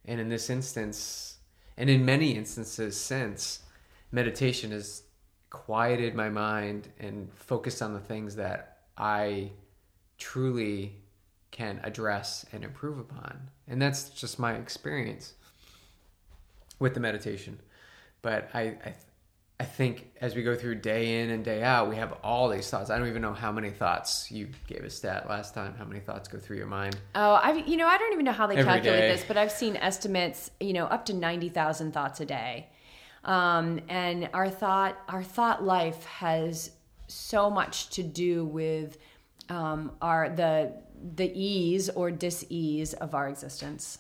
And 0.04 0.20
in 0.20 0.28
this 0.28 0.50
instance, 0.50 1.38
and 1.76 1.88
in 1.88 2.04
many 2.04 2.36
instances 2.36 2.96
since, 3.00 3.60
meditation 4.12 4.70
has 4.70 5.02
quieted 5.50 6.14
my 6.14 6.28
mind 6.28 6.88
and 6.98 7.32
focused 7.34 7.80
on 7.80 7.94
the 7.94 8.00
things 8.00 8.36
that 8.36 8.78
I 8.98 9.50
truly 10.18 10.96
can 11.50 11.80
address 11.84 12.44
and 12.52 12.64
improve 12.64 12.98
upon. 12.98 13.50
And 13.68 13.80
that's 13.80 14.10
just 14.10 14.38
my 14.38 14.54
experience 14.54 15.34
with 16.78 16.94
the 16.94 17.00
meditation. 17.00 17.60
But 18.22 18.50
I, 18.52 18.60
I, 18.60 18.94
I 19.60 19.64
think 19.64 20.10
as 20.20 20.34
we 20.34 20.42
go 20.42 20.56
through 20.56 20.76
day 20.76 21.20
in 21.20 21.30
and 21.30 21.44
day 21.44 21.62
out, 21.62 21.88
we 21.88 21.94
have 21.94 22.14
all 22.24 22.48
these 22.48 22.68
thoughts. 22.68 22.90
I 22.90 22.98
don't 22.98 23.06
even 23.08 23.22
know 23.22 23.32
how 23.32 23.52
many 23.52 23.70
thoughts 23.70 24.28
you 24.30 24.48
gave 24.66 24.82
a 24.82 24.90
stat 24.90 25.28
last 25.28 25.54
time. 25.54 25.74
How 25.78 25.84
many 25.84 26.00
thoughts 26.00 26.26
go 26.28 26.38
through 26.38 26.56
your 26.56 26.66
mind? 26.66 26.96
Oh, 27.14 27.34
I 27.34 27.52
you 27.52 27.76
know 27.76 27.86
I 27.86 27.96
don't 27.96 28.12
even 28.12 28.24
know 28.24 28.32
how 28.32 28.48
they 28.48 28.56
Every 28.56 28.72
calculate 28.72 29.00
day. 29.02 29.08
this, 29.12 29.24
but 29.26 29.36
I've 29.36 29.52
seen 29.52 29.76
estimates, 29.76 30.50
you 30.58 30.72
know, 30.72 30.86
up 30.86 31.04
to 31.06 31.14
ninety 31.14 31.50
thousand 31.50 31.92
thoughts 31.92 32.20
a 32.20 32.26
day, 32.26 32.66
um, 33.24 33.80
and 33.88 34.28
our 34.34 34.50
thought 34.50 34.98
our 35.08 35.22
thought 35.22 35.62
life 35.62 36.04
has 36.06 36.72
so 37.06 37.48
much 37.48 37.90
to 37.90 38.02
do 38.02 38.44
with 38.44 38.98
um, 39.48 39.92
our 40.02 40.30
the 40.30 40.72
the 41.16 41.30
ease 41.32 41.90
or 41.90 42.10
dis-ease 42.10 42.94
of 42.94 43.14
our 43.14 43.28
existence. 43.28 43.98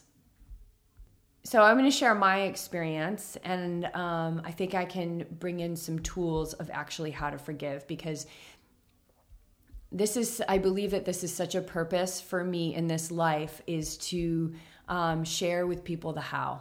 So 1.46 1.60
I'm 1.60 1.76
going 1.76 1.90
to 1.90 1.96
share 1.96 2.14
my 2.14 2.42
experience, 2.42 3.36
and 3.44 3.84
um, 3.94 4.40
I 4.44 4.50
think 4.50 4.74
I 4.74 4.86
can 4.86 5.26
bring 5.38 5.60
in 5.60 5.76
some 5.76 5.98
tools 5.98 6.54
of 6.54 6.70
actually 6.72 7.10
how 7.10 7.28
to 7.28 7.36
forgive 7.36 7.86
because 7.86 8.26
this 9.94 10.16
is 10.16 10.42
i 10.48 10.58
believe 10.58 10.90
that 10.90 11.04
this 11.04 11.22
is 11.22 11.32
such 11.32 11.54
a 11.54 11.60
purpose 11.60 12.20
for 12.20 12.42
me 12.42 12.74
in 12.74 12.88
this 12.88 13.10
life 13.12 13.62
is 13.66 13.96
to 13.96 14.52
um, 14.88 15.24
share 15.24 15.66
with 15.66 15.84
people 15.84 16.12
the 16.12 16.20
how 16.20 16.60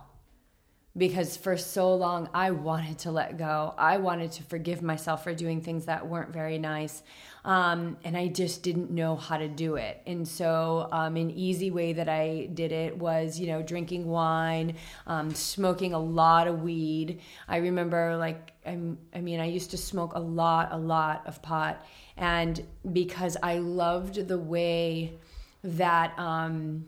because 0.96 1.36
for 1.36 1.58
so 1.58 1.94
long 1.96 2.30
i 2.34 2.52
wanted 2.52 2.98
to 3.00 3.12
let 3.12 3.38
go. 3.38 3.74
I 3.78 3.98
wanted 3.98 4.32
to 4.34 4.44
forgive 4.44 4.82
myself 4.82 5.24
for 5.24 5.34
doing 5.34 5.62
things 5.62 5.86
that 5.86 6.08
weren't 6.08 6.32
very 6.32 6.58
nice 6.60 7.04
um, 7.46 7.98
and 8.04 8.16
i 8.16 8.28
just 8.28 8.64
didn't 8.64 8.92
know 8.92 9.16
how 9.16 9.38
to 9.38 9.48
do 9.48 9.76
it. 9.76 10.02
And 10.06 10.28
so 10.28 10.88
um, 10.92 11.16
an 11.16 11.32
easy 11.32 11.72
way 11.72 11.94
that 11.94 12.10
i 12.10 12.50
did 12.54 12.72
it 12.72 12.98
was 12.98 13.40
you 13.40 13.48
know 13.48 13.62
drinking 13.62 14.06
wine 14.06 14.76
um, 15.08 15.34
smoking 15.34 15.94
a 15.94 16.00
lot 16.00 16.48
of 16.48 16.62
weed. 16.62 17.22
I 17.48 17.58
remember 17.58 18.16
like 18.18 18.52
I'm, 18.66 18.98
i 19.14 19.20
mean 19.20 19.40
i 19.40 19.46
used 19.46 19.72
to 19.72 19.78
smoke 19.78 20.14
a 20.16 20.20
lot 20.20 20.70
a 20.72 20.78
lot 20.78 21.24
of 21.26 21.42
pot 21.42 21.86
and 22.18 22.66
because 22.94 23.36
i 23.44 23.58
loved 23.58 24.28
the 24.28 24.38
way 24.38 25.18
that 25.64 26.18
um, 26.20 26.86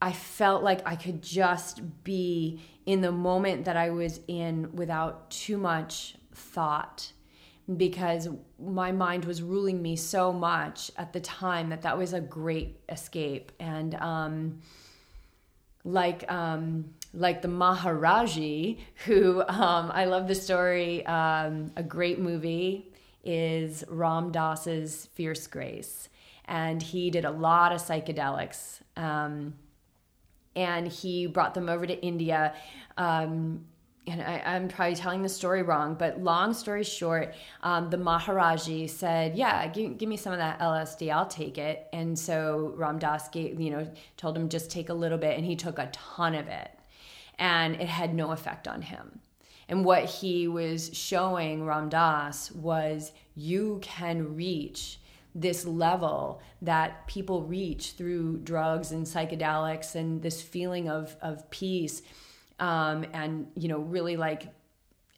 I 0.00 0.12
felt 0.12 0.62
like 0.62 0.86
I 0.86 0.94
could 0.94 1.22
just 1.22 1.80
be 2.04 2.60
in 2.86 3.00
the 3.00 3.12
moment 3.12 3.64
that 3.64 3.76
I 3.76 3.90
was 3.90 4.20
in 4.28 4.74
without 4.74 5.30
too 5.30 5.58
much 5.58 6.16
thought 6.32 7.12
because 7.76 8.28
my 8.60 8.92
mind 8.92 9.24
was 9.24 9.42
ruling 9.42 9.82
me 9.82 9.96
so 9.96 10.32
much 10.32 10.92
at 10.96 11.12
the 11.12 11.20
time 11.20 11.70
that 11.70 11.82
that 11.82 11.98
was 11.98 12.12
a 12.12 12.20
great 12.20 12.78
escape 12.88 13.50
and 13.58 13.96
um, 13.96 14.60
like 15.84 16.30
um, 16.30 16.84
like 17.12 17.42
the 17.42 17.48
Maharaji, 17.48 18.78
who 19.06 19.40
um, 19.48 19.90
I 19.92 20.04
love 20.04 20.28
the 20.28 20.34
story. 20.34 21.04
Um, 21.06 21.72
a 21.76 21.82
great 21.82 22.18
movie 22.18 22.92
is 23.24 23.84
Ram 23.88 24.30
Dass's 24.30 25.08
Fierce 25.14 25.46
Grace, 25.46 26.08
and 26.44 26.82
he 26.82 27.10
did 27.10 27.24
a 27.24 27.30
lot 27.30 27.72
of 27.72 27.80
psychedelics. 27.80 28.80
And 30.56 30.88
he 30.88 31.26
brought 31.26 31.54
them 31.54 31.68
over 31.68 31.86
to 31.86 32.02
India 32.02 32.54
um, 32.96 33.64
and 34.08 34.22
I, 34.22 34.56
am 34.56 34.68
probably 34.68 34.94
telling 34.94 35.22
the 35.22 35.28
story 35.28 35.62
wrong, 35.62 35.94
but 35.94 36.22
long 36.22 36.54
story 36.54 36.84
short, 36.84 37.34
um, 37.62 37.90
the 37.90 37.96
Maharaji 37.96 38.88
said, 38.88 39.36
"Yeah, 39.36 39.66
give, 39.66 39.98
give, 39.98 40.08
me 40.08 40.16
some 40.16 40.32
of 40.32 40.38
that 40.38 40.60
LSD. 40.60 41.12
I'll 41.12 41.26
take 41.26 41.58
it." 41.58 41.88
And 41.92 42.16
so 42.16 42.72
Ram 42.76 42.98
Dass 42.98 43.28
gave, 43.28 43.60
you 43.60 43.70
know, 43.70 43.90
told 44.16 44.36
him 44.36 44.48
just 44.48 44.70
take 44.70 44.90
a 44.90 44.94
little 44.94 45.18
bit, 45.18 45.36
and 45.36 45.44
he 45.44 45.56
took 45.56 45.78
a 45.78 45.88
ton 45.92 46.34
of 46.34 46.46
it, 46.46 46.70
and 47.38 47.74
it 47.74 47.88
had 47.88 48.14
no 48.14 48.30
effect 48.30 48.68
on 48.68 48.82
him. 48.82 49.20
And 49.68 49.84
what 49.84 50.04
he 50.04 50.46
was 50.46 50.96
showing 50.96 51.64
Ram 51.64 51.88
Dass 51.88 52.52
was 52.52 53.10
you 53.34 53.80
can 53.82 54.36
reach 54.36 55.00
this 55.40 55.66
level 55.66 56.40
that 56.62 57.06
people 57.06 57.42
reach 57.42 57.92
through 57.92 58.38
drugs 58.38 58.90
and 58.90 59.04
psychedelics 59.04 59.94
and 59.94 60.22
this 60.22 60.40
feeling 60.40 60.88
of 60.88 61.14
of 61.20 61.48
peace 61.50 62.00
um, 62.58 63.04
and 63.12 63.46
you 63.54 63.68
know 63.68 63.78
really 63.78 64.16
like 64.16 64.48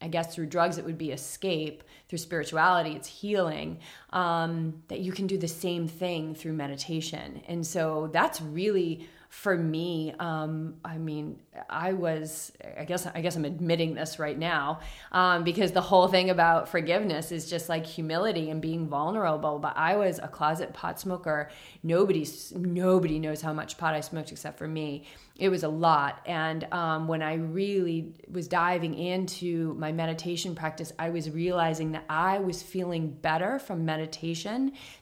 i 0.02 0.08
guess 0.08 0.34
through 0.34 0.46
drugs 0.46 0.76
it 0.78 0.84
would 0.84 0.98
be 0.98 1.12
escape. 1.12 1.84
Through 2.08 2.18
spirituality 2.18 2.96
it's 2.96 3.06
healing 3.06 3.78
um, 4.10 4.82
that 4.88 5.00
you 5.00 5.12
can 5.12 5.26
do 5.26 5.36
the 5.36 5.48
same 5.48 5.86
thing 5.86 6.34
through 6.34 6.52
meditation 6.52 7.42
and 7.46 7.66
so 7.66 8.08
that's 8.12 8.40
really 8.40 9.08
for 9.28 9.56
me, 9.56 10.14
um, 10.18 10.76
I 10.84 10.96
mean, 10.96 11.38
I 11.68 11.92
was, 11.92 12.50
I 12.78 12.84
guess, 12.84 13.06
I 13.06 13.20
guess 13.20 13.36
I'm 13.36 13.44
admitting 13.44 13.94
this 13.94 14.18
right 14.18 14.38
now, 14.38 14.80
um, 15.12 15.44
because 15.44 15.72
the 15.72 15.82
whole 15.82 16.08
thing 16.08 16.30
about 16.30 16.68
forgiveness 16.68 17.30
is 17.30 17.48
just 17.48 17.68
like 17.68 17.84
humility 17.84 18.48
and 18.48 18.62
being 18.62 18.88
vulnerable. 18.88 19.58
But 19.58 19.76
I 19.76 19.96
was 19.96 20.18
a 20.18 20.28
closet 20.28 20.72
pot 20.72 20.98
smoker. 20.98 21.50
Nobody, 21.82 22.26
nobody 22.54 23.18
knows 23.18 23.42
how 23.42 23.52
much 23.52 23.76
pot 23.76 23.94
I 23.94 24.00
smoked 24.00 24.32
except 24.32 24.56
for 24.56 24.66
me. 24.66 25.04
It 25.36 25.50
was 25.50 25.62
a 25.62 25.68
lot. 25.68 26.20
And 26.26 26.66
um, 26.72 27.06
when 27.06 27.22
I 27.22 27.34
really 27.34 28.14
was 28.32 28.48
diving 28.48 28.94
into 28.94 29.74
my 29.74 29.92
meditation 29.92 30.54
practice, 30.54 30.92
I 30.98 31.10
was 31.10 31.30
realizing 31.30 31.92
that 31.92 32.04
I 32.08 32.38
was 32.38 32.62
feeling 32.62 33.10
better 33.10 33.58
from 33.58 33.84
meditation 33.84 33.97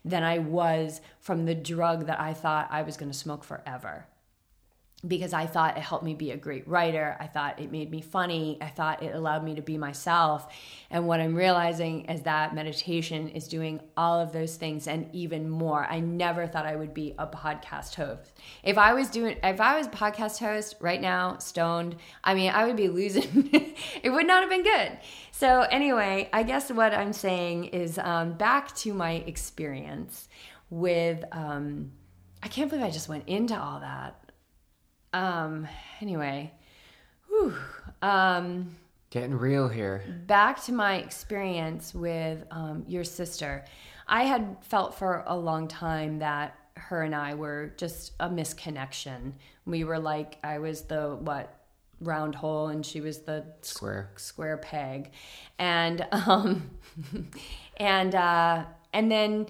than 0.04 0.22
I 0.22 0.38
was 0.38 1.00
from 1.20 1.44
the 1.44 1.54
drug 1.54 2.06
that 2.06 2.20
I 2.20 2.32
thought 2.32 2.68
I 2.70 2.82
was 2.82 2.96
going 2.96 3.10
to 3.10 3.16
smoke 3.16 3.44
forever 3.44 4.06
because 5.06 5.32
I 5.32 5.46
thought 5.46 5.76
it 5.76 5.82
helped 5.82 6.04
me 6.04 6.14
be 6.14 6.30
a 6.30 6.36
great 6.36 6.66
writer. 6.66 7.16
I 7.20 7.26
thought 7.26 7.60
it 7.60 7.70
made 7.70 7.90
me 7.90 8.00
funny. 8.00 8.58
I 8.60 8.68
thought 8.68 9.02
it 9.02 9.14
allowed 9.14 9.44
me 9.44 9.54
to 9.54 9.62
be 9.62 9.78
myself. 9.78 10.52
And 10.90 11.06
what 11.06 11.20
I'm 11.20 11.34
realizing 11.34 12.06
is 12.06 12.22
that 12.22 12.54
meditation 12.54 13.28
is 13.28 13.48
doing 13.48 13.80
all 13.96 14.20
of 14.20 14.32
those 14.32 14.56
things 14.56 14.88
and 14.88 15.08
even 15.12 15.48
more. 15.48 15.86
I 15.88 16.00
never 16.00 16.46
thought 16.46 16.66
I 16.66 16.76
would 16.76 16.94
be 16.94 17.14
a 17.18 17.26
podcast 17.26 17.94
host. 17.94 18.32
If 18.62 18.78
I 18.78 18.94
was 18.94 19.08
doing 19.08 19.36
if 19.42 19.60
I 19.60 19.76
was 19.76 19.88
podcast 19.88 20.38
host 20.38 20.76
right 20.80 21.00
now, 21.00 21.38
stoned, 21.38 21.96
I 22.24 22.34
mean, 22.34 22.50
I 22.50 22.66
would 22.66 22.76
be 22.76 22.88
losing. 22.88 23.50
it 24.02 24.10
would 24.10 24.26
not 24.26 24.40
have 24.42 24.50
been 24.50 24.62
good. 24.62 24.98
So 25.32 25.62
anyway, 25.62 26.28
I 26.32 26.42
guess 26.42 26.70
what 26.70 26.94
I'm 26.94 27.12
saying 27.12 27.66
is 27.66 27.98
um, 27.98 28.32
back 28.34 28.74
to 28.76 28.94
my 28.94 29.12
experience 29.12 30.28
with 30.70 31.24
um, 31.32 31.92
I 32.42 32.48
can't 32.48 32.70
believe 32.70 32.84
I 32.84 32.90
just 32.90 33.08
went 33.08 33.28
into 33.28 33.58
all 33.58 33.80
that 33.80 34.25
um, 35.12 35.66
anyway, 36.00 36.52
whew, 37.28 37.54
um, 38.02 38.76
getting 39.10 39.34
real 39.34 39.68
here. 39.68 40.02
Back 40.26 40.62
to 40.64 40.72
my 40.72 40.96
experience 40.96 41.94
with 41.94 42.44
um, 42.50 42.84
your 42.86 43.04
sister. 43.04 43.64
I 44.06 44.24
had 44.24 44.56
felt 44.62 44.94
for 44.94 45.24
a 45.26 45.36
long 45.36 45.68
time 45.68 46.18
that 46.20 46.56
her 46.76 47.02
and 47.02 47.14
I 47.14 47.34
were 47.34 47.72
just 47.76 48.12
a 48.20 48.28
misconnection. 48.28 49.32
We 49.64 49.84
were 49.84 49.98
like, 49.98 50.38
I 50.44 50.58
was 50.58 50.82
the 50.82 51.16
what 51.20 51.52
round 52.00 52.34
hole 52.34 52.68
and 52.68 52.84
she 52.84 53.00
was 53.00 53.20
the 53.20 53.44
square 53.62 54.10
square 54.16 54.58
peg, 54.58 55.10
and 55.58 56.06
um, 56.12 56.70
and 57.78 58.14
uh, 58.14 58.64
and 58.92 59.10
then 59.10 59.46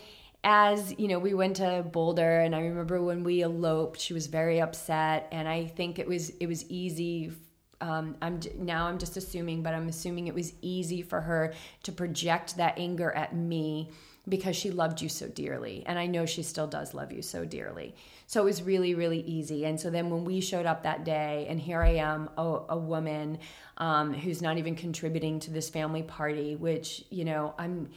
as 0.47 0.95
you 0.97 1.09
know 1.09 1.19
we 1.19 1.35
went 1.35 1.57
to 1.57 1.85
boulder 1.93 2.41
and 2.41 2.55
i 2.55 2.61
remember 2.61 3.03
when 3.03 3.25
we 3.25 3.43
eloped 3.43 4.01
she 4.01 4.15
was 4.15 4.29
very 4.29 4.61
upset 4.61 5.27
and 5.33 5.49
i 5.49 5.67
think 5.67 5.99
it 5.99 6.07
was 6.07 6.31
it 6.39 6.47
was 6.47 6.65
easy 6.71 7.33
um, 7.81 8.17
I'm 8.23 8.41
now 8.57 8.87
I'm 8.87 8.99
just 8.99 9.17
assuming, 9.17 9.63
but 9.63 9.75
I'm 9.75 9.89
assuming 9.89 10.27
it 10.29 10.35
was 10.35 10.55
easy 10.63 11.03
for 11.03 11.21
her 11.21 11.53
to 11.83 11.93
project 11.93 12.57
that 12.57 12.79
anger 12.79 13.13
at 13.13 13.35
me 13.35 13.91
because 14.29 14.57
she 14.57 14.71
loved 14.71 15.01
you 15.01 15.09
so 15.09 15.29
dearly, 15.29 15.85
and 15.87 15.99
I 15.99 16.07
know 16.07 16.27
she 16.27 16.43
still 16.43 16.67
does 16.67 16.95
love 16.95 17.13
you 17.13 17.23
so 17.23 17.45
dearly. 17.45 17.95
So 18.27 18.41
it 18.41 18.45
was 18.45 18.63
really, 18.63 18.95
really 18.95 19.21
easy. 19.21 19.67
And 19.67 19.79
so 19.79 19.89
then 19.89 20.11
when 20.11 20.25
we 20.25 20.41
showed 20.41 20.67
up 20.67 20.83
that 20.83 21.05
day, 21.05 21.47
and 21.49 21.61
here 21.61 21.81
I 21.81 21.97
am, 21.97 22.29
a, 22.37 22.61
a 22.71 22.79
woman 22.79 23.39
um, 23.77 24.13
who's 24.13 24.43
not 24.43 24.59
even 24.59 24.75
contributing 24.75 25.39
to 25.41 25.53
this 25.53 25.69
family 25.69 26.03
party, 26.03 26.57
which 26.57 27.05
you 27.11 27.25
know 27.25 27.55
I'm 27.59 27.91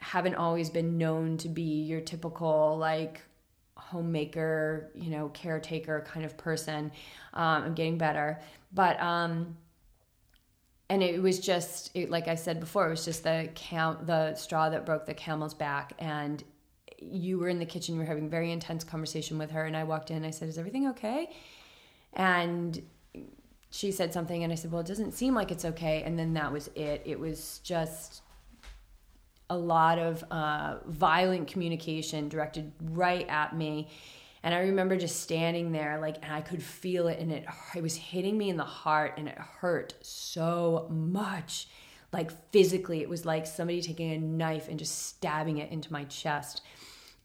haven't 0.00 0.34
always 0.34 0.70
been 0.70 0.96
known 0.96 1.36
to 1.38 1.48
be 1.48 1.82
your 1.82 2.00
typical 2.00 2.76
like 2.78 3.20
homemaker, 3.76 4.90
you 4.94 5.10
know, 5.10 5.28
caretaker 5.28 6.04
kind 6.06 6.24
of 6.24 6.36
person. 6.36 6.90
Um, 7.34 7.64
I'm 7.64 7.74
getting 7.74 7.98
better, 7.98 8.40
but 8.72 9.00
um, 9.00 9.56
and 10.88 11.02
it 11.02 11.22
was 11.22 11.38
just 11.38 11.90
it, 11.94 12.10
like 12.10 12.28
I 12.28 12.34
said 12.34 12.60
before, 12.60 12.86
it 12.86 12.90
was 12.90 13.04
just 13.04 13.24
the 13.24 13.50
cam- 13.54 14.04
the 14.06 14.34
straw 14.34 14.70
that 14.70 14.86
broke 14.86 15.06
the 15.06 15.14
camel's 15.14 15.54
back. 15.54 15.92
And 15.98 16.42
you 16.98 17.38
were 17.38 17.48
in 17.48 17.58
the 17.58 17.66
kitchen, 17.66 17.94
you 17.94 18.00
were 18.00 18.06
having 18.06 18.30
very 18.30 18.50
intense 18.50 18.84
conversation 18.84 19.38
with 19.38 19.50
her, 19.50 19.64
and 19.64 19.76
I 19.76 19.84
walked 19.84 20.10
in. 20.10 20.24
I 20.24 20.30
said, 20.30 20.48
"Is 20.48 20.58
everything 20.58 20.88
okay?" 20.88 21.30
And 22.14 22.82
she 23.70 23.92
said 23.92 24.14
something, 24.14 24.42
and 24.42 24.52
I 24.52 24.56
said, 24.56 24.72
"Well, 24.72 24.80
it 24.80 24.86
doesn't 24.86 25.12
seem 25.12 25.34
like 25.34 25.50
it's 25.50 25.64
okay." 25.66 26.02
And 26.04 26.18
then 26.18 26.32
that 26.34 26.52
was 26.52 26.68
it. 26.74 27.02
It 27.04 27.20
was 27.20 27.60
just 27.62 28.22
a 29.50 29.56
lot 29.56 29.98
of 29.98 30.24
uh, 30.30 30.78
violent 30.86 31.48
communication 31.48 32.28
directed 32.28 32.72
right 32.80 33.28
at 33.28 33.54
me. 33.54 33.88
And 34.42 34.54
I 34.54 34.60
remember 34.60 34.96
just 34.96 35.20
standing 35.20 35.72
there, 35.72 35.98
like, 36.00 36.16
and 36.22 36.32
I 36.32 36.40
could 36.40 36.62
feel 36.62 37.08
it, 37.08 37.18
and 37.18 37.30
it 37.30 37.44
it 37.76 37.82
was 37.82 37.94
hitting 37.96 38.38
me 38.38 38.48
in 38.48 38.56
the 38.56 38.64
heart, 38.64 39.14
and 39.18 39.28
it 39.28 39.36
hurt 39.36 39.92
so 40.00 40.86
much, 40.88 41.68
like 42.10 42.30
physically. 42.50 43.02
It 43.02 43.08
was 43.08 43.26
like 43.26 43.46
somebody 43.46 43.82
taking 43.82 44.12
a 44.12 44.18
knife 44.18 44.68
and 44.68 44.78
just 44.78 45.08
stabbing 45.08 45.58
it 45.58 45.70
into 45.70 45.92
my 45.92 46.04
chest. 46.04 46.62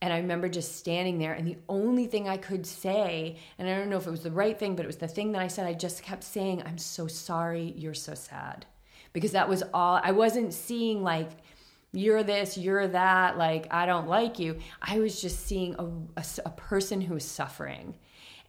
And 0.02 0.12
I 0.12 0.18
remember 0.18 0.50
just 0.50 0.76
standing 0.76 1.18
there, 1.20 1.32
and 1.34 1.48
the 1.48 1.58
only 1.70 2.06
thing 2.06 2.28
I 2.28 2.36
could 2.36 2.66
say, 2.66 3.38
and 3.58 3.70
I 3.70 3.78
don't 3.78 3.90
know 3.90 3.98
if 3.98 4.08
it 4.08 4.12
was 4.12 4.24
the 4.24 4.32
right 4.32 4.60
thing, 4.60 4.76
but 4.76 4.84
it 4.84 4.88
was 4.88 4.98
the 4.98 5.08
thing 5.08 5.32
that 5.32 5.42
I 5.42 5.48
said, 5.48 5.66
I 5.66 5.74
just 5.74 6.04
kept 6.04 6.24
saying, 6.24 6.64
I'm 6.66 6.78
so 6.78 7.08
sorry, 7.08 7.74
you're 7.78 7.94
so 7.94 8.14
sad. 8.14 8.66
Because 9.14 9.32
that 9.32 9.48
was 9.48 9.64
all, 9.74 10.02
I 10.04 10.12
wasn't 10.12 10.54
seeing 10.54 11.02
like, 11.02 11.30
you're 11.96 12.24
this, 12.24 12.58
you're 12.58 12.88
that, 12.88 13.38
like, 13.38 13.68
I 13.72 13.86
don't 13.86 14.08
like 14.08 14.38
you. 14.40 14.60
I 14.82 15.00
was 15.00 15.22
just 15.22 15.46
seeing 15.46 15.76
a, 15.80 15.86
a, 16.20 16.26
a 16.46 16.50
person 16.52 17.02
who 17.02 17.14
was 17.14 17.26
suffering. 17.26 17.96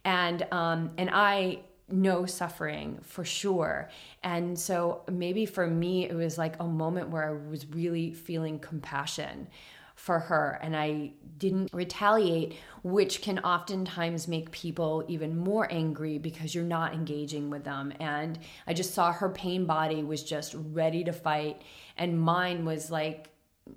And, 0.03 0.45
um, 0.51 0.91
and 0.97 1.09
I 1.11 1.59
know 1.89 2.25
suffering 2.25 2.99
for 3.01 3.23
sure. 3.23 3.89
And 4.23 4.57
so 4.59 5.03
maybe 5.09 5.45
for 5.45 5.67
me, 5.67 6.09
it 6.09 6.13
was 6.13 6.37
like 6.37 6.55
a 6.59 6.65
moment 6.65 7.09
where 7.09 7.29
I 7.29 7.49
was 7.49 7.65
really 7.67 8.13
feeling 8.13 8.59
compassion 8.59 9.47
for 9.95 10.19
her 10.19 10.59
and 10.61 10.75
I 10.75 11.13
didn't 11.39 11.71
retaliate, 11.73 12.55
which 12.83 13.21
can 13.21 13.39
oftentimes 13.39 14.27
make 14.27 14.51
people 14.51 15.03
even 15.07 15.37
more 15.37 15.67
angry 15.71 16.19
because 16.19 16.53
you're 16.53 16.63
not 16.63 16.93
engaging 16.93 17.49
with 17.49 17.63
them. 17.63 17.91
And 17.99 18.37
I 18.67 18.73
just 18.73 18.93
saw 18.93 19.11
her 19.11 19.29
pain 19.29 19.65
body 19.65 20.03
was 20.03 20.23
just 20.23 20.55
ready 20.55 21.03
to 21.03 21.13
fight, 21.13 21.63
and 21.97 22.19
mine 22.19 22.63
was 22.63 22.91
like 22.91 23.29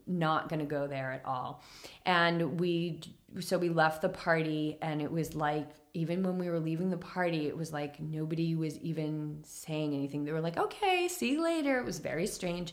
not 0.06 0.48
going 0.48 0.60
to 0.60 0.66
go 0.66 0.86
there 0.86 1.12
at 1.12 1.24
all. 1.24 1.62
And 2.06 2.58
we, 2.60 3.00
so 3.40 3.58
we 3.58 3.68
left 3.68 4.02
the 4.02 4.08
party, 4.08 4.78
and 4.82 5.00
it 5.02 5.10
was 5.10 5.34
like, 5.34 5.68
even 5.94 6.22
when 6.22 6.38
we 6.38 6.48
were 6.48 6.60
leaving 6.60 6.90
the 6.90 6.96
party, 6.96 7.46
it 7.48 7.56
was 7.56 7.72
like 7.72 7.98
nobody 8.00 8.54
was 8.54 8.78
even 8.78 9.40
saying 9.44 9.92
anything. 9.94 10.24
They 10.24 10.32
were 10.32 10.40
like, 10.40 10.56
okay, 10.56 11.08
see 11.08 11.32
you 11.32 11.42
later. 11.42 11.78
It 11.78 11.84
was 11.84 11.98
very 11.98 12.26
strange. 12.26 12.72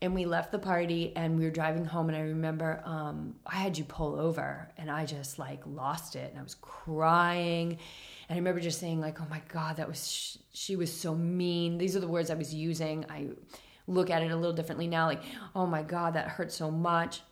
and 0.00 0.14
we 0.14 0.24
left 0.26 0.52
the 0.52 0.58
party 0.60 1.12
and 1.16 1.36
we 1.38 1.44
were 1.44 1.50
driving 1.50 1.84
home 1.84 2.08
and 2.08 2.16
i 2.16 2.20
remember 2.20 2.80
um, 2.84 3.34
i 3.46 3.56
had 3.56 3.76
you 3.76 3.82
pull 3.84 4.14
over 4.18 4.70
and 4.78 4.88
i 4.90 5.04
just 5.04 5.40
like 5.40 5.60
lost 5.66 6.14
it 6.14 6.30
and 6.30 6.38
i 6.38 6.42
was 6.42 6.54
crying 6.54 7.70
and 8.28 8.30
i 8.30 8.36
remember 8.36 8.60
just 8.60 8.78
saying 8.78 9.00
like 9.00 9.20
oh 9.20 9.26
my 9.28 9.42
god 9.48 9.76
that 9.78 9.88
was 9.88 10.08
sh- 10.08 10.36
she 10.52 10.76
was 10.76 10.92
so 10.92 11.14
mean 11.16 11.78
these 11.78 11.96
are 11.96 12.00
the 12.00 12.06
words 12.16 12.30
i 12.30 12.34
was 12.34 12.54
using 12.54 13.04
i 13.10 13.26
look 13.88 14.10
at 14.10 14.22
it 14.22 14.30
a 14.30 14.36
little 14.36 14.54
differently 14.54 14.86
now 14.86 15.06
like 15.06 15.22
oh 15.56 15.66
my 15.66 15.82
god 15.82 16.14
that 16.14 16.28
hurt 16.28 16.52
so 16.52 16.70
much. 16.70 17.22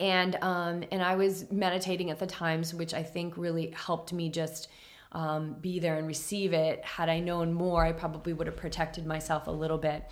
And 0.00 0.36
um, 0.40 0.82
and 0.90 1.02
i 1.02 1.14
was 1.14 1.50
meditating 1.52 2.10
at 2.10 2.18
the 2.18 2.26
times 2.26 2.74
which 2.74 2.94
i 2.94 3.02
think 3.02 3.36
really 3.36 3.70
helped 3.70 4.12
me 4.12 4.30
just 4.30 4.68
um, 5.12 5.56
be 5.60 5.80
there 5.80 5.96
and 5.98 6.06
receive 6.06 6.52
it. 6.52 6.84
Had 6.84 7.08
i 7.08 7.20
known 7.20 7.52
more 7.52 7.84
i 7.84 7.92
probably 7.92 8.32
would 8.32 8.46
have 8.46 8.56
protected 8.56 9.06
myself 9.06 9.46
a 9.46 9.50
little 9.50 9.78
bit. 9.78 10.10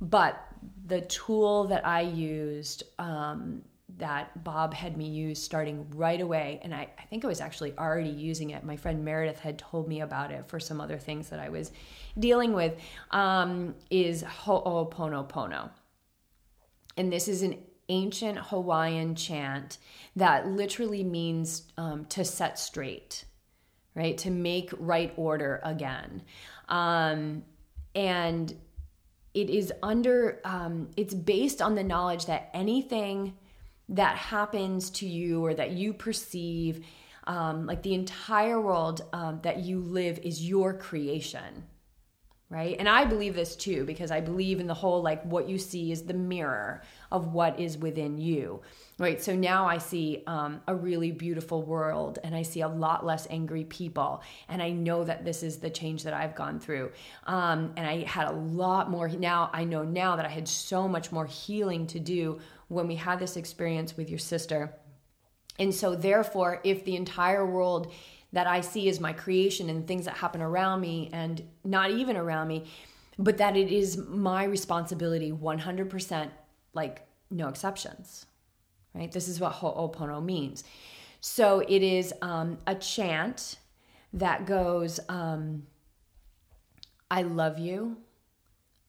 But 0.00 0.42
the 0.86 1.02
tool 1.02 1.64
that 1.68 1.86
I 1.86 2.00
used 2.02 2.84
um, 2.98 3.62
that 3.98 4.44
Bob 4.44 4.74
had 4.74 4.96
me 4.96 5.08
use 5.08 5.42
starting 5.42 5.86
right 5.94 6.20
away, 6.20 6.60
and 6.62 6.74
I, 6.74 6.88
I 6.98 7.02
think 7.04 7.24
I 7.24 7.28
was 7.28 7.40
actually 7.40 7.76
already 7.76 8.10
using 8.10 8.50
it. 8.50 8.64
My 8.64 8.76
friend 8.76 9.04
Meredith 9.04 9.40
had 9.40 9.58
told 9.58 9.88
me 9.88 10.00
about 10.00 10.30
it 10.30 10.46
for 10.46 10.60
some 10.60 10.80
other 10.80 10.98
things 10.98 11.28
that 11.30 11.40
I 11.40 11.48
was 11.48 11.72
dealing 12.18 12.52
with, 12.52 12.74
um, 13.10 13.74
is 13.90 14.22
Ho'oponopono. 14.22 15.70
And 16.96 17.12
this 17.12 17.28
is 17.28 17.42
an 17.42 17.58
ancient 17.88 18.38
Hawaiian 18.38 19.14
chant 19.14 19.78
that 20.16 20.46
literally 20.46 21.04
means 21.04 21.64
um, 21.76 22.04
to 22.06 22.24
set 22.24 22.58
straight, 22.58 23.24
right? 23.94 24.16
To 24.18 24.30
make 24.30 24.70
right 24.78 25.12
order 25.16 25.60
again. 25.64 26.22
Um, 26.68 27.44
and 27.94 28.54
it 29.34 29.50
is 29.50 29.72
under 29.82 30.40
um, 30.44 30.90
it's 30.96 31.14
based 31.14 31.62
on 31.62 31.74
the 31.74 31.84
knowledge 31.84 32.26
that 32.26 32.50
anything 32.52 33.34
that 33.88 34.16
happens 34.16 34.90
to 34.90 35.06
you 35.06 35.44
or 35.44 35.54
that 35.54 35.70
you 35.70 35.92
perceive 35.92 36.84
um, 37.26 37.66
like 37.66 37.82
the 37.82 37.94
entire 37.94 38.60
world 38.60 39.02
um, 39.12 39.40
that 39.42 39.58
you 39.58 39.80
live 39.80 40.18
is 40.22 40.46
your 40.46 40.74
creation 40.74 41.64
right? 42.50 42.76
And 42.78 42.88
i 42.88 43.04
believe 43.04 43.34
this 43.34 43.56
too 43.56 43.84
because 43.84 44.10
i 44.10 44.20
believe 44.20 44.60
in 44.60 44.66
the 44.66 44.74
whole 44.74 45.02
like 45.02 45.22
what 45.24 45.48
you 45.48 45.58
see 45.58 45.92
is 45.92 46.02
the 46.02 46.14
mirror 46.14 46.82
of 47.12 47.32
what 47.32 47.60
is 47.60 47.76
within 47.76 48.18
you 48.18 48.62
right? 48.98 49.22
So 49.22 49.36
now 49.36 49.66
i 49.66 49.78
see 49.78 50.22
um, 50.26 50.60
a 50.66 50.74
really 50.74 51.12
beautiful 51.12 51.62
world 51.62 52.18
and 52.24 52.34
i 52.34 52.42
see 52.42 52.62
a 52.62 52.68
lot 52.68 53.04
less 53.04 53.26
angry 53.30 53.64
people 53.64 54.22
and 54.48 54.62
i 54.62 54.70
know 54.70 55.04
that 55.04 55.24
this 55.24 55.42
is 55.42 55.58
the 55.58 55.70
change 55.70 56.04
that 56.04 56.14
i've 56.14 56.34
gone 56.34 56.58
through. 56.58 56.90
Um, 57.26 57.72
and 57.76 57.86
i 57.86 58.04
had 58.04 58.28
a 58.28 58.32
lot 58.32 58.90
more 58.90 59.08
now 59.08 59.50
i 59.52 59.64
know 59.64 59.82
now 59.82 60.16
that 60.16 60.24
i 60.24 60.30
had 60.30 60.48
so 60.48 60.88
much 60.88 61.12
more 61.12 61.26
healing 61.26 61.86
to 61.88 62.00
do 62.00 62.38
when 62.68 62.86
we 62.86 62.94
had 62.94 63.18
this 63.18 63.36
experience 63.36 63.96
with 63.96 64.08
your 64.08 64.18
sister 64.18 64.74
and 65.58 65.74
so 65.74 65.94
therefore 65.94 66.60
if 66.64 66.84
the 66.84 66.96
entire 66.96 67.44
world 67.44 67.92
that 68.32 68.46
I 68.46 68.60
see 68.60 68.88
is 68.88 69.00
my 69.00 69.12
creation 69.12 69.70
and 69.70 69.86
things 69.86 70.04
that 70.04 70.16
happen 70.16 70.42
around 70.42 70.80
me 70.80 71.08
and 71.12 71.42
not 71.64 71.90
even 71.90 72.16
around 72.16 72.48
me, 72.48 72.66
but 73.18 73.38
that 73.38 73.56
it 73.56 73.72
is 73.72 73.96
my 73.96 74.44
responsibility 74.44 75.32
100%, 75.32 76.30
like 76.74 77.06
no 77.30 77.48
exceptions, 77.48 78.26
right? 78.94 79.10
This 79.10 79.28
is 79.28 79.40
what 79.40 79.52
Ho'opono 79.52 80.22
means. 80.22 80.62
So 81.20 81.60
it 81.60 81.82
is 81.82 82.12
um, 82.22 82.58
a 82.66 82.74
chant 82.74 83.56
that 84.12 84.46
goes, 84.46 85.00
um, 85.08 85.66
I 87.10 87.22
love 87.22 87.58
you. 87.58 87.96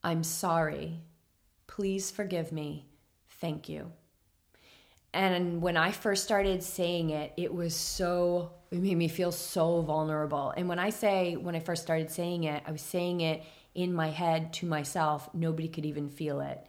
I'm 0.04 0.24
sorry. 0.24 1.00
Please 1.66 2.12
forgive 2.12 2.52
me. 2.52 2.89
Thank 3.40 3.70
you. 3.70 3.92
And 5.14 5.62
when 5.62 5.76
I 5.76 5.92
first 5.92 6.24
started 6.24 6.62
saying 6.62 7.10
it, 7.10 7.34
it 7.36 7.54
was 7.54 7.76
so, 7.76 8.52
it 8.70 8.80
made 8.80 8.96
me 8.98 9.08
feel 9.08 9.32
so 9.32 9.82
vulnerable. 9.82 10.54
And 10.56 10.70
when 10.70 10.78
I 10.78 10.92
say, 10.92 11.36
when 11.36 11.56
I 11.56 11.60
first 11.60 11.82
started 11.82 12.12
saying 12.12 12.44
it, 12.44 12.62
I 12.68 12.72
was 12.72 12.82
saying 12.82 13.22
it 13.22 13.44
in 13.74 13.94
my 13.94 14.10
head 14.10 14.54
to 14.54 14.68
myself. 14.68 15.30
Nobody 15.34 15.68
could 15.68 15.86
even 15.86 16.10
feel 16.10 16.42
it. 16.42 16.60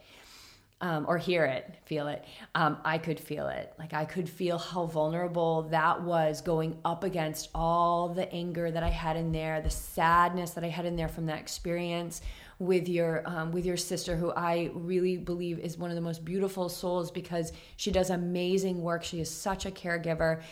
Um, 0.82 1.04
or 1.06 1.18
hear 1.18 1.44
it, 1.44 1.74
feel 1.84 2.08
it. 2.08 2.24
Um, 2.54 2.78
I 2.86 2.96
could 2.96 3.20
feel 3.20 3.48
it. 3.48 3.74
Like 3.78 3.92
I 3.92 4.06
could 4.06 4.26
feel 4.26 4.56
how 4.56 4.86
vulnerable 4.86 5.64
that 5.64 6.00
was 6.00 6.40
going 6.40 6.78
up 6.86 7.04
against 7.04 7.50
all 7.54 8.08
the 8.08 8.32
anger 8.32 8.70
that 8.70 8.82
I 8.82 8.88
had 8.88 9.18
in 9.18 9.30
there, 9.30 9.60
the 9.60 9.68
sadness 9.68 10.52
that 10.52 10.64
I 10.64 10.68
had 10.68 10.86
in 10.86 10.96
there 10.96 11.08
from 11.08 11.26
that 11.26 11.38
experience, 11.38 12.22
with 12.60 12.88
your 12.88 13.22
um, 13.24 13.50
with 13.50 13.64
your 13.64 13.78
sister, 13.78 14.14
who 14.14 14.30
I 14.32 14.70
really 14.74 15.16
believe 15.16 15.58
is 15.58 15.76
one 15.78 15.90
of 15.90 15.96
the 15.96 16.02
most 16.02 16.24
beautiful 16.24 16.68
souls 16.68 17.10
because 17.10 17.52
she 17.76 17.90
does 17.90 18.10
amazing 18.10 18.82
work. 18.82 19.02
She 19.02 19.18
is 19.20 19.30
such 19.30 19.66
a 19.66 19.70
caregiver, 19.70 20.42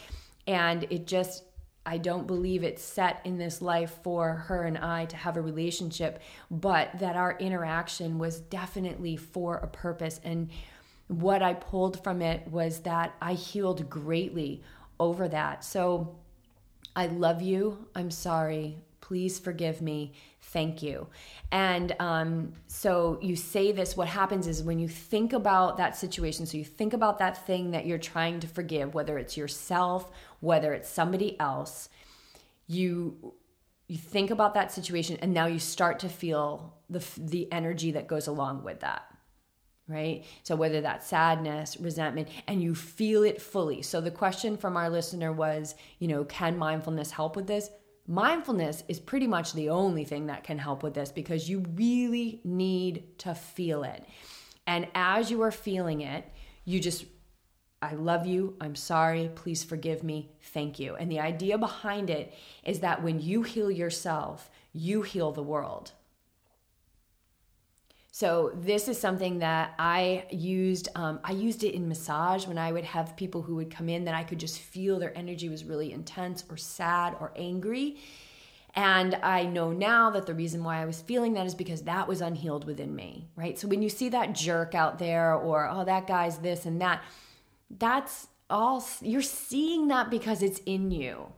and 0.46 0.84
it 0.90 1.06
just 1.06 1.44
I 1.84 1.98
don't 1.98 2.26
believe 2.26 2.64
it's 2.64 2.82
set 2.82 3.20
in 3.24 3.38
this 3.38 3.62
life 3.62 3.98
for 4.02 4.32
her 4.32 4.64
and 4.64 4.78
I 4.78 5.04
to 5.06 5.16
have 5.16 5.36
a 5.36 5.42
relationship, 5.42 6.20
but 6.50 6.98
that 6.98 7.14
our 7.14 7.36
interaction 7.38 8.18
was 8.18 8.40
definitely 8.40 9.16
for 9.16 9.56
a 9.56 9.66
purpose. 9.66 10.18
And 10.24 10.50
what 11.08 11.42
I 11.42 11.54
pulled 11.54 12.02
from 12.02 12.20
it 12.22 12.48
was 12.48 12.80
that 12.80 13.14
I 13.20 13.34
healed 13.34 13.88
greatly 13.88 14.62
over 14.98 15.28
that. 15.28 15.64
So 15.64 16.16
I 16.96 17.06
love 17.06 17.42
you. 17.42 17.86
I'm 17.94 18.10
sorry. 18.10 18.78
Please 19.00 19.38
forgive 19.38 19.80
me 19.80 20.12
thank 20.48 20.82
you. 20.82 21.06
And 21.52 21.94
um, 21.98 22.52
so 22.66 23.18
you 23.20 23.36
say 23.36 23.72
this, 23.72 23.96
what 23.96 24.08
happens 24.08 24.46
is 24.46 24.62
when 24.62 24.78
you 24.78 24.88
think 24.88 25.32
about 25.32 25.76
that 25.76 25.96
situation, 25.96 26.46
so 26.46 26.56
you 26.56 26.64
think 26.64 26.92
about 26.92 27.18
that 27.18 27.46
thing 27.46 27.70
that 27.72 27.86
you're 27.86 27.98
trying 27.98 28.40
to 28.40 28.46
forgive, 28.46 28.94
whether 28.94 29.18
it's 29.18 29.36
yourself, 29.36 30.10
whether 30.40 30.72
it's 30.72 30.88
somebody 30.88 31.38
else, 31.40 31.88
you 32.66 33.34
you 33.90 33.96
think 33.96 34.30
about 34.30 34.52
that 34.52 34.70
situation 34.70 35.16
and 35.22 35.32
now 35.32 35.46
you 35.46 35.58
start 35.58 35.98
to 36.00 36.08
feel 36.10 36.74
the 36.90 37.02
the 37.16 37.50
energy 37.50 37.92
that 37.92 38.06
goes 38.06 38.26
along 38.26 38.62
with 38.62 38.80
that 38.80 39.04
right? 39.88 40.26
So 40.42 40.54
whether 40.54 40.82
that's 40.82 41.06
sadness, 41.06 41.78
resentment, 41.80 42.28
and 42.46 42.62
you 42.62 42.74
feel 42.74 43.22
it 43.22 43.40
fully. 43.40 43.80
So 43.80 44.02
the 44.02 44.10
question 44.10 44.58
from 44.58 44.76
our 44.76 44.90
listener 44.90 45.32
was, 45.32 45.74
you 45.98 46.08
know, 46.08 46.24
can 46.24 46.58
mindfulness 46.58 47.10
help 47.10 47.36
with 47.36 47.46
this? 47.46 47.70
Mindfulness 48.10 48.84
is 48.88 48.98
pretty 48.98 49.26
much 49.26 49.52
the 49.52 49.68
only 49.68 50.04
thing 50.04 50.26
that 50.26 50.42
can 50.42 50.56
help 50.56 50.82
with 50.82 50.94
this 50.94 51.12
because 51.12 51.48
you 51.48 51.62
really 51.74 52.40
need 52.42 53.18
to 53.18 53.34
feel 53.34 53.84
it. 53.84 54.02
And 54.66 54.88
as 54.94 55.30
you 55.30 55.42
are 55.42 55.50
feeling 55.50 56.00
it, 56.00 56.24
you 56.64 56.80
just, 56.80 57.04
I 57.82 57.92
love 57.92 58.26
you. 58.26 58.56
I'm 58.62 58.76
sorry. 58.76 59.30
Please 59.34 59.62
forgive 59.62 60.02
me. 60.02 60.30
Thank 60.40 60.78
you. 60.78 60.96
And 60.96 61.12
the 61.12 61.20
idea 61.20 61.58
behind 61.58 62.08
it 62.08 62.32
is 62.64 62.80
that 62.80 63.02
when 63.02 63.20
you 63.20 63.42
heal 63.42 63.70
yourself, 63.70 64.50
you 64.72 65.02
heal 65.02 65.30
the 65.30 65.42
world. 65.42 65.92
So 68.18 68.50
this 68.52 68.88
is 68.88 68.98
something 68.98 69.38
that 69.38 69.74
I 69.78 70.24
used. 70.32 70.88
Um, 70.96 71.20
I 71.22 71.30
used 71.30 71.62
it 71.62 71.72
in 71.72 71.86
massage 71.86 72.48
when 72.48 72.58
I 72.58 72.72
would 72.72 72.82
have 72.82 73.16
people 73.16 73.42
who 73.42 73.54
would 73.54 73.70
come 73.70 73.88
in 73.88 74.06
that 74.06 74.14
I 74.16 74.24
could 74.24 74.40
just 74.40 74.58
feel 74.58 74.98
their 74.98 75.16
energy 75.16 75.48
was 75.48 75.64
really 75.64 75.92
intense 75.92 76.42
or 76.50 76.56
sad 76.56 77.14
or 77.20 77.30
angry. 77.36 77.98
And 78.74 79.14
I 79.22 79.44
know 79.44 79.70
now 79.70 80.10
that 80.10 80.26
the 80.26 80.34
reason 80.34 80.64
why 80.64 80.82
I 80.82 80.84
was 80.84 81.00
feeling 81.00 81.34
that 81.34 81.46
is 81.46 81.54
because 81.54 81.82
that 81.82 82.08
was 82.08 82.20
unhealed 82.20 82.64
within 82.64 82.92
me, 82.92 83.28
right? 83.36 83.56
So 83.56 83.68
when 83.68 83.82
you 83.82 83.88
see 83.88 84.08
that 84.08 84.34
jerk 84.34 84.74
out 84.74 84.98
there 84.98 85.36
or, 85.36 85.68
oh, 85.70 85.84
that 85.84 86.08
guy's 86.08 86.38
this 86.38 86.66
and 86.66 86.80
that, 86.80 87.04
that's 87.70 88.26
all, 88.50 88.84
you're 89.00 89.22
seeing 89.22 89.86
that 89.88 90.10
because 90.10 90.42
it's 90.42 90.58
in 90.66 90.90
you. 90.90 91.32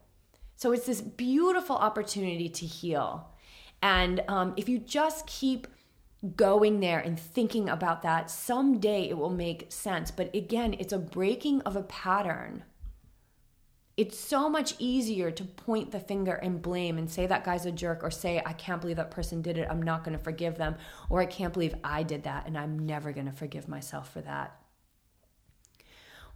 So 0.57 0.72
it's 0.72 0.87
this 0.87 1.03
beautiful 1.03 1.76
opportunity 1.76 2.49
to 2.49 2.64
heal. 2.64 3.28
And 3.83 4.22
um, 4.28 4.55
if 4.57 4.66
you 4.66 4.78
just 4.78 5.26
keep 5.26 5.66
going 6.36 6.80
there 6.80 6.98
and 6.98 7.18
thinking 7.18 7.68
about 7.68 8.02
that, 8.02 8.30
someday 8.30 9.08
it 9.08 9.16
will 9.16 9.30
make 9.30 9.72
sense. 9.72 10.10
But 10.10 10.34
again, 10.34 10.74
it's 10.78 10.92
a 10.92 10.98
breaking 10.98 11.62
of 11.62 11.76
a 11.76 11.82
pattern. 11.82 12.64
It's 13.96 14.18
so 14.18 14.48
much 14.48 14.74
easier 14.78 15.30
to 15.30 15.44
point 15.44 15.90
the 15.90 16.00
finger 16.00 16.34
and 16.34 16.62
blame 16.62 16.96
and 16.98 17.10
say 17.10 17.26
that 17.26 17.44
guy's 17.44 17.66
a 17.66 17.72
jerk 17.72 18.02
or 18.02 18.10
say, 18.10 18.42
I 18.44 18.52
can't 18.52 18.80
believe 18.80 18.96
that 18.96 19.10
person 19.10 19.42
did 19.42 19.58
it. 19.58 19.68
I'm 19.70 19.82
not 19.82 20.04
going 20.04 20.16
to 20.16 20.22
forgive 20.22 20.56
them. 20.56 20.76
Or 21.08 21.20
I 21.20 21.26
can't 21.26 21.52
believe 21.52 21.74
I 21.84 22.02
did 22.02 22.24
that 22.24 22.46
and 22.46 22.56
I'm 22.56 22.78
never 22.78 23.12
going 23.12 23.26
to 23.26 23.32
forgive 23.32 23.68
myself 23.68 24.12
for 24.12 24.20
that. 24.22 24.56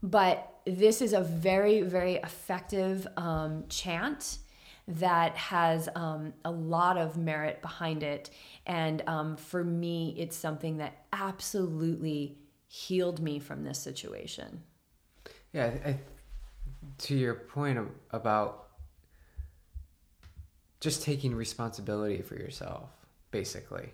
But 0.03 0.51
this 0.67 1.01
is 1.01 1.15
a 1.15 1.23
very, 1.23 1.81
very 1.83 2.17
effective 2.17 3.07
um, 3.17 3.65
chant 3.69 4.39
that 4.87 5.37
has 5.37 5.89
um, 5.95 6.35
a 6.45 6.51
lot 6.51 6.99
of 6.99 7.17
merit 7.17 7.63
behind 7.63 8.03
it. 8.03 8.31
And 8.67 9.03
um, 9.07 9.37
for 9.37 9.65
me, 9.65 10.15
it's 10.19 10.37
something 10.37 10.77
that 10.79 11.07
absolutely 11.13 12.39
healed 12.67 13.21
me 13.21 13.39
from 13.39 13.65
this 13.65 13.79
situation. 13.79 14.63
Yeah, 15.53 15.71
I, 15.87 15.99
to 16.99 17.15
your 17.15 17.35
point 17.35 17.79
about 18.11 18.69
just 20.81 21.03
taking 21.03 21.35
responsibility 21.35 22.21
for 22.21 22.35
yourself, 22.35 22.91
basically. 23.31 23.91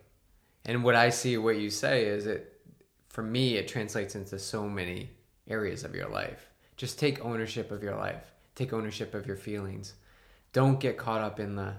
And 0.65 0.83
what 0.83 0.97
I 0.97 1.11
see, 1.11 1.37
what 1.39 1.59
you 1.59 1.71
say 1.71 2.07
is 2.07 2.27
it 2.27 2.61
for 3.09 3.23
me, 3.23 3.57
it 3.57 3.69
translates 3.69 4.15
into 4.15 4.39
so 4.39 4.69
many 4.69 5.11
areas 5.49 5.85
of 5.85 5.95
your 5.95 6.09
life. 6.09 6.49
Just 6.77 6.99
take 6.99 7.25
ownership 7.25 7.71
of 7.71 7.83
your 7.83 7.97
life. 7.97 8.33
Take 8.55 8.73
ownership 8.73 9.15
of 9.15 9.27
your 9.27 9.37
feelings. 9.37 9.95
Don't 10.53 10.81
get 10.81 10.97
caught 10.97 11.21
up 11.21 11.39
in 11.41 11.55
the, 11.57 11.75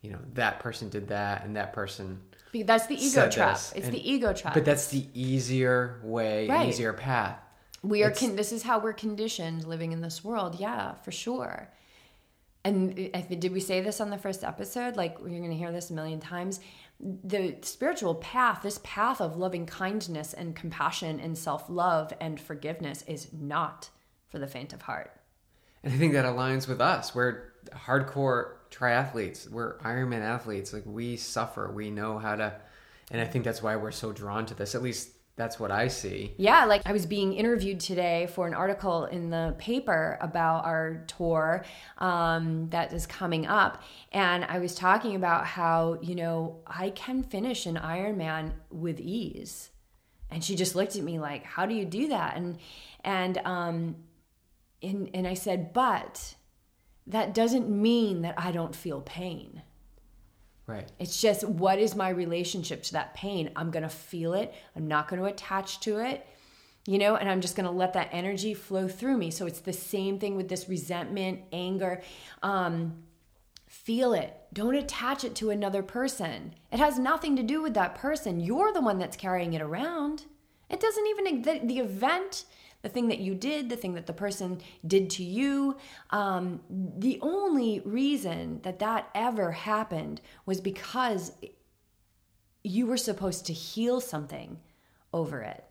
you 0.00 0.10
know, 0.12 0.18
that 0.34 0.60
person 0.60 0.88
did 0.88 1.08
that 1.08 1.44
and 1.44 1.56
that 1.56 1.72
person. 1.72 2.20
That's 2.54 2.86
the 2.86 2.94
ego 3.02 3.28
trap. 3.30 3.54
this, 3.54 3.72
It's 3.74 3.86
and- 3.86 3.94
the 3.94 4.10
ego 4.10 4.32
trap. 4.32 4.54
But 4.54 4.64
that's 4.64 4.88
the 4.88 5.06
easier 5.14 6.00
way, 6.04 6.48
Right. 6.48 6.68
easier 6.68 6.92
path. 6.92 7.38
we 7.82 8.04
are 8.04 8.10
con- 8.12 8.36
this 8.36 8.52
is 8.52 8.62
how 8.62 8.78
we're 8.78 8.92
conditioned 8.92 9.64
living 9.66 9.90
in 9.90 10.00
this 10.00 10.22
world 10.22 10.54
yeah 10.60 10.94
for 11.02 11.10
sure 11.10 11.68
and 12.64 13.10
I 13.12 13.22
did 13.22 13.52
we 13.52 13.58
say 13.58 13.80
this 13.80 14.00
on 14.00 14.08
the 14.10 14.18
first 14.18 14.44
episode 14.44 14.94
like 14.94 15.16
you're 15.18 15.40
going 15.40 15.50
to 15.50 15.56
hear 15.56 15.72
this 15.72 15.90
a 15.90 15.92
million 15.94 16.20
times 16.20 16.60
the 17.00 17.56
spiritual 17.62 18.14
path 18.14 18.60
this 18.62 18.78
path 18.84 19.20
of 19.20 19.36
loving 19.36 19.66
kindness 19.66 20.32
and 20.32 20.54
compassion 20.54 21.18
and 21.18 21.36
self-love 21.36 22.12
and 22.20 22.40
forgiveness 22.40 23.02
is 23.08 23.32
not 23.32 23.90
for 24.28 24.38
the 24.38 24.46
faint 24.46 24.72
of 24.72 24.82
heart 24.82 25.10
And 25.82 25.92
I 25.92 25.96
think 25.96 26.12
that 26.12 26.24
aligns 26.24 26.68
with 26.68 26.80
us. 26.80 27.12
We're 27.16 27.51
hardcore 27.70 28.54
triathletes. 28.70 29.48
We're 29.48 29.78
Ironman 29.78 30.20
athletes. 30.22 30.72
Like 30.72 30.84
we 30.86 31.16
suffer. 31.16 31.70
We 31.72 31.90
know 31.90 32.18
how 32.18 32.36
to, 32.36 32.54
and 33.10 33.20
I 33.20 33.24
think 33.24 33.44
that's 33.44 33.62
why 33.62 33.76
we're 33.76 33.90
so 33.90 34.12
drawn 34.12 34.46
to 34.46 34.54
this. 34.54 34.74
At 34.74 34.82
least 34.82 35.10
that's 35.34 35.58
what 35.58 35.70
I 35.70 35.88
see. 35.88 36.34
Yeah, 36.36 36.66
like 36.66 36.82
I 36.84 36.92
was 36.92 37.06
being 37.06 37.32
interviewed 37.32 37.80
today 37.80 38.28
for 38.34 38.46
an 38.46 38.52
article 38.52 39.06
in 39.06 39.30
the 39.30 39.54
paper 39.58 40.18
about 40.20 40.66
our 40.66 41.04
tour 41.06 41.64
um, 41.98 42.68
that 42.68 42.92
is 42.92 43.06
coming 43.06 43.46
up. 43.46 43.82
And 44.12 44.44
I 44.44 44.58
was 44.58 44.74
talking 44.74 45.14
about 45.16 45.46
how, 45.46 45.98
you 46.02 46.14
know, 46.14 46.60
I 46.66 46.90
can 46.90 47.22
finish 47.22 47.64
an 47.64 47.76
Ironman 47.76 48.52
with 48.70 49.00
ease. 49.00 49.70
And 50.30 50.44
she 50.44 50.54
just 50.54 50.74
looked 50.74 50.96
at 50.96 51.02
me 51.02 51.18
like, 51.18 51.44
how 51.44 51.64
do 51.64 51.74
you 51.74 51.86
do 51.86 52.08
that? 52.08 52.36
And, 52.36 52.58
and, 53.02 53.38
um, 53.44 53.96
and, 54.82 55.10
and 55.14 55.26
I 55.26 55.34
said, 55.34 55.72
but 55.72 56.34
that 57.06 57.34
doesn't 57.34 57.68
mean 57.68 58.22
that 58.22 58.34
I 58.36 58.52
don't 58.52 58.74
feel 58.74 59.00
pain. 59.00 59.62
Right. 60.66 60.90
It's 60.98 61.20
just 61.20 61.46
what 61.46 61.78
is 61.78 61.96
my 61.96 62.08
relationship 62.08 62.84
to 62.84 62.92
that 62.92 63.14
pain? 63.14 63.50
I'm 63.56 63.70
going 63.70 63.82
to 63.82 63.88
feel 63.88 64.34
it. 64.34 64.54
I'm 64.76 64.86
not 64.86 65.08
going 65.08 65.20
to 65.20 65.26
attach 65.26 65.80
to 65.80 65.98
it, 65.98 66.24
you 66.86 66.98
know, 66.98 67.16
and 67.16 67.28
I'm 67.28 67.40
just 67.40 67.56
going 67.56 67.66
to 67.66 67.72
let 67.72 67.94
that 67.94 68.10
energy 68.12 68.54
flow 68.54 68.86
through 68.86 69.16
me. 69.16 69.30
So 69.30 69.46
it's 69.46 69.60
the 69.60 69.72
same 69.72 70.18
thing 70.18 70.36
with 70.36 70.48
this 70.48 70.68
resentment, 70.68 71.40
anger. 71.52 72.00
Um, 72.42 73.02
feel 73.66 74.12
it. 74.12 74.36
Don't 74.52 74.76
attach 74.76 75.24
it 75.24 75.34
to 75.36 75.50
another 75.50 75.82
person. 75.82 76.54
It 76.70 76.78
has 76.78 76.98
nothing 76.98 77.36
to 77.36 77.42
do 77.42 77.60
with 77.60 77.74
that 77.74 77.96
person. 77.96 78.38
You're 78.38 78.72
the 78.72 78.80
one 78.80 78.98
that's 78.98 79.16
carrying 79.16 79.54
it 79.54 79.62
around. 79.62 80.26
It 80.70 80.78
doesn't 80.78 81.06
even, 81.08 81.42
the, 81.42 81.60
the 81.64 81.78
event, 81.80 82.44
the 82.82 82.88
thing 82.88 83.08
that 83.08 83.20
you 83.20 83.34
did, 83.34 83.68
the 83.68 83.76
thing 83.76 83.94
that 83.94 84.06
the 84.06 84.12
person 84.12 84.60
did 84.86 85.08
to 85.10 85.22
you, 85.22 85.76
um, 86.10 86.60
the 86.68 87.18
only 87.22 87.80
reason 87.80 88.60
that 88.62 88.80
that 88.80 89.08
ever 89.14 89.52
happened 89.52 90.20
was 90.44 90.60
because 90.60 91.32
you 92.64 92.86
were 92.86 92.96
supposed 92.96 93.46
to 93.46 93.52
heal 93.52 94.00
something 94.00 94.58
over 95.12 95.42
it. 95.42 95.64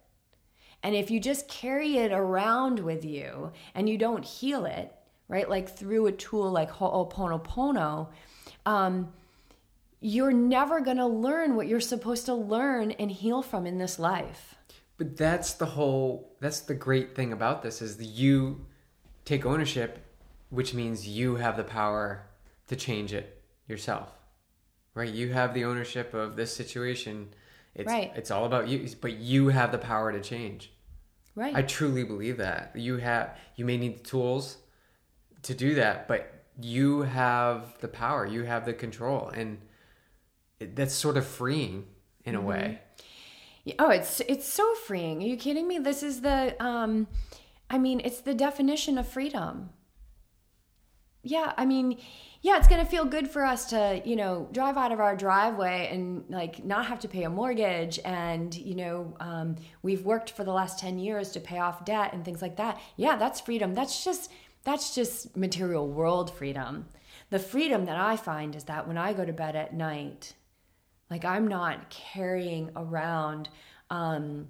And 0.83 0.95
if 0.95 1.11
you 1.11 1.19
just 1.19 1.47
carry 1.47 1.97
it 1.97 2.11
around 2.11 2.79
with 2.79 3.05
you 3.05 3.51
and 3.75 3.87
you 3.87 3.97
don't 3.97 4.25
heal 4.25 4.65
it, 4.65 4.93
right, 5.27 5.49
like 5.49 5.69
through 5.69 6.07
a 6.07 6.11
tool 6.11 6.49
like 6.49 6.71
Ho'oponopono, 6.71 8.07
um, 8.65 9.13
you're 9.99 10.31
never 10.31 10.81
going 10.81 10.97
to 10.97 11.05
learn 11.05 11.55
what 11.55 11.67
you're 11.67 11.79
supposed 11.79 12.25
to 12.25 12.33
learn 12.33 12.91
and 12.91 13.11
heal 13.11 13.43
from 13.43 13.67
in 13.67 13.77
this 13.77 13.99
life. 13.99 14.55
But 15.01 15.17
that's 15.17 15.53
the 15.53 15.65
whole. 15.65 16.35
That's 16.41 16.59
the 16.59 16.75
great 16.75 17.15
thing 17.15 17.33
about 17.33 17.63
this 17.63 17.81
is 17.81 17.99
you 17.99 18.67
take 19.25 19.47
ownership, 19.47 19.97
which 20.51 20.75
means 20.75 21.07
you 21.07 21.37
have 21.37 21.57
the 21.57 21.63
power 21.63 22.27
to 22.67 22.75
change 22.75 23.11
it 23.11 23.41
yourself. 23.67 24.11
Right. 24.93 25.11
You 25.11 25.33
have 25.33 25.55
the 25.55 25.65
ownership 25.65 26.13
of 26.13 26.35
this 26.35 26.55
situation. 26.55 27.29
It's, 27.73 27.87
Right. 27.87 28.11
It's 28.15 28.29
all 28.29 28.45
about 28.45 28.67
you, 28.67 28.87
but 29.01 29.13
you 29.13 29.47
have 29.47 29.71
the 29.71 29.79
power 29.79 30.11
to 30.11 30.21
change. 30.21 30.71
Right. 31.33 31.55
I 31.55 31.63
truly 31.63 32.03
believe 32.03 32.37
that. 32.37 32.75
You 32.75 32.97
have 32.97 33.35
you 33.55 33.65
may 33.65 33.77
need 33.77 34.01
the 34.01 34.03
tools 34.03 34.57
to 35.41 35.55
do 35.55 35.73
that, 35.73 36.07
but 36.07 36.31
you 36.61 37.01
have 37.01 37.75
the 37.79 37.87
power, 37.87 38.27
you 38.27 38.43
have 38.43 38.65
the 38.65 38.73
control 38.73 39.29
and 39.29 39.61
it, 40.59 40.75
that's 40.75 40.93
sort 40.93 41.17
of 41.17 41.25
freeing 41.25 41.87
in 42.23 42.35
a 42.35 42.37
mm-hmm. 42.37 42.47
way. 42.47 42.79
Oh, 43.77 43.89
it's 43.89 44.21
it's 44.21 44.47
so 44.47 44.73
freeing. 44.75 45.21
Are 45.21 45.27
you 45.27 45.37
kidding 45.37 45.67
me? 45.67 45.79
This 45.79 46.03
is 46.03 46.21
the 46.21 46.61
um 46.63 47.07
I 47.69 47.77
mean, 47.77 48.01
it's 48.03 48.21
the 48.21 48.33
definition 48.33 48.97
of 48.97 49.07
freedom. 49.07 49.69
Yeah, 51.23 51.53
I 51.55 51.65
mean, 51.65 51.99
yeah, 52.41 52.57
it's 52.57 52.67
going 52.67 52.83
to 52.83 52.89
feel 52.89 53.05
good 53.05 53.29
for 53.29 53.45
us 53.45 53.69
to, 53.69 54.01
you 54.03 54.15
know, 54.15 54.49
drive 54.51 54.75
out 54.75 54.91
of 54.91 54.99
our 54.99 55.15
driveway 55.15 55.87
and 55.91 56.25
like 56.29 56.65
not 56.65 56.87
have 56.87 56.99
to 57.01 57.07
pay 57.07 57.23
a 57.23 57.29
mortgage 57.29 57.99
and, 58.03 58.53
you 58.55 58.73
know, 58.73 59.15
um, 59.19 59.55
we've 59.83 60.03
worked 60.03 60.31
for 60.31 60.43
the 60.43 60.51
last 60.51 60.79
10 60.79 60.97
years 60.97 61.31
to 61.31 61.39
pay 61.39 61.59
off 61.59 61.85
debt 61.85 62.13
and 62.13 62.25
things 62.25 62.41
like 62.41 62.57
that. 62.57 62.81
Yeah, 62.97 63.17
that's 63.17 63.39
freedom. 63.39 63.75
That's 63.75 64.03
just 64.03 64.31
that's 64.63 64.93
just 64.93 65.37
material 65.37 65.87
world 65.87 66.33
freedom. 66.33 66.87
The 67.29 67.39
freedom 67.39 67.85
that 67.85 67.97
I 67.97 68.17
find 68.17 68.55
is 68.55 68.65
that 68.65 68.87
when 68.87 68.97
I 68.97 69.13
go 69.13 69.23
to 69.23 69.33
bed 69.33 69.55
at 69.55 69.73
night, 69.73 70.33
like 71.11 71.25
I'm 71.25 71.47
not 71.47 71.89
carrying 71.89 72.71
around 72.75 73.49
um, 73.89 74.47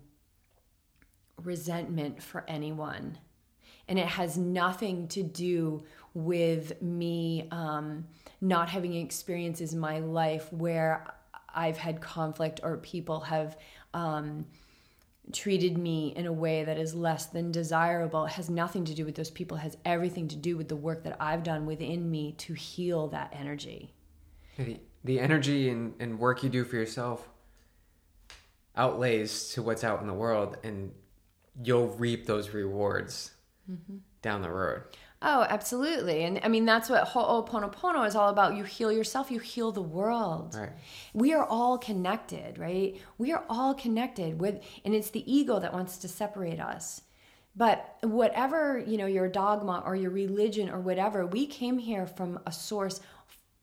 resentment 1.44 2.22
for 2.22 2.46
anyone. 2.48 3.18
And 3.88 3.98
it 3.98 4.06
has 4.06 4.38
nothing 4.38 5.08
to 5.10 5.24
do 5.24 5.84
with 6.14 6.80
me 6.82 7.48
um, 7.52 8.06
not 8.40 8.70
having 8.70 8.94
experiences 8.94 9.74
in 9.74 9.80
my 9.80 10.00
life 10.00 10.54
where 10.54 11.06
I've 11.54 11.78
had 11.78 12.00
conflict 12.00 12.60
or 12.64 12.78
people 12.78 13.22
have 13.22 13.58
um, 13.96 14.46
treated 15.34 15.78
me 15.78 16.14
in 16.16 16.28
a 16.28 16.32
way 16.32 16.64
that 16.64 16.78
is 16.78 16.94
less 16.94 17.26
than 17.26 17.52
desirable. 17.52 18.26
It 18.26 18.34
has 18.34 18.50
nothing 18.52 18.86
to 18.86 18.94
do 18.94 19.04
with 19.04 19.16
those 19.16 19.32
people, 19.32 19.58
it 19.58 19.62
has 19.62 19.78
everything 19.84 20.28
to 20.28 20.36
do 20.36 20.58
with 20.58 20.70
the 20.70 20.76
work 20.76 21.04
that 21.06 21.18
I've 21.20 21.44
done 21.44 21.66
within 21.66 22.10
me 22.10 22.34
to 22.34 22.54
heal 22.54 23.08
that 23.08 23.34
energy. 23.36 23.94
The, 24.58 24.80
the 25.04 25.20
energy 25.20 25.70
and, 25.70 25.94
and 26.00 26.20
work 26.20 26.44
you 26.44 26.50
do 26.50 26.64
for 26.64 26.76
yourself 26.76 27.28
outlays 28.76 29.50
to 29.50 29.62
what's 29.62 29.84
out 29.84 30.02
in 30.02 30.08
the 30.08 30.14
world 30.14 30.58
and 30.64 30.92
you'll 31.62 31.90
reap 31.90 32.26
those 32.26 32.52
rewards 32.52 33.32
mm-hmm. 33.70 33.98
down 34.22 34.42
the 34.42 34.50
road. 34.50 34.84
Oh, 35.24 35.46
absolutely. 35.48 36.24
And 36.24 36.40
I 36.44 36.48
mean, 36.48 36.66
that's 36.66 36.90
what 36.90 37.04
Ho'oponopono 37.10 38.08
is 38.08 38.16
all 38.16 38.30
about. 38.30 38.56
You 38.56 38.64
heal 38.64 38.92
yourself, 38.92 39.30
you 39.30 39.38
heal 39.38 39.72
the 39.72 39.82
world. 39.82 40.56
Right. 40.58 40.72
We 41.14 41.34
are 41.34 41.46
all 41.46 41.78
connected, 41.78 42.58
right? 42.58 43.00
We 43.20 43.32
are 43.32 43.44
all 43.48 43.76
connected 43.76 44.40
with, 44.40 44.64
and 44.84 44.96
it's 44.96 45.12
the 45.12 45.32
ego 45.32 45.60
that 45.60 45.74
wants 45.74 45.98
to 46.00 46.08
separate 46.08 46.60
us. 46.60 47.02
But 47.56 47.98
whatever, 48.02 48.80
you 48.80 48.98
know, 48.98 49.06
your 49.06 49.28
dogma 49.28 49.84
or 49.86 49.96
your 49.96 50.10
religion 50.10 50.70
or 50.70 50.80
whatever, 50.80 51.26
we 51.28 51.46
came 51.46 51.78
here 51.78 52.08
from 52.08 52.40
a 52.48 52.52
source 52.52 53.00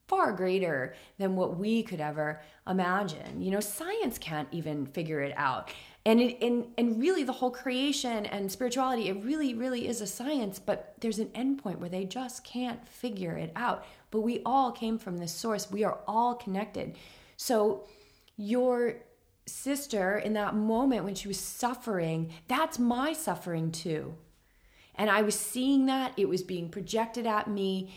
far 0.08 0.32
greater 0.32 0.94
than 1.18 1.36
what 1.36 1.58
we 1.58 1.82
could 1.82 2.00
ever 2.00 2.40
imagine. 2.66 3.40
You 3.40 3.50
know, 3.50 3.60
science 3.60 4.18
can't 4.18 4.48
even 4.50 4.86
figure 4.86 5.20
it 5.20 5.34
out. 5.36 5.70
And 6.04 6.20
it 6.20 6.42
and 6.42 6.66
and 6.78 6.98
really 6.98 7.22
the 7.22 7.32
whole 7.32 7.50
creation 7.50 8.24
and 8.26 8.50
spirituality, 8.50 9.08
it 9.08 9.22
really, 9.22 9.52
really 9.54 9.86
is 9.86 10.00
a 10.00 10.06
science, 10.06 10.58
but 10.58 10.94
there's 11.00 11.18
an 11.18 11.28
endpoint 11.28 11.78
where 11.78 11.90
they 11.90 12.04
just 12.04 12.42
can't 12.42 12.86
figure 12.88 13.36
it 13.36 13.52
out. 13.54 13.84
But 14.10 14.22
we 14.22 14.40
all 14.46 14.72
came 14.72 14.98
from 14.98 15.18
this 15.18 15.32
source. 15.32 15.70
We 15.70 15.84
are 15.84 15.98
all 16.08 16.34
connected. 16.34 16.96
So 17.36 17.86
your 18.36 18.96
sister 19.46 20.18
in 20.18 20.32
that 20.34 20.54
moment 20.54 21.04
when 21.04 21.14
she 21.14 21.28
was 21.28 21.38
suffering, 21.38 22.32
that's 22.46 22.78
my 22.78 23.12
suffering 23.12 23.70
too. 23.70 24.14
And 24.94 25.08
I 25.08 25.22
was 25.22 25.38
seeing 25.38 25.86
that, 25.86 26.12
it 26.16 26.28
was 26.28 26.42
being 26.42 26.68
projected 26.68 27.26
at 27.26 27.48
me 27.48 27.94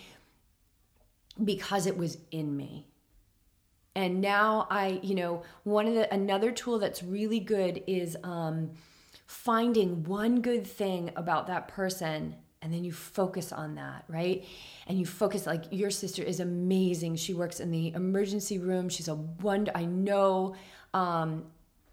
because 1.44 1.86
it 1.86 1.98
was 1.98 2.18
in 2.32 2.56
me. 2.56 2.88
And 3.96 4.22
now 4.22 4.68
I, 4.70 5.00
you 5.04 5.16
know, 5.16 5.44
one 5.64 5.86
of 5.86 5.94
the 5.94 6.12
another 6.14 6.52
tool 6.52 6.80
that's 6.80 7.04
really 7.04 7.40
good 7.40 7.84
is 7.88 8.16
um, 8.24 8.72
finding 9.26 10.04
one 10.04 10.42
good 10.42 10.66
thing 10.66 11.12
about 11.16 11.48
that 11.48 11.68
person 11.68 12.36
and 12.62 12.72
then 12.72 12.84
you 12.84 12.92
focus 12.92 13.52
on 13.52 13.76
that, 13.76 14.04
right? 14.08 14.46
And 14.88 15.00
you 15.00 15.06
focus 15.06 15.48
like 15.48 15.66
your 15.72 15.90
sister 15.90 16.22
is 16.22 16.40
amazing. 16.40 17.16
She 17.16 17.34
works 17.34 17.60
in 17.60 17.72
the 17.72 17.92
emergency 17.94 18.60
room. 18.60 18.88
She's 18.88 19.08
a 19.08 19.16
wonder. 19.16 19.72
I 19.74 19.86
know. 19.86 20.56
Um, 20.94 21.46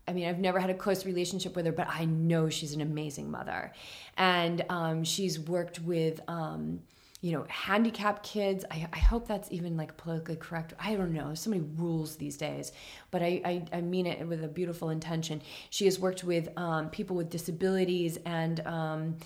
I 0.07 0.13
mean, 0.13 0.29
I've 0.29 0.39
never 0.39 0.59
had 0.59 0.71
a 0.71 0.75
close 0.75 1.07
relationship 1.07 1.57
with 1.57 1.67
her, 1.67 1.73
but 1.73 1.89
I 1.89 2.05
know 2.05 2.49
she's 2.49 2.75
an 2.75 2.81
amazing 2.81 3.31
mother, 3.31 3.73
and 4.17 4.65
um, 4.69 5.05
she's 5.05 5.39
worked 5.39 5.81
with. 5.81 6.21
Um, 6.29 6.81
you 7.21 7.33
know, 7.33 7.45
handicapped 7.49 8.23
kids. 8.23 8.65
I, 8.71 8.87
I 8.93 8.99
hope 8.99 9.27
that's 9.27 9.51
even 9.51 9.77
like 9.77 9.97
politically 9.97 10.37
correct. 10.37 10.75
I 10.79 10.95
don't 10.95 11.13
know. 11.13 11.27
There's 11.27 11.41
so 11.41 11.51
many 11.51 11.65
rules 11.77 12.17
these 12.17 12.37
days, 12.37 12.73
but 13.11 13.23
I, 13.23 13.41
I, 13.45 13.65
I 13.73 13.81
mean 13.81 14.07
it 14.07 14.27
with 14.27 14.45
a 14.45 14.49
beautiful 14.49 14.91
intention. 14.91 15.43
She 15.71 15.87
has 15.87 15.99
worked 15.99 16.23
with 16.23 16.49
um, 16.57 16.91
people 16.91 17.17
with 17.17 17.29
disabilities 17.29 18.19
and, 18.25 18.61
um, 18.67 19.17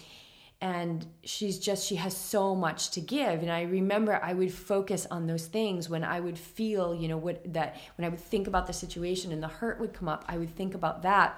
and 0.63 1.05
she's 1.25 1.59
just 1.59 1.85
she 1.87 1.97
has 1.97 2.17
so 2.17 2.55
much 2.55 2.93
to 2.93 3.01
give 3.01 3.43
and 3.43 3.51
i 3.51 3.63
remember 3.63 4.21
i 4.23 4.33
would 4.33 4.55
focus 4.55 5.09
on 5.11 5.27
those 5.27 5.47
things 5.47 5.89
when 5.89 6.05
i 6.05 6.21
would 6.21 6.39
feel 6.39 6.95
you 6.95 7.09
know 7.09 7.17
what 7.17 7.43
that 7.53 7.77
when 7.97 8.07
i 8.07 8.09
would 8.09 8.21
think 8.21 8.47
about 8.47 8.69
the 8.69 8.73
situation 8.73 9.33
and 9.33 9.43
the 9.43 9.49
hurt 9.49 9.81
would 9.81 9.93
come 9.93 10.09
up 10.09 10.25
i 10.29 10.39
would 10.39 10.55
think 10.55 10.73
about 10.73 11.03
that 11.03 11.35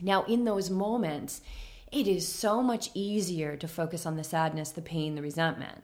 now 0.00 0.22
in 0.24 0.44
those 0.44 0.70
moments 0.70 1.40
it 1.94 2.08
is 2.08 2.26
so 2.26 2.60
much 2.60 2.90
easier 2.92 3.56
to 3.56 3.68
focus 3.68 4.04
on 4.04 4.16
the 4.16 4.24
sadness 4.24 4.70
the 4.70 4.82
pain 4.82 5.14
the 5.14 5.22
resentment. 5.22 5.82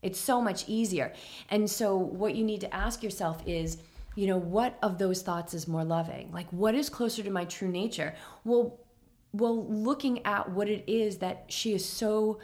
It's 0.00 0.18
so 0.18 0.40
much 0.40 0.66
easier. 0.68 1.12
And 1.50 1.68
so 1.68 1.96
what 1.96 2.36
you 2.36 2.44
need 2.44 2.60
to 2.62 2.74
ask 2.74 3.02
yourself 3.02 3.42
is 3.46 3.78
you 4.16 4.26
know 4.26 4.38
what 4.38 4.76
of 4.82 4.98
those 4.98 5.22
thoughts 5.22 5.54
is 5.54 5.68
more 5.68 5.84
loving? 5.84 6.30
Like 6.32 6.48
what 6.50 6.74
is 6.74 6.88
closer 6.88 7.22
to 7.22 7.30
my 7.30 7.44
true 7.44 7.68
nature? 7.68 8.14
Well 8.44 8.78
well, 9.32 9.64
looking 9.66 10.26
at 10.26 10.50
what 10.50 10.68
it 10.68 10.84
is 10.88 11.18
that 11.18 11.44
she 11.48 11.72
is 11.72 11.84
so 11.84 12.40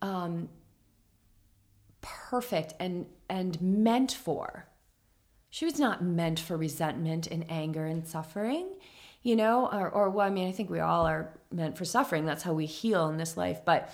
um, 0.00 0.48
perfect 2.00 2.74
and 2.78 3.06
and 3.28 3.60
meant 3.60 4.12
for. 4.12 4.66
She 5.50 5.64
was 5.64 5.78
not 5.78 6.02
meant 6.02 6.38
for 6.38 6.56
resentment 6.56 7.26
and 7.26 7.44
anger 7.50 7.84
and 7.84 8.06
suffering, 8.06 8.68
you 9.22 9.36
know, 9.36 9.68
or, 9.70 9.88
or 9.88 10.10
well, 10.10 10.26
I 10.26 10.30
mean, 10.30 10.48
I 10.48 10.52
think 10.52 10.70
we 10.70 10.80
all 10.80 11.06
are 11.06 11.30
meant 11.52 11.76
for 11.76 11.84
suffering. 11.84 12.24
That's 12.24 12.42
how 12.42 12.52
we 12.52 12.66
heal 12.66 13.08
in 13.08 13.16
this 13.16 13.36
life. 13.36 13.64
But 13.64 13.90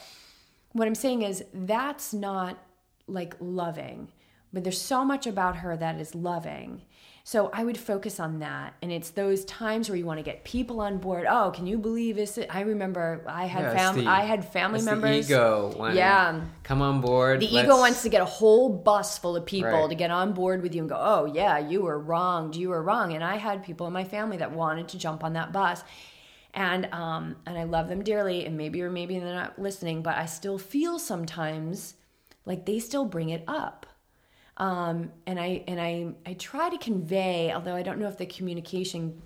what 0.73 0.87
I'm 0.87 0.95
saying 0.95 1.23
is 1.23 1.45
that's 1.53 2.13
not 2.13 2.59
like 3.07 3.35
loving. 3.41 4.13
But 4.53 4.63
there's 4.63 4.81
so 4.81 5.05
much 5.05 5.27
about 5.27 5.59
her 5.59 5.77
that 5.77 5.97
is 6.01 6.15
loving. 6.15 6.83
So 7.29 7.51
I 7.53 7.65
would 7.65 7.77
focus 7.77 8.21
on 8.21 8.39
that. 8.39 8.75
And 8.81 8.93
it's 8.93 9.11
those 9.11 9.45
times 9.47 9.89
where 9.89 9.99
you 9.99 10.07
want 10.07 10.21
to 10.21 10.23
get 10.23 10.45
people 10.45 10.81
on 10.81 10.99
board. 10.99 11.27
Oh, 11.29 11.51
can 11.51 11.67
you 11.67 11.77
believe 11.77 12.15
this? 12.15 12.39
I 12.49 12.61
remember 12.61 13.25
I 13.27 13.47
had 13.47 13.63
Yeah, 13.65 13.75
family 13.75 14.05
the- 14.05 14.11
I 14.11 14.21
had 14.21 14.45
family 14.53 14.81
members. 14.81 15.27
The 15.27 15.35
ego. 15.35 15.91
Yeah. 15.93 16.43
Come 16.63 16.83
on 16.83 17.01
board. 17.01 17.41
The 17.41 17.49
let's- 17.49 17.65
ego 17.67 17.79
wants 17.79 18.03
to 18.05 18.09
get 18.11 18.23
a 18.23 18.27
whole 18.27 18.69
bus 18.69 19.19
full 19.19 19.35
of 19.35 19.45
people 19.45 19.71
Right. 19.73 19.89
to 19.89 19.97
get 19.97 20.13
on 20.13 20.35
board 20.35 20.63
with 20.63 20.73
you 20.73 20.83
and 20.83 20.89
go, 20.89 20.97
"Oh 20.97 21.25
yeah, 21.25 21.59
you 21.59 21.83
were 21.83 21.99
wronged. 21.99 22.55
You 22.55 22.69
were 22.69 22.81
wrong." 22.81 23.13
And 23.13 23.25
I 23.25 23.39
had 23.39 23.65
people 23.65 23.89
in 23.89 23.93
my 23.93 24.05
family 24.05 24.37
that 24.37 24.53
wanted 24.53 24.87
to 24.91 24.97
jump 24.97 25.25
on 25.25 25.33
that 25.33 25.53
bus, 25.53 25.83
and 26.55 26.87
um, 26.93 27.35
and 27.45 27.59
I 27.59 27.65
love 27.65 27.89
them 27.89 28.05
dearly. 28.05 28.47
And 28.47 28.57
maybe 28.57 28.81
or 28.83 28.89
maybe 28.91 29.19
they're 29.19 29.35
not 29.35 29.59
listening, 29.59 30.01
but 30.01 30.17
I 30.17 30.27
still 30.27 30.59
feel 30.59 31.01
sometimes 31.01 31.95
like 32.45 32.67
they 32.67 32.79
still 32.79 33.05
bring 33.05 33.31
it 33.31 33.43
up. 33.49 33.86
Um, 34.59 35.11
and 35.27 35.39
I 35.39 35.65
and 35.69 35.81
I 35.81 36.15
I 36.25 36.35
try 36.35 36.71
to 36.71 36.79
convey, 36.79 37.53
although 37.53 37.75
I 37.75 37.83
don't 37.83 37.99
know 37.99 38.09
if 38.09 38.17
the 38.17 38.27
communication 38.27 39.23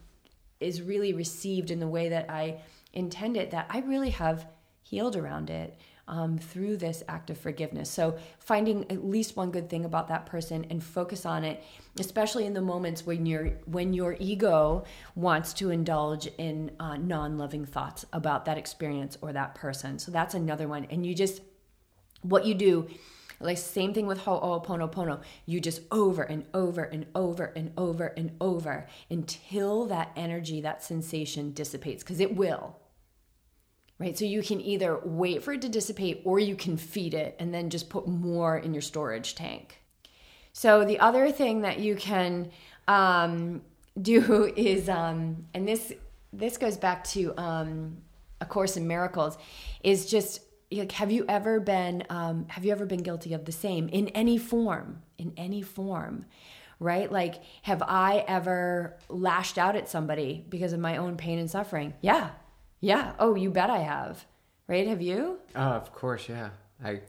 is 0.59 0.83
really 0.83 1.13
received 1.13 1.71
in 1.71 1.81
the 1.81 1.89
way 1.89 2.09
that 2.09 2.31
I 2.31 2.61
intend 2.93 3.37
it, 3.37 3.53
that 3.53 3.67
I 3.71 3.81
really 3.81 4.11
have 4.11 4.47
healed 4.83 5.15
around 5.15 5.49
it 5.49 5.79
um, 6.09 6.37
through 6.37 6.77
this 6.77 7.05
act 7.07 7.31
of 7.31 7.39
forgiveness. 7.39 7.89
So 7.89 8.19
finding 8.41 8.91
at 8.91 9.05
least 9.05 9.37
one 9.37 9.53
good 9.53 9.71
thing 9.71 9.85
about 9.85 10.09
that 10.09 10.27
person 10.27 10.67
and 10.69 10.83
focus 10.83 11.25
on 11.25 11.45
it, 11.45 11.63
especially 12.01 12.47
in 12.47 12.53
the 12.53 12.61
moments 12.61 13.07
when 13.07 13.25
your 13.25 13.51
when 13.67 13.95
your 13.95 14.17
ego 14.19 14.85
wants 15.15 15.53
to 15.55 15.71
indulge 15.71 16.27
in 16.39 16.73
uh, 16.81 16.97
non-loving 16.97 17.67
thoughts 17.67 18.05
about 18.13 18.45
that 18.47 18.59
experience 18.59 19.17
or 19.23 19.33
that 19.33 19.55
person. 19.55 20.01
So 20.01 20.11
that's 20.11 20.35
another 20.35 20.67
one, 20.67 20.87
and 20.91 21.07
you 21.07 21.15
just 21.15 21.41
what 22.23 22.45
you 22.45 22.55
do 22.55 22.89
like 23.41 23.59
same 23.59 23.95
thing 23.95 24.07
with 24.07 24.21
ho'oponopono 24.21 25.23
you 25.47 25.61
just 25.61 25.81
over 25.91 26.23
and 26.23 26.45
over 26.53 26.85
and 26.85 27.07
over 27.15 27.45
and 27.57 27.73
over 27.77 28.07
and 28.09 28.37
over 28.41 28.87
until 29.11 29.87
that 29.87 30.13
energy 30.15 30.61
that 30.61 30.83
sensation 30.85 31.53
dissipates 31.53 32.03
because 32.03 32.21
it 32.21 32.37
will. 32.37 32.77
Right? 33.99 34.17
So 34.17 34.25
you 34.25 34.43
can 34.43 34.61
either 34.63 34.99
wait 35.05 35.43
for 35.43 35.53
it 35.53 35.63
to 35.63 35.69
dissipate 35.69 36.23
or 36.25 36.39
you 36.39 36.57
can 36.57 36.79
feed 36.79 37.13
it 37.13 37.37
and 37.39 37.53
then 37.53 37.69
just 37.69 37.91
put 37.91 38.09
more 38.09 38.57
in 38.57 38.73
your 38.73 38.81
storage 38.81 39.35
tank. 39.35 39.83
So 40.53 40.85
the 40.85 40.99
other 41.01 41.31
thing 41.31 41.63
that 41.63 41.81
you 41.81 41.97
can 41.97 42.51
um, 42.89 43.63
do 44.01 44.53
is 44.57 44.89
um, 44.89 45.47
and 45.55 45.67
this 45.67 45.93
this 46.33 46.57
goes 46.57 46.77
back 46.77 47.05
to 47.05 47.37
um, 47.37 47.97
a 48.41 48.47
course 48.47 48.77
in 48.77 48.87
miracles 48.87 49.37
is 49.83 50.07
just 50.07 50.41
like 50.73 50.93
have 50.93 51.11
you 51.11 51.25
ever 51.29 51.61
been 51.61 52.05
um, 52.11 52.47
have 52.49 52.65
you 52.65 52.73
ever 52.73 52.87
been 52.87 53.03
guilty 53.03 53.35
of 53.35 53.45
the 53.45 53.53
same 53.53 53.89
in 53.89 54.09
any 54.09 54.39
form 54.39 55.03
in 55.19 55.33
any 55.37 55.63
form 55.63 56.27
right? 56.81 57.13
Like 57.13 57.43
have 57.63 57.83
i 57.83 58.25
ever 58.27 58.97
lashed 59.09 59.59
out 59.59 59.77
at 59.77 59.89
somebody 59.89 60.45
because 60.49 60.73
of 60.73 60.81
my 60.81 60.97
own 60.97 61.17
pain 61.17 61.39
and 61.39 61.49
suffering? 61.49 61.95
Yeah. 62.01 62.31
Yeah. 62.81 63.13
Oh 63.21 63.37
you 63.37 63.51
bet 63.51 63.71
i 63.71 63.79
have. 63.79 64.27
Right? 64.67 64.87
Have 64.87 65.03
you? 65.03 65.39
Oh, 65.55 65.61
of 65.61 65.93
course, 65.93 66.29
yeah. 66.29 66.51
I, 66.83 67.01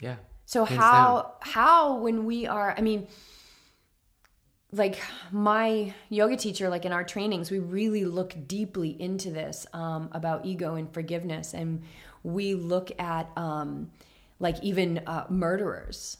yeah. 0.00 0.16
so 0.44 0.64
Hands 0.64 0.80
how 0.80 1.34
how 1.40 1.98
when 1.98 2.24
we 2.24 2.46
are 2.46 2.74
I 2.76 2.80
mean 2.80 3.08
like 4.72 5.00
my 5.32 5.94
yoga 6.08 6.36
teacher 6.36 6.68
like 6.68 6.84
in 6.84 6.92
our 6.92 7.04
trainings 7.04 7.50
we 7.50 7.58
really 7.58 8.04
look 8.04 8.34
deeply 8.46 8.90
into 9.00 9.30
this 9.30 9.66
um, 9.72 10.08
about 10.12 10.46
ego 10.46 10.76
and 10.76 10.92
forgiveness. 10.92 11.54
And 11.54 11.82
we 12.26 12.54
look 12.54 12.90
at 13.00 13.30
um, 13.36 13.90
like 14.40 14.60
even 14.62 14.98
uh, 15.06 15.24
murderers 15.30 16.18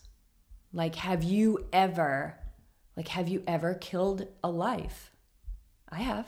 like 0.73 0.95
have 0.95 1.23
you 1.25 1.67
ever 1.73 2.35
like 2.97 3.09
have 3.09 3.29
you 3.29 3.43
ever 3.47 3.75
killed 3.75 4.27
a 4.45 4.49
life 4.49 5.11
i 5.91 5.97
have 5.97 6.27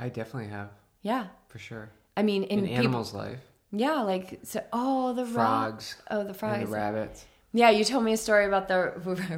I 0.00 0.08
definitely 0.08 0.50
have, 0.50 0.70
yeah 1.02 1.26
for 1.48 1.58
sure. 1.58 1.90
i 2.16 2.22
mean 2.22 2.42
in 2.44 2.60
In 2.60 2.66
peop- 2.66 2.78
animals' 2.78 3.14
life, 3.14 3.40
yeah 3.72 4.02
like 4.02 4.40
so 4.42 4.62
oh 4.72 5.12
the 5.12 5.24
ra- 5.26 5.32
frogs, 5.32 5.96
oh 6.10 6.22
the 6.22 6.28
and 6.30 6.36
frogs 6.36 6.68
the 6.70 6.74
rabbits. 6.76 7.24
Yeah, 7.50 7.70
you 7.70 7.82
told 7.82 8.04
me 8.04 8.12
a 8.12 8.16
story 8.18 8.44
about 8.44 8.68
the 8.68 8.92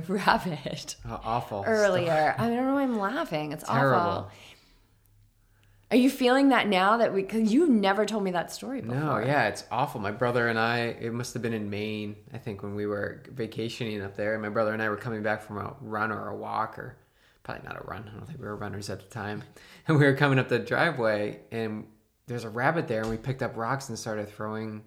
rabbit 0.09 0.97
Oh, 1.09 1.21
awful. 1.23 1.63
earlier. 1.65 2.35
I 2.39 2.49
don't 2.49 2.67
know 2.67 2.75
why 2.75 2.83
I'm 2.83 2.99
laughing. 2.99 3.53
It's 3.53 3.63
Terrible. 3.63 4.01
awful. 4.01 4.31
Are 5.91 5.97
you 5.97 6.09
feeling 6.09 6.51
that 6.51 6.68
now 6.68 6.99
that 6.99 7.12
we? 7.12 7.24
Cause 7.24 7.53
you 7.53 7.68
never 7.68 8.07
told 8.07 8.22
me 8.22 8.30
that 8.30 8.53
story 8.53 8.80
before. 8.80 8.97
No, 8.97 9.18
yeah, 9.18 9.49
it's 9.49 9.64
awful. 9.72 10.01
My 10.01 10.12
brother 10.12 10.47
and 10.47 10.57
I, 10.59 10.97
it 11.01 11.12
must 11.12 11.34
have 11.34 11.43
been 11.43 11.53
in 11.53 11.68
Maine, 11.68 12.14
I 12.32 12.38
think, 12.38 12.62
when 12.62 12.76
we 12.76 12.86
were 12.86 13.24
vacationing 13.32 14.01
up 14.01 14.16
there. 14.16 14.34
And 14.34 14.43
My 14.43 14.51
brother 14.51 14.72
and 14.72 14.80
I 14.80 14.88
were 14.88 14.97
coming 14.97 15.22
back 15.22 15.43
from 15.43 15.59
a 15.59 15.74
run 15.80 16.12
or 16.12 16.28
a 16.28 16.36
walk, 16.36 16.78
or 16.78 16.97
probably 17.43 17.66
not 17.66 17.76
a 17.76 17.84
run. 17.88 18.09
I 18.09 18.16
don't 18.16 18.26
think 18.26 18.38
we 18.38 18.47
were 18.47 18.55
runners 18.55 18.88
at 18.88 19.01
the 19.01 19.09
time. 19.09 19.43
And 19.88 19.99
we 19.99 20.05
were 20.05 20.14
coming 20.14 20.38
up 20.38 20.49
the 20.49 20.61
driveway, 20.61 21.41
and 21.51 21.84
there's 22.28 22.45
a 22.45 22.51
rabbit 22.51 22.86
there, 22.86 23.01
and 23.01 23.11
we 23.11 23.16
picked 23.16 23.43
up 23.43 23.57
rocks 23.57 23.88
and 23.88 23.99
started 23.99 24.28
throwing 24.28 24.84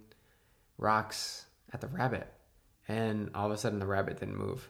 rocks 0.77 1.47
at 1.73 1.81
the 1.81 1.87
rabbit. 1.87 2.31
And 2.87 3.29
all 3.35 3.47
of 3.47 3.51
a 3.51 3.57
sudden, 3.57 3.79
the 3.79 3.87
rabbit 3.87 4.19
didn't 4.21 4.37
move. 4.37 4.69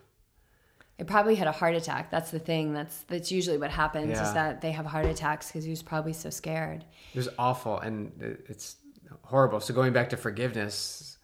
It 1.00 1.08
probably 1.08 1.36
had 1.36 1.48
a 1.48 1.52
heart 1.52 1.76
attack. 1.76 2.12
That's 2.12 2.30
the 2.32 2.40
thing. 2.40 2.74
That's 2.74 3.00
that's 3.08 3.32
usually 3.32 3.58
what 3.58 3.72
happens 3.72 4.12
Yeah. 4.12 4.28
is 4.28 4.34
that 4.34 4.62
they 4.62 4.72
have 4.72 4.86
heart 4.86 5.06
attacks 5.06 5.48
because 5.48 5.64
he 5.64 5.70
was 5.72 5.82
probably 5.84 6.14
so 6.14 6.30
scared. 6.30 6.86
It 7.14 7.18
was 7.18 7.30
awful, 7.40 7.80
and 7.80 8.12
it- 8.22 8.46
it's 8.48 8.76
horrible. 9.24 9.60
So 9.60 9.74
going 9.74 9.92
back 9.94 10.10
to 10.10 10.18
forgiveness, 10.18 11.18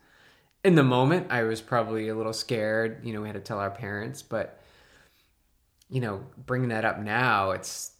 in 0.63 0.75
the 0.75 0.83
moment, 0.83 1.27
I 1.31 1.43
was 1.43 1.61
probably 1.61 2.09
a 2.09 2.15
little 2.15 2.33
scared. 2.33 3.05
You 3.05 3.13
know, 3.13 3.21
we 3.21 3.27
had 3.27 3.35
to 3.35 3.41
tell 3.41 3.59
our 3.59 3.69
parents, 3.71 4.21
but 4.23 4.59
you 5.91 6.01
know, 6.01 6.23
bringing 6.45 6.69
that 6.69 6.85
up 6.85 6.99
now, 6.99 7.51
it's 7.51 7.91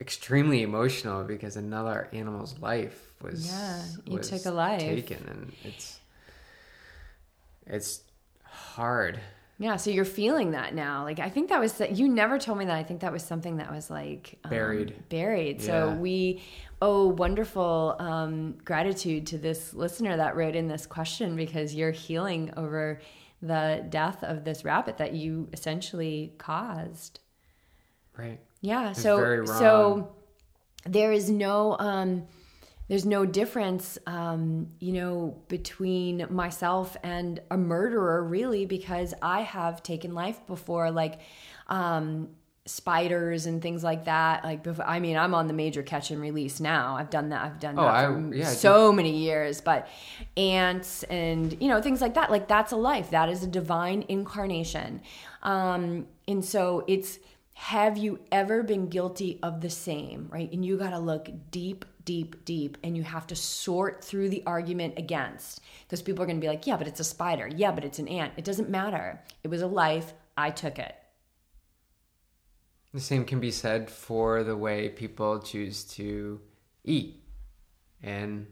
extremely 0.00 0.62
emotional 0.62 1.22
because 1.24 1.56
another 1.56 2.08
animal's 2.12 2.58
life 2.60 3.12
was 3.20 3.46
Yeah, 3.48 3.84
you 4.04 4.18
was 4.18 4.30
took 4.30 4.44
a 4.46 4.50
life. 4.50 4.80
taken, 4.80 5.26
and 5.28 5.52
it's 5.64 5.98
it's 7.66 8.00
hard. 8.44 9.20
Yeah, 9.60 9.74
so 9.76 9.90
you're 9.90 10.04
feeling 10.04 10.52
that 10.52 10.74
now. 10.74 11.02
Like 11.02 11.18
I 11.18 11.28
think 11.28 11.48
that 11.48 11.58
was 11.58 11.74
that 11.74 11.96
you 11.96 12.08
never 12.08 12.38
told 12.38 12.58
me 12.58 12.66
that. 12.66 12.76
I 12.76 12.84
think 12.84 13.00
that 13.00 13.12
was 13.12 13.24
something 13.24 13.56
that 13.56 13.72
was 13.72 13.90
like 13.90 14.38
um, 14.44 14.50
Buried. 14.50 15.08
Buried. 15.08 15.60
So 15.60 15.94
we 15.94 16.42
owe 16.80 17.08
wonderful 17.08 17.96
um, 17.98 18.56
gratitude 18.64 19.26
to 19.28 19.38
this 19.38 19.74
listener 19.74 20.16
that 20.16 20.36
wrote 20.36 20.54
in 20.54 20.68
this 20.68 20.86
question 20.86 21.34
because 21.34 21.74
you're 21.74 21.90
healing 21.90 22.52
over 22.56 23.00
the 23.42 23.84
death 23.88 24.22
of 24.22 24.44
this 24.44 24.64
rabbit 24.64 24.98
that 24.98 25.12
you 25.12 25.48
essentially 25.52 26.34
caused. 26.38 27.18
Right. 28.16 28.40
Yeah. 28.60 28.90
It's 28.90 29.02
So 29.02 29.44
so 29.44 30.14
there 30.84 31.12
is 31.12 31.30
no 31.30 31.76
um 31.80 32.26
there's 32.88 33.04
no 33.06 33.26
difference 33.26 33.98
um 34.06 34.68
you 34.80 34.92
know 34.92 35.36
between 35.48 36.26
myself 36.30 36.96
and 37.02 37.40
a 37.50 37.56
murderer 37.56 38.24
really 38.24 38.64
because 38.66 39.12
I 39.22 39.42
have 39.42 39.82
taken 39.82 40.14
life 40.14 40.44
before 40.46 40.90
like 40.90 41.20
um 41.68 42.30
spiders 42.66 43.46
and 43.46 43.62
things 43.62 43.82
like 43.82 44.04
that. 44.04 44.44
Like, 44.44 44.62
before, 44.62 44.86
I 44.86 45.00
mean, 45.00 45.16
I'm 45.16 45.32
on 45.34 45.46
the 45.46 45.54
major 45.54 45.82
catch 45.82 46.10
and 46.10 46.20
release 46.20 46.60
now. 46.60 46.96
I've 46.96 47.08
done 47.08 47.30
that. 47.30 47.42
I've 47.42 47.58
done 47.58 47.78
Oh, 47.78 47.82
that 47.84 47.94
I- 47.94 48.04
for 48.12 48.34
yeah, 48.34 48.44
so 48.44 48.92
many 48.92 49.16
years. 49.16 49.62
But 49.62 49.88
ants 50.36 51.02
and 51.04 51.56
you 51.62 51.68
know 51.68 51.80
things 51.80 52.00
like 52.02 52.12
that. 52.14 52.30
Like 52.30 52.46
that's 52.46 52.72
a 52.72 52.76
life. 52.76 53.10
That 53.10 53.30
is 53.30 53.42
a 53.42 53.46
divine 53.46 54.04
incarnation. 54.08 55.00
Um, 55.42 56.06
and 56.26 56.44
so 56.44 56.84
it's. 56.86 57.18
Have 57.54 57.98
you 57.98 58.20
ever 58.30 58.62
been 58.62 58.88
guilty 58.88 59.40
of 59.42 59.60
the 59.62 59.70
same, 59.70 60.28
right? 60.30 60.48
And 60.52 60.64
you 60.64 60.76
got 60.76 60.90
to 60.90 60.98
look 61.00 61.28
deep, 61.50 61.84
deep, 62.08 62.42
deep, 62.46 62.78
and 62.82 62.96
you 62.96 63.02
have 63.02 63.26
to 63.26 63.36
sort 63.36 64.02
through 64.02 64.30
the 64.30 64.42
argument 64.46 64.94
against. 64.96 65.60
Because 65.82 66.00
people 66.00 66.22
are 66.22 66.26
going 66.26 66.38
to 66.38 66.40
be 66.40 66.48
like, 66.48 66.66
yeah, 66.66 66.78
but 66.78 66.88
it's 66.88 67.00
a 67.00 67.04
spider. 67.04 67.50
Yeah, 67.54 67.70
but 67.70 67.84
it's 67.84 67.98
an 67.98 68.08
ant. 68.08 68.32
It 68.38 68.46
doesn't 68.46 68.70
matter. 68.70 69.22
It 69.44 69.48
was 69.48 69.60
a 69.60 69.66
life. 69.66 70.14
I 70.34 70.48
took 70.48 70.78
it. 70.78 70.94
The 72.94 73.00
same 73.00 73.26
can 73.26 73.40
be 73.40 73.50
said 73.50 73.90
for 73.90 74.42
the 74.42 74.56
way 74.56 74.88
people 74.88 75.38
choose 75.40 75.84
to 75.96 76.40
eat 76.82 77.22
and 78.02 78.46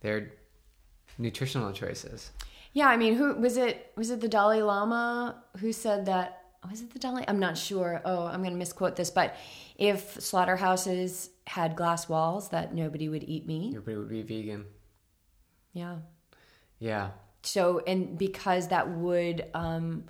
their 0.00 0.32
nutritional 1.18 1.72
choices. 1.72 2.30
Yeah, 2.72 2.88
I 2.88 2.96
mean, 2.96 3.16
who 3.16 3.34
was 3.34 3.58
it? 3.58 3.92
Was 3.96 4.08
it 4.10 4.22
the 4.22 4.28
Dalai 4.28 4.62
Lama 4.62 5.42
who 5.58 5.74
said 5.74 6.06
that? 6.06 6.42
Was 6.70 6.80
it 6.80 6.90
the 6.90 6.98
Dalai? 6.98 7.24
I'm 7.28 7.38
not 7.38 7.58
sure. 7.58 8.00
Oh, 8.06 8.24
I'm 8.24 8.40
going 8.40 8.54
to 8.54 8.58
misquote 8.58 8.96
this, 8.96 9.10
but 9.10 9.36
if 9.76 10.18
slaughterhouses 10.22 11.28
had 11.48 11.76
glass 11.76 12.08
walls, 12.08 12.50
that 12.50 12.74
nobody 12.74 13.08
would 13.08 13.24
eat 13.24 13.46
meat. 13.46 13.74
Everybody 13.74 13.96
would 13.96 14.08
be 14.08 14.22
vegan. 14.22 14.66
Yeah. 15.72 15.96
Yeah. 16.78 17.10
So, 17.42 17.80
and 17.86 18.18
because 18.18 18.68
that 18.68 18.90
would 18.90 19.46
um, 19.54 20.04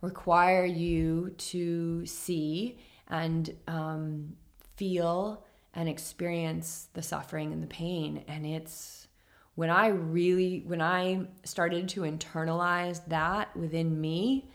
require 0.00 0.64
you 0.64 1.30
to 1.38 2.04
see 2.06 2.78
and 3.08 3.54
um, 3.66 4.36
feel 4.76 5.44
and 5.72 5.88
experience 5.88 6.88
the 6.94 7.02
suffering 7.02 7.52
and 7.52 7.62
the 7.62 7.66
pain. 7.66 8.24
And 8.28 8.46
it's 8.46 9.08
when 9.54 9.70
I 9.70 9.88
really, 9.88 10.62
when 10.66 10.82
I 10.82 11.26
started 11.44 11.88
to 11.90 12.02
internalize 12.02 13.00
that 13.08 13.56
within 13.56 14.00
me, 14.00 14.50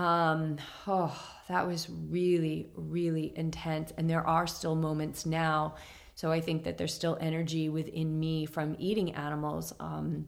um, 0.00 0.56
oh, 0.86 1.14
that 1.48 1.66
was 1.66 1.90
really, 1.90 2.70
really 2.74 3.32
intense. 3.36 3.92
And 3.98 4.08
there 4.08 4.26
are 4.26 4.46
still 4.46 4.74
moments 4.74 5.26
now. 5.26 5.74
So 6.14 6.32
I 6.32 6.40
think 6.40 6.64
that 6.64 6.78
there's 6.78 6.94
still 6.94 7.18
energy 7.20 7.68
within 7.68 8.18
me 8.18 8.46
from 8.46 8.76
eating 8.78 9.14
animals. 9.14 9.74
Um, 9.78 10.26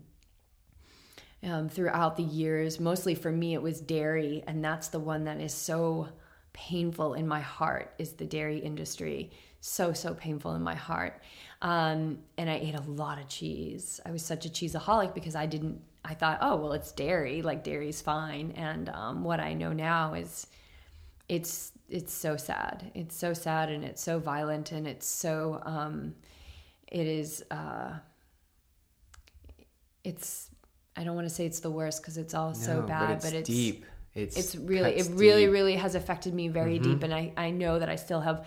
um, 1.45 1.69
throughout 1.69 2.17
the 2.17 2.23
years. 2.23 2.79
Mostly 2.79 3.15
for 3.15 3.33
me, 3.33 3.55
it 3.55 3.63
was 3.63 3.81
dairy, 3.81 4.45
and 4.47 4.65
that's 4.65 4.89
the 4.89 5.01
one 5.01 5.25
that 5.25 5.41
is 5.41 5.53
so 5.53 6.09
painful 6.53 7.15
in 7.15 7.27
my 7.27 7.41
heart. 7.41 7.95
Is 7.99 8.13
the 8.13 8.27
dairy 8.27 8.59
industry 8.59 9.33
so 9.61 9.93
so 9.93 10.15
painful 10.15 10.55
in 10.55 10.63
my 10.63 10.77
heart? 10.77 11.21
Um, 11.61 12.19
and 12.39 12.49
I 12.49 12.57
ate 12.59 12.77
a 12.77 12.83
lot 12.83 13.19
of 13.19 13.27
cheese. 13.27 14.01
I 14.07 14.13
was 14.13 14.25
such 14.25 14.47
a 14.47 14.49
cheeseaholic 14.49 15.15
because 15.15 15.35
I 15.35 15.47
didn't. 15.47 15.81
I 16.05 16.15
thought, 16.15 16.39
oh 16.41 16.57
well, 16.57 16.73
it's 16.73 16.93
dairy. 16.93 17.43
Like 17.43 17.63
dairy's 17.65 18.01
fine. 18.01 18.53
And 18.57 18.89
um, 18.89 19.25
what 19.25 19.41
I 19.41 19.55
know 19.55 19.73
now 19.73 20.15
is, 20.15 20.47
it's 21.29 21.73
it's 21.89 22.13
so 22.13 22.37
sad. 22.37 22.91
It's 22.95 23.17
so 23.17 23.33
sad, 23.35 23.71
and 23.71 23.85
it's 23.85 24.03
so 24.03 24.19
violent, 24.19 24.73
and 24.73 24.87
it's 24.87 25.07
so. 25.07 25.61
Um, 25.65 26.15
it 26.89 27.07
is. 27.07 27.45
Uh, 27.51 27.93
it's 30.05 30.51
I 30.97 31.05
don't 31.05 31.15
want 31.15 31.29
to 31.29 31.35
say 31.35 31.47
it's 31.47 31.61
the 31.61 31.71
worst 31.71 32.03
because 32.03 32.19
it's 32.19 32.35
all 32.35 32.55
so 32.55 32.81
No, 32.81 32.87
bad, 32.87 33.11
it's 33.13 33.25
but 33.25 33.35
it's 33.35 33.49
deep. 33.49 33.87
It's 34.15 34.37
it's 34.37 34.57
really 34.57 34.91
it 34.97 35.09
really 35.13 35.45
deep. 35.45 35.53
really 35.53 35.77
has 35.77 35.95
affected 35.95 36.35
me 36.35 36.49
very 36.49 36.79
deep, 36.79 37.03
and 37.03 37.15
I 37.15 37.33
I 37.37 37.51
know 37.51 37.79
that 37.79 37.89
I 37.89 37.97
still 37.97 38.21
have 38.21 38.47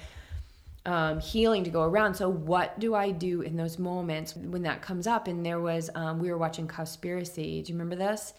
um, 0.86 1.20
healing 1.20 1.64
to 1.64 1.70
go 1.70 1.84
around. 1.84 2.16
So 2.16 2.30
what 2.30 2.80
do 2.80 2.96
I 2.96 3.12
do 3.12 3.42
in 3.42 3.56
those 3.56 3.80
moments 3.80 4.36
when 4.36 4.64
that 4.64 4.82
comes 4.82 5.08
up? 5.08 5.28
And 5.28 5.46
there 5.46 5.60
was 5.60 5.90
um, 5.96 6.20
we 6.20 6.30
were 6.30 6.38
watching 6.38 6.68
Cowspiracy. 6.68 7.64
Do 7.64 7.72
you 7.72 7.78
remember 7.78 7.96
this? 7.96 8.34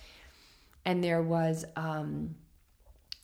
And 0.84 1.02
there 1.02 1.22
was. 1.22 1.64
Um, 1.76 2.36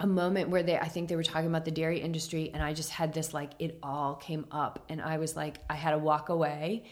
a 0.01 0.07
moment 0.07 0.49
where 0.49 0.65
they 0.65 0.77
I 0.77 0.89
think 0.89 1.09
they 1.09 1.15
were 1.15 1.23
talking 1.23 1.47
about 1.47 1.65
the 1.65 1.71
dairy 1.71 2.01
industry 2.01 2.51
and 2.53 2.61
I 2.61 2.73
just 2.73 2.91
had 2.91 3.13
this 3.13 3.33
like 3.33 3.53
it 3.61 3.79
all 3.85 4.17
came 4.17 4.47
up 4.51 4.85
and 4.89 5.01
I 5.01 5.19
was 5.19 5.37
like 5.37 5.59
I 5.71 5.75
had 5.75 5.93
to 5.93 5.99
walk 5.99 6.29
away 6.29 6.85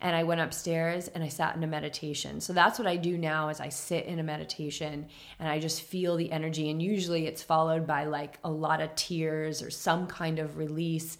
and 0.00 0.14
I 0.14 0.22
went 0.22 0.40
upstairs 0.40 1.08
and 1.08 1.24
I 1.24 1.28
sat 1.28 1.56
in 1.56 1.64
a 1.64 1.66
meditation. 1.66 2.40
So 2.40 2.52
that's 2.52 2.78
what 2.78 2.86
I 2.86 2.96
do 2.96 3.18
now 3.18 3.48
is 3.48 3.58
I 3.58 3.70
sit 3.70 4.04
in 4.04 4.18
a 4.18 4.22
meditation 4.22 5.08
and 5.40 5.48
I 5.48 5.58
just 5.58 5.82
feel 5.82 6.16
the 6.16 6.30
energy 6.30 6.70
and 6.70 6.80
usually 6.80 7.26
it's 7.26 7.42
followed 7.42 7.86
by 7.86 8.04
like 8.04 8.38
a 8.44 8.50
lot 8.50 8.80
of 8.80 8.94
tears 8.94 9.62
or 9.62 9.70
some 9.70 10.06
kind 10.06 10.38
of 10.38 10.56
release. 10.56 11.18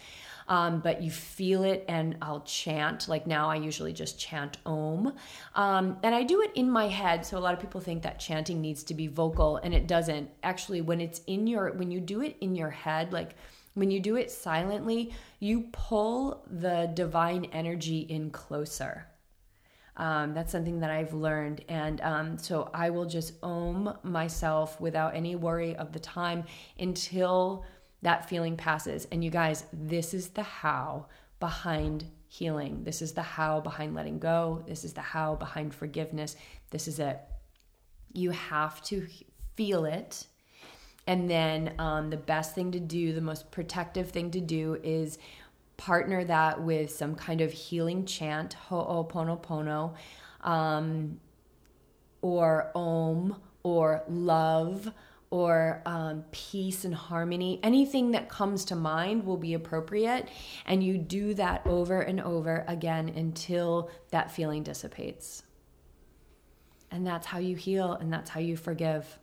Um, 0.48 0.80
but 0.80 1.02
you 1.02 1.10
feel 1.10 1.62
it 1.62 1.84
and 1.88 2.16
I'll 2.22 2.40
chant. 2.40 3.06
Like 3.06 3.26
now, 3.26 3.50
I 3.50 3.56
usually 3.56 3.92
just 3.92 4.18
chant 4.18 4.56
Om. 4.64 5.12
Um, 5.54 5.98
and 6.02 6.14
I 6.14 6.22
do 6.22 6.40
it 6.40 6.50
in 6.54 6.70
my 6.70 6.88
head. 6.88 7.24
So 7.26 7.36
a 7.36 7.40
lot 7.40 7.52
of 7.52 7.60
people 7.60 7.80
think 7.80 8.02
that 8.02 8.18
chanting 8.18 8.60
needs 8.60 8.82
to 8.84 8.94
be 8.94 9.06
vocal, 9.06 9.58
and 9.58 9.74
it 9.74 9.86
doesn't. 9.86 10.30
Actually, 10.42 10.80
when 10.80 11.00
it's 11.00 11.20
in 11.26 11.46
your, 11.46 11.72
when 11.72 11.90
you 11.90 12.00
do 12.00 12.22
it 12.22 12.36
in 12.40 12.56
your 12.56 12.70
head, 12.70 13.12
like 13.12 13.34
when 13.74 13.90
you 13.90 14.00
do 14.00 14.16
it 14.16 14.30
silently, 14.30 15.12
you 15.38 15.68
pull 15.70 16.42
the 16.50 16.90
divine 16.94 17.44
energy 17.52 18.00
in 18.00 18.30
closer. 18.30 19.06
Um, 19.98 20.32
that's 20.32 20.52
something 20.52 20.80
that 20.80 20.90
I've 20.90 21.12
learned. 21.12 21.64
And 21.68 22.00
um, 22.00 22.38
so 22.38 22.70
I 22.72 22.90
will 22.90 23.04
just 23.04 23.34
om 23.42 23.98
myself 24.02 24.80
without 24.80 25.14
any 25.14 25.34
worry 25.36 25.76
of 25.76 25.92
the 25.92 25.98
time 25.98 26.44
until 26.78 27.64
that 28.02 28.28
feeling 28.28 28.56
passes. 28.56 29.06
And 29.10 29.24
you 29.24 29.30
guys, 29.30 29.64
this 29.72 30.14
is 30.14 30.28
the 30.28 30.42
how 30.42 31.06
behind 31.40 32.04
healing. 32.28 32.84
This 32.84 33.02
is 33.02 33.12
the 33.12 33.22
how 33.22 33.60
behind 33.60 33.94
letting 33.94 34.18
go. 34.18 34.62
This 34.66 34.84
is 34.84 34.92
the 34.92 35.00
how 35.00 35.34
behind 35.36 35.74
forgiveness. 35.74 36.36
This 36.70 36.86
is 36.86 36.98
it. 36.98 37.20
You 38.12 38.30
have 38.30 38.82
to 38.84 39.06
feel 39.56 39.84
it. 39.84 40.26
And 41.06 41.28
then 41.28 41.74
um, 41.78 42.10
the 42.10 42.18
best 42.18 42.54
thing 42.54 42.70
to 42.72 42.80
do, 42.80 43.14
the 43.14 43.20
most 43.20 43.50
protective 43.50 44.10
thing 44.10 44.30
to 44.32 44.40
do 44.40 44.78
is 44.82 45.18
partner 45.78 46.22
that 46.24 46.62
with 46.62 46.90
some 46.90 47.14
kind 47.14 47.40
of 47.40 47.50
healing 47.52 48.04
chant, 48.04 48.56
ho'oponopono, 48.68 49.94
um, 50.42 51.18
or 52.20 52.70
om, 52.74 53.36
or 53.62 54.02
love, 54.08 54.92
or 55.30 55.82
um, 55.84 56.24
peace 56.30 56.84
and 56.84 56.94
harmony. 56.94 57.60
Anything 57.62 58.12
that 58.12 58.28
comes 58.28 58.64
to 58.66 58.76
mind 58.76 59.24
will 59.24 59.36
be 59.36 59.54
appropriate. 59.54 60.28
And 60.66 60.82
you 60.82 60.98
do 60.98 61.34
that 61.34 61.66
over 61.66 62.00
and 62.00 62.20
over 62.20 62.64
again 62.66 63.10
until 63.10 63.90
that 64.10 64.30
feeling 64.30 64.62
dissipates. 64.62 65.42
And 66.90 67.06
that's 67.06 67.26
how 67.26 67.38
you 67.38 67.56
heal 67.56 67.92
and 67.92 68.12
that's 68.12 68.30
how 68.30 68.40
you 68.40 68.56
forgive. 68.56 69.18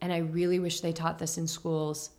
And 0.00 0.12
I 0.12 0.18
really 0.18 0.58
wish 0.58 0.80
they 0.80 0.92
taught 0.92 1.18
this 1.18 1.38
in 1.38 1.46
schools 1.46 2.10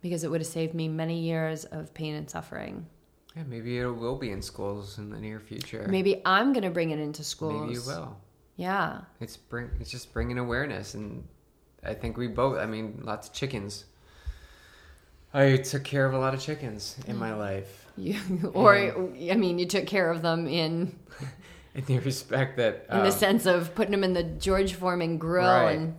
because 0.00 0.22
it 0.22 0.30
would 0.30 0.40
have 0.40 0.48
saved 0.48 0.74
me 0.74 0.86
many 0.86 1.20
years 1.20 1.64
of 1.64 1.92
pain 1.92 2.14
and 2.14 2.30
suffering. 2.30 2.86
Yeah, 3.36 3.42
maybe 3.48 3.78
it 3.78 3.86
will 3.86 4.16
be 4.16 4.30
in 4.30 4.42
schools 4.42 4.98
in 4.98 5.10
the 5.10 5.18
near 5.18 5.40
future. 5.40 5.86
Maybe 5.88 6.22
I'm 6.24 6.52
going 6.52 6.62
to 6.62 6.70
bring 6.70 6.90
it 6.90 7.00
into 7.00 7.24
schools. 7.24 7.68
Maybe 7.68 7.74
you 7.74 7.82
will. 7.86 8.16
Yeah. 8.56 9.00
It's 9.20 9.36
bring. 9.36 9.70
It's 9.80 9.90
just 9.90 10.12
bringing 10.12 10.38
awareness, 10.38 10.94
and 10.94 11.26
I 11.84 11.94
think 11.94 12.16
we 12.16 12.28
both. 12.28 12.58
I 12.58 12.66
mean, 12.66 13.02
lots 13.04 13.28
of 13.28 13.34
chickens. 13.34 13.84
I 15.32 15.56
took 15.56 15.82
care 15.84 16.06
of 16.06 16.14
a 16.14 16.18
lot 16.18 16.32
of 16.32 16.40
chickens 16.40 16.96
in 17.08 17.16
my 17.16 17.34
life, 17.34 17.86
You, 17.96 18.18
or, 18.54 18.76
I 18.76 19.34
mean, 19.34 19.58
you 19.58 19.66
took 19.66 19.86
care 19.86 20.08
of 20.10 20.22
them 20.22 20.46
in 20.46 20.96
in 21.74 21.84
the 21.86 21.98
respect 21.98 22.56
that 22.58 22.86
in 22.90 22.98
um, 22.98 23.04
the 23.04 23.10
sense 23.12 23.46
of 23.46 23.74
putting 23.74 23.90
them 23.90 24.04
in 24.04 24.12
the 24.12 24.22
George 24.22 24.74
Foreman 24.74 25.18
grill 25.18 25.44
Right. 25.44 25.72
and 25.72 25.94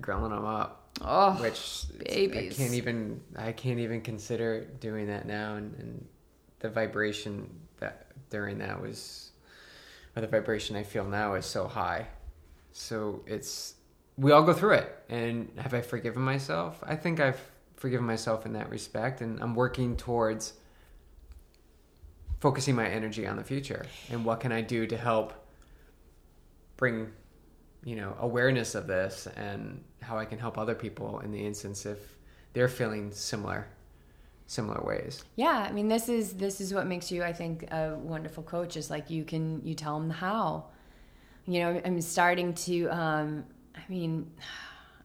grilling 0.00 0.32
them 0.32 0.44
up, 0.44 0.88
oh, 1.00 1.32
which 1.34 1.84
babies. 2.04 2.58
I 2.58 2.62
can't 2.62 2.74
even. 2.74 3.20
I 3.36 3.52
can't 3.52 3.78
even 3.78 4.00
consider 4.00 4.64
doing 4.80 5.06
that 5.06 5.26
now, 5.26 5.54
and, 5.54 5.74
and 5.78 6.04
the 6.58 6.68
vibration 6.68 7.48
that 7.78 8.06
during 8.30 8.58
that 8.58 8.80
was, 8.80 9.30
or 10.16 10.22
the 10.22 10.28
vibration 10.28 10.74
I 10.74 10.82
feel 10.82 11.04
now 11.04 11.34
is 11.34 11.46
so 11.46 11.68
high. 11.68 12.08
So 12.72 13.22
it's 13.26 13.75
we 14.16 14.32
all 14.32 14.42
go 14.42 14.52
through 14.52 14.74
it, 14.74 15.04
and 15.08 15.50
have 15.58 15.74
I 15.74 15.80
forgiven 15.80 16.22
myself? 16.22 16.82
I 16.86 16.96
think 16.96 17.20
I've 17.20 17.40
forgiven 17.76 18.06
myself 18.06 18.46
in 18.46 18.54
that 18.54 18.70
respect, 18.70 19.20
and 19.20 19.40
I'm 19.42 19.54
working 19.54 19.96
towards 19.96 20.54
focusing 22.40 22.74
my 22.74 22.86
energy 22.86 23.26
on 23.26 23.36
the 23.36 23.44
future 23.44 23.86
and 24.10 24.24
what 24.24 24.40
can 24.40 24.52
I 24.52 24.60
do 24.60 24.86
to 24.86 24.96
help 24.96 25.32
bring 26.76 27.10
you 27.82 27.96
know 27.96 28.14
awareness 28.20 28.74
of 28.74 28.86
this 28.86 29.26
and 29.36 29.82
how 30.02 30.18
I 30.18 30.26
can 30.26 30.38
help 30.38 30.58
other 30.58 30.74
people 30.74 31.20
in 31.20 31.32
the 31.32 31.44
instance 31.44 31.86
if 31.86 31.98
they're 32.52 32.68
feeling 32.68 33.10
similar 33.10 33.66
similar 34.46 34.80
ways. 34.84 35.24
yeah. 35.34 35.66
I 35.68 35.72
mean, 35.72 35.88
this 35.88 36.08
is 36.08 36.34
this 36.34 36.60
is 36.60 36.72
what 36.72 36.86
makes 36.86 37.10
you, 37.10 37.22
I 37.22 37.32
think, 37.32 37.64
a 37.72 37.96
wonderful 38.00 38.42
coach. 38.42 38.76
Is 38.76 38.90
like 38.90 39.10
you 39.10 39.24
can 39.24 39.60
you 39.64 39.74
tell 39.74 39.98
them 39.98 40.08
the 40.08 40.14
how. 40.14 40.66
You 41.46 41.60
know, 41.60 41.82
I'm 41.84 42.00
starting 42.00 42.54
to. 42.54 42.88
Um, 42.88 43.44
I 43.76 43.82
mean, 43.88 44.30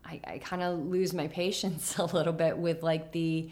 I, 0.05 0.19
I 0.25 0.37
kind 0.39 0.61
of 0.61 0.79
lose 0.79 1.13
my 1.13 1.27
patience 1.27 1.97
a 1.97 2.05
little 2.05 2.33
bit 2.33 2.57
with 2.57 2.83
like 2.83 3.11
the 3.11 3.49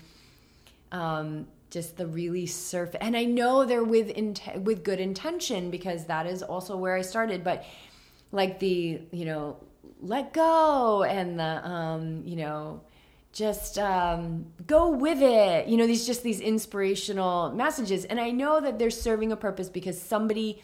um, 0.91 1.47
just 1.69 1.97
the 1.97 2.07
really 2.07 2.45
surface. 2.45 2.97
And 3.01 3.15
I 3.15 3.25
know 3.25 3.65
they're 3.65 3.83
with 3.83 4.17
with 4.57 4.83
good 4.83 4.99
intention 4.99 5.69
because 5.69 6.05
that 6.05 6.25
is 6.25 6.41
also 6.41 6.75
where 6.75 6.95
I 6.95 7.01
started. 7.01 7.43
But 7.43 7.65
like 8.31 8.59
the 8.59 9.01
you 9.11 9.25
know 9.25 9.57
let 10.01 10.33
go 10.33 11.03
and 11.03 11.39
the 11.39 11.67
um, 11.67 12.23
you 12.25 12.35
know 12.35 12.81
just 13.31 13.77
um, 13.77 14.45
go 14.65 14.89
with 14.89 15.21
it. 15.21 15.67
You 15.67 15.77
know 15.77 15.87
these 15.87 16.05
just 16.05 16.23
these 16.23 16.39
inspirational 16.39 17.51
messages. 17.51 18.05
And 18.05 18.19
I 18.19 18.31
know 18.31 18.59
that 18.59 18.79
they're 18.79 18.89
serving 18.89 19.31
a 19.31 19.37
purpose 19.37 19.69
because 19.69 20.01
somebody 20.01 20.61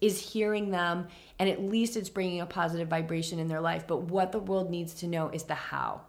is 0.00 0.32
hearing 0.32 0.70
them 0.70 1.08
and 1.38 1.48
at 1.48 1.62
least 1.62 1.96
it's 1.96 2.08
bringing 2.08 2.40
a 2.40 2.46
positive 2.46 2.88
vibration 2.88 3.38
in 3.38 3.48
their 3.48 3.60
life. 3.60 3.86
But 3.86 4.02
what 4.02 4.32
the 4.32 4.38
world 4.38 4.70
needs 4.70 4.94
to 4.94 5.06
know 5.06 5.28
is 5.28 5.44
the 5.44 5.54
how. 5.54 6.02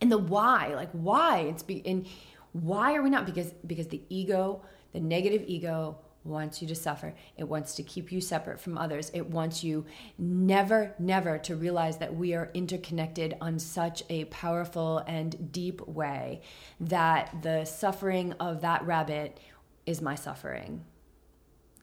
And 0.00 0.12
the 0.12 0.18
why 0.18 0.74
like 0.74 0.90
why 0.92 1.40
it's 1.40 1.62
be 1.62 1.86
and 1.86 2.06
why 2.52 2.94
are 2.94 3.02
we 3.02 3.10
not? 3.10 3.26
Because 3.26 3.52
because 3.66 3.88
the 3.88 4.02
ego 4.08 4.62
the 4.92 5.00
negative 5.00 5.44
ego 5.46 5.98
wants 6.24 6.60
you 6.60 6.68
to 6.68 6.74
suffer. 6.74 7.14
It 7.36 7.44
wants 7.44 7.74
to 7.76 7.82
keep 7.82 8.10
you 8.10 8.20
separate 8.20 8.60
from 8.60 8.76
others. 8.76 9.10
It 9.14 9.30
wants 9.30 9.62
you 9.62 9.86
never 10.18 10.94
never 10.98 11.38
to 11.38 11.56
realize 11.56 11.98
that 11.98 12.14
we 12.14 12.34
are 12.34 12.50
interconnected 12.52 13.36
on 13.40 13.58
such 13.58 14.02
a 14.10 14.24
powerful 14.26 14.98
and 15.06 15.52
deep 15.52 15.86
way 15.86 16.42
that 16.80 17.42
the 17.42 17.64
suffering 17.64 18.32
of 18.34 18.60
that 18.62 18.84
rabbit 18.84 19.38
is 19.86 20.02
my 20.02 20.14
suffering 20.14 20.84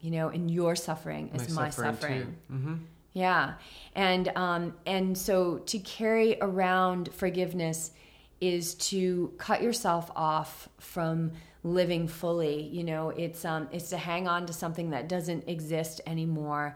you 0.04 0.12
know, 0.12 0.28
and 0.28 0.52
your 0.52 0.76
suffering 0.76 1.32
is 1.34 1.50
my, 1.56 1.64
my 1.64 1.70
suffering. 1.70 2.36
Mm-hmm. 2.52 2.76
Yeah, 3.14 3.54
and 3.96 4.32
um, 4.36 4.74
and 4.86 5.18
so 5.18 5.60
to 5.60 5.80
carry 5.80 6.38
around 6.42 7.14
forgiveness 7.14 7.92
is 8.42 8.76
to 8.76 9.34
cut 9.38 9.64
yourself 9.64 10.12
off 10.16 10.68
from 10.78 11.32
living 11.64 12.10
fully. 12.10 12.64
You 12.64 12.84
know, 12.84 13.10
it's 13.12 13.46
um, 13.46 13.70
it's 13.72 13.92
to 13.92 13.98
hang 13.98 14.28
on 14.28 14.46
to 14.48 14.54
something 14.54 14.90
that 14.90 15.08
doesn't 15.08 15.48
exist 15.48 16.02
anymore. 16.06 16.76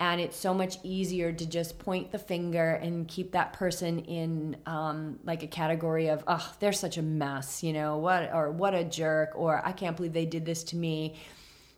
And 0.00 0.20
it's 0.20 0.36
so 0.36 0.54
much 0.54 0.76
easier 0.84 1.32
to 1.32 1.44
just 1.44 1.80
point 1.80 2.12
the 2.12 2.20
finger 2.20 2.74
and 2.74 3.08
keep 3.08 3.32
that 3.32 3.52
person 3.54 3.98
in 3.98 4.56
um, 4.64 5.18
like 5.24 5.42
a 5.42 5.48
category 5.48 6.06
of, 6.06 6.22
oh, 6.28 6.54
they're 6.60 6.72
such 6.72 6.98
a 6.98 7.02
mess, 7.02 7.64
you 7.64 7.72
know, 7.72 7.98
what 7.98 8.32
or 8.32 8.52
what 8.52 8.74
a 8.74 8.84
jerk, 8.84 9.32
or 9.34 9.60
I 9.66 9.72
can't 9.72 9.96
believe 9.96 10.12
they 10.12 10.24
did 10.24 10.46
this 10.46 10.62
to 10.64 10.76
me 10.76 11.16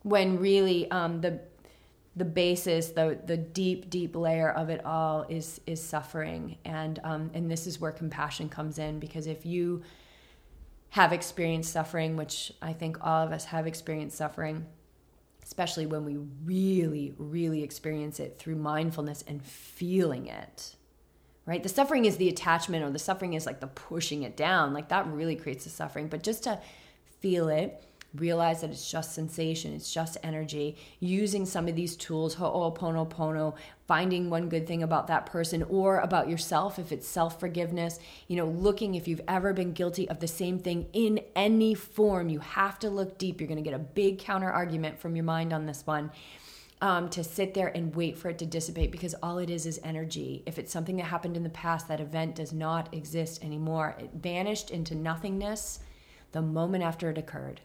when 0.03 0.39
really 0.39 0.91
um, 0.91 1.21
the 1.21 1.41
the 2.17 2.25
basis, 2.25 2.89
the 2.89 3.19
the 3.25 3.37
deep 3.37 3.89
deep 3.89 4.17
layer 4.17 4.51
of 4.51 4.69
it 4.69 4.85
all 4.85 5.25
is 5.29 5.61
is 5.67 5.83
suffering, 5.83 6.59
and 6.65 6.99
um, 7.05 7.31
and 7.35 7.51
this 7.51 7.67
is 7.67 7.81
where 7.81 7.93
compassion 7.93 8.49
comes 8.49 8.79
in 8.79 8.99
because 8.99 9.27
if 9.27 9.47
you 9.47 9.83
have 10.91 11.13
experienced 11.13 11.73
suffering, 11.73 12.17
which 12.17 12.53
I 12.61 12.73
think 12.73 12.99
all 13.01 13.25
of 13.25 13.33
us 13.33 13.45
have 13.47 13.67
experienced 13.67 14.17
suffering, 14.17 14.67
especially 15.45 15.87
when 15.87 16.05
we 16.05 16.19
really 16.45 17.15
really 17.17 17.63
experience 17.63 18.19
it 18.19 18.39
through 18.39 18.57
mindfulness 18.57 19.23
and 19.27 19.43
feeling 19.43 20.27
it. 20.27 20.75
Right? 21.47 21.63
The 21.63 21.69
suffering 21.69 22.05
is 22.05 22.17
the 22.17 22.29
attachment, 22.29 22.85
or 22.85 22.91
the 22.91 22.99
suffering 22.99 23.35
is 23.35 23.47
like 23.47 23.61
the 23.61 23.67
pushing 23.67 24.25
it 24.25 24.37
down. 24.37 24.75
Like 24.75 24.89
that 24.89 25.07
really 25.07 25.37
creates 25.37 25.65
the 25.65 25.71
suffering. 25.71 26.09
But 26.09 26.23
just 26.23 26.45
to 26.45 26.61
feel 27.21 27.49
it 27.49 27.83
realize 28.15 28.61
that 28.61 28.71
it's 28.71 28.91
just 28.91 29.15
sensation, 29.15 29.73
it's 29.73 29.93
just 29.93 30.17
energy, 30.23 30.77
using 30.99 31.47
some 31.47 31.69
of 31.69 31.77
these 31.77 31.97
tools, 31.97 32.35
ho'oponopono, 32.35 33.55
finding 33.87 34.31
one 34.31 34.49
good 34.49 34.67
thing 34.67 34.83
about 34.83 35.07
that 35.07 35.27
person 35.27 35.63
or 35.65 35.99
about 35.99 36.29
yourself 36.29 36.79
if 36.79 36.93
it's 36.93 37.07
self-forgiveness, 37.07 37.99
you 38.29 38.37
know, 38.37 38.47
looking 38.47 38.95
if 38.95 39.07
you've 39.07 39.21
ever 39.29 39.53
been 39.53 39.73
guilty 39.73 40.09
of 40.09 40.21
the 40.21 40.29
same 40.29 40.59
thing 40.59 40.87
in 40.93 41.21
any 41.37 41.75
form, 41.75 42.29
you 42.29 42.41
have 42.41 42.79
to 42.79 42.91
look 42.91 43.19
deep. 43.19 43.41
You're 43.41 43.49
going 43.49 43.63
to 43.63 43.71
get 43.71 43.79
a 43.79 43.83
big 43.83 44.19
counter 44.19 44.51
argument 44.51 44.99
from 44.99 45.15
your 45.15 45.25
mind 45.25 45.53
on 45.53 45.67
this 45.67 45.87
one. 45.87 46.11
Um, 46.83 47.11
to 47.11 47.23
sit 47.23 47.53
there 47.53 47.69
and 47.69 47.95
wait 47.95 48.17
for 48.17 48.31
it 48.31 48.39
to 48.39 48.47
dissipate 48.47 48.91
because 48.91 49.15
all 49.23 49.37
it 49.37 49.51
is 49.51 49.67
is 49.67 49.79
energy. 49.85 50.43
If 50.47 50.59
it's 50.59 50.73
something 50.73 50.97
that 50.97 51.05
happened 51.05 51.37
in 51.37 51.43
the 51.43 51.51
past, 51.51 51.89
that 51.89 52.01
event 52.01 52.37
does 52.37 52.55
not 52.55 52.95
exist 52.95 53.45
anymore. 53.45 53.95
It 53.99 54.13
vanished 54.15 54.71
into 54.71 54.95
nothingness 54.95 55.81
the 56.33 56.41
moment 56.41 56.83
after 56.83 57.11
it 57.11 57.19
occurred. 57.19 57.61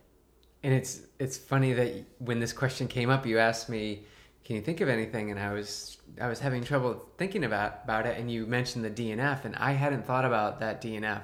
And 0.66 0.74
it's 0.74 1.01
it's 1.20 1.38
funny 1.38 1.74
that 1.74 1.93
when 2.18 2.39
this 2.39 2.51
question 2.51 2.88
came 2.88 3.11
up, 3.11 3.24
you 3.28 3.38
asked 3.38 3.70
me, 3.70 4.01
"Can 4.43 4.55
you 4.55 4.63
think 4.63 4.82
of 4.82 4.89
anything?" 4.89 5.30
And 5.30 5.39
I 5.39 5.53
was 5.53 5.99
I 6.20 6.28
was 6.28 6.39
having 6.39 6.63
trouble 6.63 7.07
thinking 7.20 7.43
about 7.43 7.82
about 7.84 8.07
it. 8.07 8.18
And 8.18 8.32
you 8.32 8.47
mentioned 8.47 8.84
the 8.84 8.89
DNF, 8.89 9.45
and 9.45 9.55
I 9.57 9.74
hadn't 9.74 10.07
thought 10.07 10.26
about 10.26 10.59
that 10.61 10.82
DNF 10.82 11.22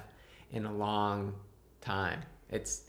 in 0.51 0.67
a 0.67 0.71
long 0.71 1.33
time. 1.81 2.21
It's 2.51 2.83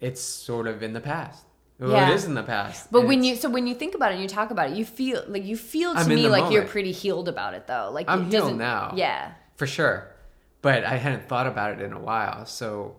it's 0.00 0.20
sort 0.20 0.68
of 0.68 0.84
in 0.84 0.92
the 0.92 1.00
past. 1.00 1.46
Well, 1.80 1.90
yeah. 1.90 2.10
it 2.10 2.14
is 2.14 2.26
in 2.26 2.34
the 2.34 2.44
past. 2.44 2.92
But 2.92 3.08
when 3.08 3.24
you 3.24 3.34
so 3.34 3.50
when 3.50 3.66
you 3.66 3.74
think 3.74 3.96
about 3.96 4.12
it 4.12 4.14
and 4.14 4.22
you 4.22 4.28
talk 4.28 4.52
about 4.52 4.70
it, 4.70 4.76
you 4.76 4.84
feel 4.84 5.24
like 5.26 5.44
you 5.44 5.56
feel 5.56 5.94
to 5.94 5.98
I'm 5.98 6.08
me 6.08 6.28
like 6.28 6.42
moment. 6.42 6.52
you're 6.52 6.64
pretty 6.64 6.92
healed 6.92 7.28
about 7.28 7.54
it 7.54 7.66
though. 7.66 7.90
Like 7.92 8.08
I'm 8.08 8.30
healed 8.30 8.56
now. 8.56 8.92
Yeah. 8.94 9.32
For 9.56 9.66
sure. 9.66 10.14
But 10.60 10.84
I 10.84 10.94
hadn't 10.94 11.28
thought 11.28 11.48
about 11.48 11.72
it 11.72 11.80
in 11.80 11.92
a 11.92 11.98
while. 11.98 12.46
So 12.46 12.98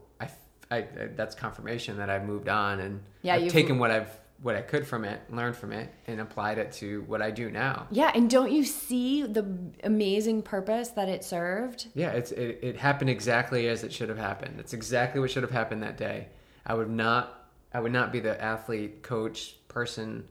I, 0.74 0.78
I, 0.78 1.08
that's 1.16 1.36
confirmation 1.36 1.98
that 1.98 2.10
I've 2.10 2.26
moved 2.26 2.50
on 2.50 2.80
and 2.80 3.02
yeah, 3.22 3.36
I've 3.36 3.52
taken 3.52 3.78
what 3.78 3.92
I've 3.92 4.10
what 4.42 4.56
I 4.58 4.62
could 4.62 4.86
from 4.86 5.06
it, 5.06 5.22
learned 5.30 5.56
from 5.56 5.72
it, 5.72 5.90
and 6.06 6.20
applied 6.20 6.58
it 6.58 6.74
to 6.74 7.04
what 7.04 7.22
I 7.22 7.32
do 7.32 7.50
now. 7.50 7.88
Yeah, 7.92 8.12
and 8.14 8.30
don't 8.30 8.52
you 8.52 8.66
see 8.66 9.24
the 9.24 9.48
amazing 9.86 10.42
purpose 10.42 10.90
that 10.90 11.08
it 11.08 11.24
served? 11.24 11.88
Yeah, 11.96 12.10
it's 12.10 12.32
it, 12.32 12.60
it 12.62 12.78
happened 12.78 13.10
exactly 13.10 13.70
as 13.70 13.84
it 13.84 13.94
should 13.94 14.10
have 14.10 14.18
happened. 14.18 14.60
It's 14.60 14.74
exactly 14.74 15.22
what 15.22 15.32
should 15.32 15.44
have 15.44 15.52
happened 15.52 15.82
that 15.84 15.96
day. 15.98 16.28
I 16.66 16.74
would 16.74 16.90
not 16.90 17.50
I 17.74 17.80
would 17.80 17.94
not 17.94 18.12
be 18.12 18.20
the 18.20 18.40
athlete, 18.42 19.02
coach, 19.02 19.56
person, 19.70 20.28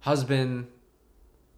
husband, 0.00 0.66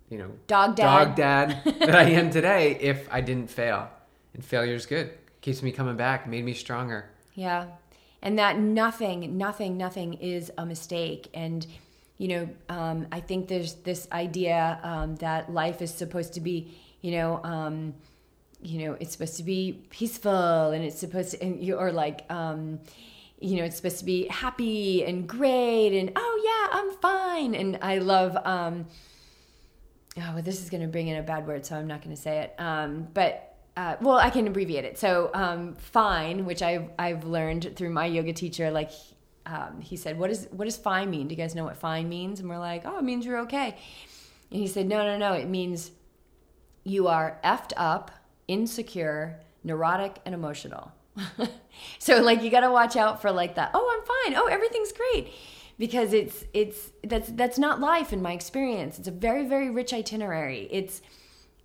you 0.08 0.18
know, 0.18 0.30
dog 0.46 0.76
dad, 0.76 0.84
dog 0.84 1.16
dad 1.16 1.62
that 1.80 1.96
I 1.96 2.04
am 2.10 2.30
today 2.30 2.78
if 2.80 3.08
I 3.10 3.20
didn't 3.20 3.50
fail. 3.50 3.90
And 4.34 4.44
failure's 4.44 4.86
good. 4.86 5.10
Keeps 5.40 5.62
me 5.62 5.72
coming 5.72 5.96
back, 5.96 6.28
made 6.28 6.44
me 6.44 6.54
stronger. 6.54 7.10
Yeah 7.34 7.66
and 8.22 8.38
that 8.38 8.58
nothing, 8.58 9.36
nothing, 9.38 9.76
nothing 9.76 10.14
is 10.14 10.50
a 10.58 10.66
mistake. 10.66 11.28
And 11.34 11.66
you 12.18 12.28
know, 12.28 12.48
um, 12.68 13.06
I 13.12 13.20
think 13.20 13.46
there's 13.46 13.74
this 13.74 14.08
idea 14.10 14.80
um, 14.82 15.14
that 15.16 15.52
life 15.52 15.80
is 15.80 15.94
supposed 15.94 16.34
to 16.34 16.40
be, 16.40 16.76
you 17.00 17.12
know, 17.12 17.40
um, 17.44 17.94
you 18.60 18.84
know, 18.84 18.96
it's 18.98 19.12
supposed 19.12 19.36
to 19.36 19.44
be 19.44 19.84
peaceful, 19.88 20.70
and 20.72 20.84
it's 20.84 20.98
supposed 20.98 21.30
to, 21.30 21.42
and 21.42 21.62
you, 21.62 21.76
or 21.76 21.92
like, 21.92 22.24
um, 22.28 22.80
you 23.40 23.56
know, 23.56 23.62
it's 23.62 23.76
supposed 23.76 24.00
to 24.00 24.04
be 24.04 24.26
happy 24.26 25.04
and 25.04 25.28
great, 25.28 25.96
and 25.96 26.10
oh 26.16 26.42
yeah, 26.44 26.80
I'm 26.80 26.90
fine. 26.98 27.54
And 27.54 27.78
I 27.82 27.98
love. 27.98 28.36
Um, 28.44 28.86
oh, 30.16 30.32
well, 30.34 30.42
this 30.42 30.60
is 30.60 30.70
going 30.70 30.82
to 30.82 30.88
bring 30.88 31.06
in 31.06 31.18
a 31.18 31.22
bad 31.22 31.46
word, 31.46 31.64
so 31.64 31.76
I'm 31.76 31.86
not 31.86 32.02
going 32.02 32.14
to 32.14 32.20
say 32.20 32.38
it. 32.38 32.54
Um, 32.58 33.06
but 33.14 33.47
uh, 33.78 33.96
well, 34.00 34.16
I 34.16 34.28
can 34.30 34.48
abbreviate 34.48 34.84
it. 34.84 34.98
So, 34.98 35.30
um, 35.34 35.76
fine, 35.76 36.44
which 36.44 36.62
I've 36.62 36.90
I've 36.98 37.22
learned 37.22 37.76
through 37.76 37.90
my 37.90 38.06
yoga 38.06 38.32
teacher, 38.32 38.72
like 38.72 38.90
um, 39.46 39.80
he 39.80 39.96
said, 39.96 40.18
"What 40.18 40.30
does 40.30 40.48
what 40.50 40.64
does 40.64 40.76
fine 40.76 41.10
mean? 41.10 41.28
Do 41.28 41.36
you 41.36 41.40
guys 41.40 41.54
know 41.54 41.62
what 41.62 41.76
fine 41.76 42.08
means?" 42.08 42.40
And 42.40 42.48
we're 42.48 42.58
like, 42.58 42.82
"Oh, 42.84 42.98
it 42.98 43.04
means 43.04 43.24
you're 43.24 43.38
okay." 43.42 43.76
And 44.50 44.60
he 44.60 44.66
said, 44.66 44.88
"No, 44.88 45.04
no, 45.04 45.16
no. 45.16 45.32
It 45.34 45.48
means 45.48 45.92
you 46.82 47.06
are 47.06 47.38
effed 47.44 47.72
up, 47.76 48.10
insecure, 48.48 49.38
neurotic, 49.62 50.16
and 50.26 50.34
emotional." 50.34 50.90
so, 52.00 52.20
like, 52.20 52.42
you 52.42 52.50
got 52.50 52.60
to 52.60 52.72
watch 52.72 52.96
out 52.96 53.22
for 53.22 53.30
like 53.30 53.54
that. 53.54 53.70
Oh, 53.74 53.96
I'm 53.96 54.32
fine. 54.32 54.42
Oh, 54.42 54.48
everything's 54.48 54.90
great. 54.90 55.28
Because 55.78 56.12
it's 56.12 56.44
it's 56.52 56.90
that's 57.04 57.28
that's 57.28 57.60
not 57.60 57.78
life 57.78 58.12
in 58.12 58.22
my 58.22 58.32
experience. 58.32 58.98
It's 58.98 59.06
a 59.06 59.12
very 59.12 59.46
very 59.46 59.70
rich 59.70 59.92
itinerary. 59.92 60.66
It's 60.72 61.00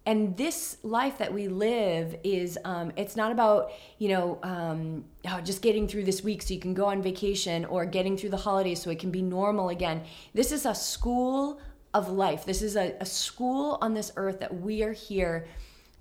and 0.05 0.35
this 0.35 0.77
life 0.83 1.17
that 1.19 1.33
we 1.33 1.47
live 1.47 2.15
is 2.23 2.57
um, 2.65 2.91
it's 2.97 3.15
not 3.15 3.31
about 3.31 3.71
you 3.99 4.09
know 4.09 4.39
um, 4.43 5.05
oh, 5.27 5.41
just 5.41 5.61
getting 5.61 5.87
through 5.87 6.03
this 6.03 6.23
week 6.23 6.41
so 6.41 6.53
you 6.53 6.59
can 6.59 6.73
go 6.73 6.85
on 6.85 7.01
vacation 7.01 7.65
or 7.65 7.85
getting 7.85 8.17
through 8.17 8.29
the 8.29 8.37
holidays 8.37 8.81
so 8.81 8.89
it 8.89 8.99
can 8.99 9.11
be 9.11 9.21
normal 9.21 9.69
again. 9.69 10.03
This 10.33 10.51
is 10.51 10.65
a 10.65 10.75
school 10.75 11.61
of 11.93 12.09
life. 12.09 12.45
This 12.45 12.61
is 12.61 12.75
a, 12.75 12.95
a 12.99 13.05
school 13.05 13.77
on 13.81 13.93
this 13.93 14.11
earth 14.15 14.39
that 14.39 14.61
we 14.61 14.83
are 14.83 14.93
here 14.93 15.47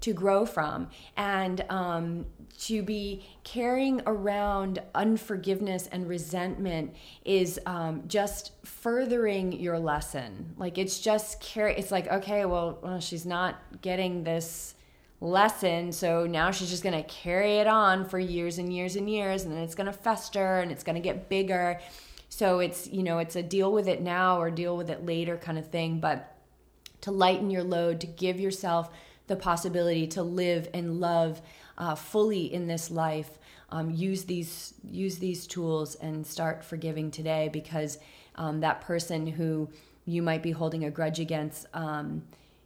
to 0.02 0.12
grow 0.12 0.44
from 0.44 0.88
and 1.16 1.64
um, 1.70 2.26
to 2.58 2.82
be 2.82 3.24
carrying 3.44 4.02
around 4.06 4.80
unforgiveness 4.94 5.88
and 5.90 6.08
resentment 6.08 6.94
is 7.24 7.58
um, 7.66 8.02
just 8.06 8.52
furthering 8.64 9.52
your 9.52 9.78
lesson. 9.78 10.54
Like 10.58 10.78
it's 10.78 11.00
just 11.00 11.40
carry 11.40 11.74
it's 11.76 11.90
like 11.90 12.08
okay 12.08 12.44
well, 12.44 12.78
well 12.82 13.00
she's 13.00 13.24
not 13.24 13.60
getting 13.80 14.24
this 14.24 14.74
lesson 15.20 15.92
so 15.92 16.26
now 16.26 16.50
she's 16.50 16.68
just 16.68 16.82
going 16.82 17.00
to 17.00 17.08
carry 17.08 17.58
it 17.58 17.68
on 17.68 18.04
for 18.04 18.18
years 18.18 18.58
and 18.58 18.74
years 18.74 18.96
and 18.96 19.08
years 19.08 19.44
and 19.44 19.54
then 19.54 19.62
it's 19.62 19.76
going 19.76 19.86
to 19.86 19.92
fester 19.92 20.58
and 20.58 20.72
it's 20.72 20.82
going 20.82 20.96
to 20.96 21.00
get 21.00 21.28
bigger. 21.28 21.80
So 22.28 22.58
it's 22.58 22.88
you 22.88 23.02
know 23.02 23.18
it's 23.18 23.36
a 23.36 23.42
deal 23.42 23.72
with 23.72 23.86
it 23.86 24.00
now 24.02 24.40
or 24.40 24.50
deal 24.50 24.76
with 24.76 24.90
it 24.90 25.06
later 25.06 25.36
kind 25.36 25.58
of 25.58 25.68
thing 25.68 26.00
but 26.00 26.36
to 27.02 27.10
lighten 27.10 27.50
your 27.50 27.64
load 27.64 28.00
to 28.00 28.06
give 28.06 28.40
yourself 28.40 28.90
the 29.32 29.36
possibility 29.36 30.06
to 30.06 30.22
live 30.22 30.68
and 30.74 31.00
love 31.00 31.40
uh, 31.78 31.94
fully 31.94 32.52
in 32.52 32.66
this 32.66 32.90
life, 32.90 33.38
um, 33.70 33.90
use 33.90 34.24
these 34.24 34.74
use 34.84 35.16
these 35.18 35.46
tools 35.46 35.94
and 35.94 36.26
start 36.26 36.62
forgiving 36.62 37.10
today 37.10 37.48
because 37.50 37.98
um, 38.34 38.60
that 38.60 38.82
person 38.82 39.26
who 39.26 39.70
you 40.04 40.20
might 40.20 40.42
be 40.42 40.50
holding 40.50 40.84
a 40.84 40.90
grudge 40.90 41.18
against, 41.18 41.66
um, 41.72 42.22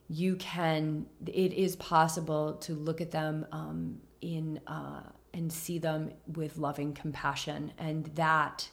you 0.08 0.34
can. 0.36 1.06
It 1.24 1.52
is 1.52 1.76
possible 1.76 2.54
to 2.54 2.74
look 2.74 3.00
at 3.00 3.12
them 3.12 3.46
um, 3.52 4.00
in 4.20 4.58
uh, 4.66 5.02
and 5.34 5.52
see 5.52 5.78
them 5.78 6.10
with 6.34 6.58
loving 6.58 6.92
compassion, 6.94 7.72
and 7.78 8.06
that 8.16 8.68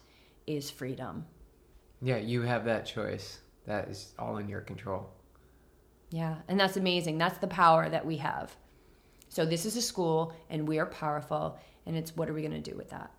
is 0.47 0.71
freedom. 0.71 1.25
Yeah, 2.01 2.17
you 2.17 2.41
have 2.41 2.65
that 2.65 2.87
choice. 2.87 3.41
That 3.67 3.87
is 3.87 4.15
all 4.17 4.37
in 4.37 4.49
your 4.49 4.61
control. 4.61 5.11
Yeah, 6.13 6.35
and 6.47 6.59
that's 6.59 6.77
amazing. 6.77 7.17
That's 7.17 7.39
the 7.39 7.47
power 7.47 7.89
that 7.89 8.05
we 8.05 8.17
have. 8.17 8.55
So 9.29 9.47
this 9.47 9.65
is 9.65 9.75
a 9.75 9.81
school 9.81 10.31
and 10.47 10.67
we 10.67 10.77
are 10.77 10.85
powerful 10.85 11.57
and 11.87 11.97
it's 11.97 12.15
what 12.15 12.29
are 12.29 12.33
we 12.33 12.41
going 12.41 12.53
to 12.53 12.71
do 12.71 12.77
with 12.77 12.91
that? 12.91 13.09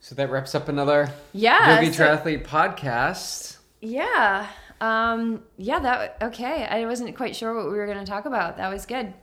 So 0.00 0.16
that 0.16 0.32
wraps 0.32 0.56
up 0.56 0.68
another 0.68 1.12
yeah, 1.32 1.80
Yogi 1.80 1.92
so, 1.92 2.02
Triathlete 2.02 2.44
podcast. 2.44 3.58
Yeah. 3.80 4.48
Um 4.80 5.44
yeah, 5.58 5.78
that 5.78 6.16
okay. 6.20 6.66
I 6.66 6.86
wasn't 6.86 7.16
quite 7.16 7.36
sure 7.36 7.54
what 7.54 7.66
we 7.66 7.78
were 7.78 7.86
going 7.86 8.04
to 8.04 8.04
talk 8.04 8.24
about. 8.24 8.56
That 8.56 8.68
was 8.68 8.84
good. 8.84 9.06
It 9.06 9.14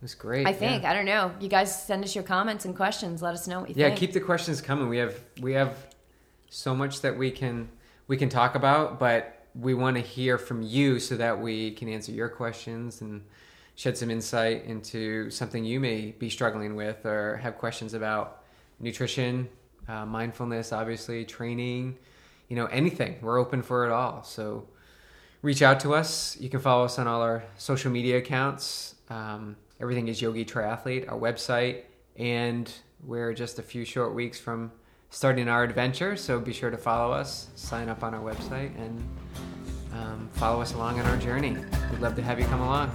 was 0.00 0.14
great. 0.14 0.46
I 0.46 0.54
think. 0.54 0.84
Yeah. 0.84 0.90
I 0.90 0.94
don't 0.94 1.04
know. 1.04 1.34
You 1.38 1.50
guys 1.50 1.84
send 1.84 2.02
us 2.02 2.14
your 2.14 2.24
comments 2.24 2.64
and 2.64 2.74
questions. 2.74 3.20
Let 3.20 3.34
us 3.34 3.46
know 3.46 3.60
what 3.60 3.68
you 3.68 3.74
yeah, 3.76 3.88
think. 3.88 4.00
Yeah, 4.00 4.06
keep 4.06 4.14
the 4.14 4.20
questions 4.20 4.62
coming. 4.62 4.88
We 4.88 4.96
have 4.96 5.20
we 5.42 5.52
have 5.52 5.76
so 6.48 6.74
much 6.74 7.02
that 7.02 7.18
we 7.18 7.30
can 7.30 7.68
we 8.06 8.16
can 8.16 8.30
talk 8.30 8.54
about, 8.54 8.98
but 8.98 9.41
we 9.54 9.74
want 9.74 9.96
to 9.96 10.02
hear 10.02 10.38
from 10.38 10.62
you 10.62 10.98
so 10.98 11.16
that 11.16 11.40
we 11.40 11.72
can 11.72 11.88
answer 11.88 12.12
your 12.12 12.28
questions 12.28 13.00
and 13.00 13.22
shed 13.74 13.96
some 13.96 14.10
insight 14.10 14.64
into 14.64 15.30
something 15.30 15.64
you 15.64 15.80
may 15.80 16.12
be 16.12 16.30
struggling 16.30 16.74
with 16.76 17.04
or 17.04 17.36
have 17.38 17.58
questions 17.58 17.94
about 17.94 18.44
nutrition, 18.80 19.48
uh, 19.88 20.04
mindfulness, 20.04 20.72
obviously, 20.72 21.24
training, 21.24 21.96
you 22.48 22.56
know, 22.56 22.66
anything. 22.66 23.16
We're 23.20 23.38
open 23.38 23.62
for 23.62 23.86
it 23.86 23.90
all. 23.90 24.22
So 24.24 24.68
reach 25.42 25.62
out 25.62 25.80
to 25.80 25.94
us. 25.94 26.38
You 26.40 26.48
can 26.48 26.60
follow 26.60 26.84
us 26.84 26.98
on 26.98 27.06
all 27.06 27.22
our 27.22 27.42
social 27.56 27.90
media 27.90 28.18
accounts. 28.18 28.94
Um, 29.08 29.56
everything 29.80 30.08
is 30.08 30.20
Yogi 30.20 30.44
Triathlete, 30.44 31.10
our 31.10 31.18
website, 31.18 31.82
and 32.16 32.72
we're 33.04 33.32
just 33.32 33.58
a 33.58 33.62
few 33.62 33.84
short 33.84 34.14
weeks 34.14 34.38
from 34.38 34.72
starting 35.12 35.46
our 35.46 35.62
adventure. 35.62 36.16
So 36.16 36.40
be 36.40 36.54
sure 36.54 36.70
to 36.70 36.78
follow 36.78 37.12
us, 37.12 37.48
sign 37.54 37.90
up 37.90 38.02
on 38.02 38.14
our 38.14 38.20
website, 38.20 38.74
and 38.78 39.08
um, 39.92 40.28
follow 40.32 40.62
us 40.62 40.72
along 40.72 40.98
on 40.98 41.06
our 41.06 41.18
journey. 41.18 41.54
We'd 41.90 42.00
love 42.00 42.16
to 42.16 42.22
have 42.22 42.40
you 42.40 42.46
come 42.46 42.62
along. 42.62 42.90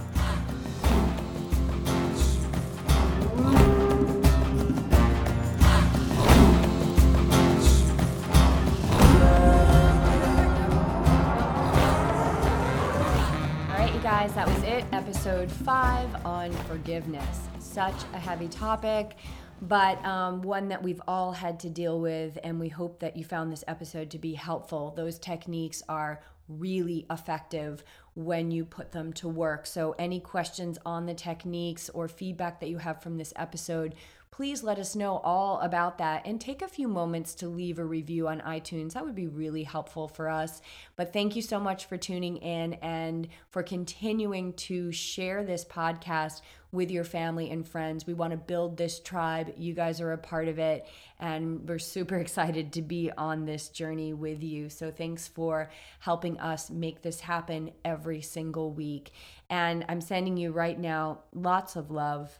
All 13.70 13.78
right, 13.78 13.94
you 13.94 14.00
guys, 14.00 14.32
that 14.34 14.48
was 14.48 14.62
it. 14.64 14.84
Episode 14.92 15.50
five 15.50 16.26
on 16.26 16.50
forgiveness. 16.66 17.42
Such 17.60 17.94
a 18.12 18.18
heavy 18.18 18.48
topic 18.48 19.16
but 19.60 20.04
um, 20.04 20.42
one 20.42 20.68
that 20.68 20.82
we've 20.82 21.00
all 21.08 21.32
had 21.32 21.60
to 21.60 21.70
deal 21.70 22.00
with, 22.00 22.38
and 22.44 22.60
we 22.60 22.68
hope 22.68 23.00
that 23.00 23.16
you 23.16 23.24
found 23.24 23.52
this 23.52 23.64
episode 23.66 24.10
to 24.10 24.18
be 24.18 24.34
helpful. 24.34 24.92
Those 24.96 25.18
techniques 25.18 25.82
are 25.88 26.20
really 26.48 27.06
effective 27.10 27.84
when 28.14 28.50
you 28.50 28.64
put 28.64 28.92
them 28.92 29.12
to 29.14 29.28
work. 29.28 29.66
So, 29.66 29.94
any 29.98 30.20
questions 30.20 30.78
on 30.86 31.06
the 31.06 31.14
techniques 31.14 31.88
or 31.90 32.08
feedback 32.08 32.60
that 32.60 32.68
you 32.68 32.78
have 32.78 33.02
from 33.02 33.18
this 33.18 33.32
episode, 33.36 33.94
please 34.38 34.62
let 34.62 34.78
us 34.78 34.94
know 34.94 35.16
all 35.24 35.58
about 35.62 35.98
that 35.98 36.24
and 36.24 36.40
take 36.40 36.62
a 36.62 36.68
few 36.68 36.86
moments 36.86 37.34
to 37.34 37.48
leave 37.48 37.76
a 37.76 37.84
review 37.84 38.28
on 38.28 38.40
iTunes. 38.42 38.92
That 38.92 39.04
would 39.04 39.16
be 39.16 39.26
really 39.26 39.64
helpful 39.64 40.06
for 40.06 40.28
us. 40.28 40.62
But 40.94 41.12
thank 41.12 41.34
you 41.34 41.42
so 41.42 41.58
much 41.58 41.86
for 41.86 41.96
tuning 41.96 42.36
in 42.36 42.74
and 42.74 43.26
for 43.50 43.64
continuing 43.64 44.52
to 44.52 44.92
share 44.92 45.42
this 45.42 45.64
podcast 45.64 46.42
with 46.70 46.88
your 46.88 47.02
family 47.02 47.50
and 47.50 47.66
friends. 47.66 48.06
We 48.06 48.14
want 48.14 48.30
to 48.30 48.36
build 48.36 48.76
this 48.76 49.00
tribe. 49.00 49.54
You 49.56 49.74
guys 49.74 50.00
are 50.00 50.12
a 50.12 50.18
part 50.18 50.46
of 50.46 50.60
it, 50.60 50.86
and 51.18 51.68
we're 51.68 51.80
super 51.80 52.16
excited 52.20 52.74
to 52.74 52.82
be 52.82 53.10
on 53.10 53.44
this 53.44 53.70
journey 53.70 54.12
with 54.12 54.44
you. 54.44 54.68
So, 54.68 54.92
thanks 54.92 55.26
for 55.26 55.68
helping 55.98 56.38
us 56.38 56.70
make 56.70 57.02
this 57.02 57.18
happen 57.18 57.72
every 57.84 58.20
single 58.20 58.70
week. 58.70 59.10
And 59.50 59.84
I'm 59.88 60.00
sending 60.00 60.36
you 60.36 60.52
right 60.52 60.78
now 60.78 61.22
lots 61.34 61.74
of 61.74 61.90
love 61.90 62.38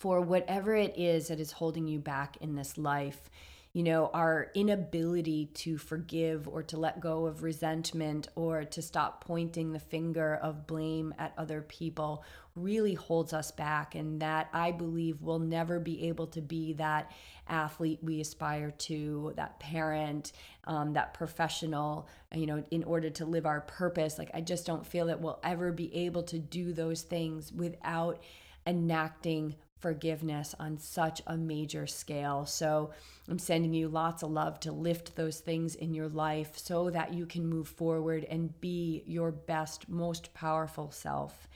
for 0.00 0.20
whatever 0.20 0.74
it 0.74 0.98
is 0.98 1.28
that 1.28 1.38
is 1.38 1.52
holding 1.52 1.86
you 1.86 2.00
back 2.00 2.36
in 2.40 2.56
this 2.56 2.76
life 2.76 3.30
you 3.72 3.84
know, 3.84 4.10
our 4.12 4.50
inability 4.54 5.46
to 5.46 5.78
forgive 5.78 6.48
or 6.48 6.62
to 6.64 6.76
let 6.76 7.00
go 7.00 7.26
of 7.26 7.44
resentment 7.44 8.26
or 8.34 8.64
to 8.64 8.82
stop 8.82 9.24
pointing 9.24 9.72
the 9.72 9.78
finger 9.78 10.34
of 10.42 10.66
blame 10.66 11.14
at 11.18 11.32
other 11.38 11.62
people 11.62 12.24
really 12.56 12.94
holds 12.94 13.32
us 13.32 13.52
back. 13.52 13.94
And 13.94 14.20
that 14.22 14.48
I 14.52 14.72
believe 14.72 15.22
we'll 15.22 15.38
never 15.38 15.78
be 15.78 16.08
able 16.08 16.26
to 16.28 16.40
be 16.40 16.72
that 16.74 17.12
athlete 17.46 18.00
we 18.02 18.20
aspire 18.20 18.72
to, 18.72 19.34
that 19.36 19.60
parent, 19.60 20.32
um, 20.64 20.94
that 20.94 21.14
professional, 21.14 22.08
you 22.34 22.46
know, 22.46 22.64
in 22.72 22.82
order 22.82 23.08
to 23.10 23.24
live 23.24 23.46
our 23.46 23.60
purpose. 23.60 24.18
Like, 24.18 24.32
I 24.34 24.40
just 24.40 24.66
don't 24.66 24.84
feel 24.84 25.06
that 25.06 25.20
we'll 25.20 25.38
ever 25.44 25.70
be 25.70 25.94
able 25.94 26.24
to 26.24 26.40
do 26.40 26.72
those 26.72 27.02
things 27.02 27.52
without 27.52 28.20
enacting 28.66 29.54
forgiveness 29.80 30.54
on 30.58 30.78
such 30.78 31.22
a 31.26 31.36
major 31.36 31.86
scale. 31.86 32.46
So 32.46 32.90
I'm 33.28 33.38
sending 33.38 33.74
you 33.74 33.88
lots 33.88 34.22
of 34.22 34.30
love 34.30 34.60
to 34.60 34.72
lift 34.72 35.16
those 35.16 35.40
things 35.40 35.74
in 35.74 35.94
your 35.94 36.08
life 36.08 36.58
so 36.58 36.90
that 36.90 37.14
you 37.14 37.26
can 37.26 37.46
move 37.46 37.68
forward 37.68 38.24
and 38.24 38.58
be 38.60 39.02
your 39.06 39.30
best, 39.30 39.88
most 39.88 40.32
powerful 40.34 40.90
self. 40.90 41.48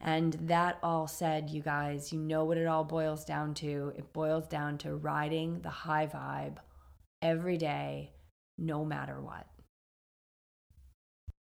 And 0.00 0.34
that 0.34 0.78
all 0.82 1.06
said, 1.06 1.50
you 1.50 1.62
guys, 1.62 2.12
you 2.12 2.20
know 2.20 2.44
what 2.44 2.58
it 2.58 2.66
all 2.66 2.84
boils 2.84 3.24
down 3.24 3.54
to. 3.54 3.92
It 3.96 4.12
boils 4.12 4.46
down 4.46 4.78
to 4.78 4.94
riding 4.94 5.60
the 5.60 5.70
high 5.70 6.06
vibe 6.06 6.58
every 7.22 7.56
day, 7.56 8.12
no 8.58 8.84
matter 8.84 9.20
what. 9.20 9.46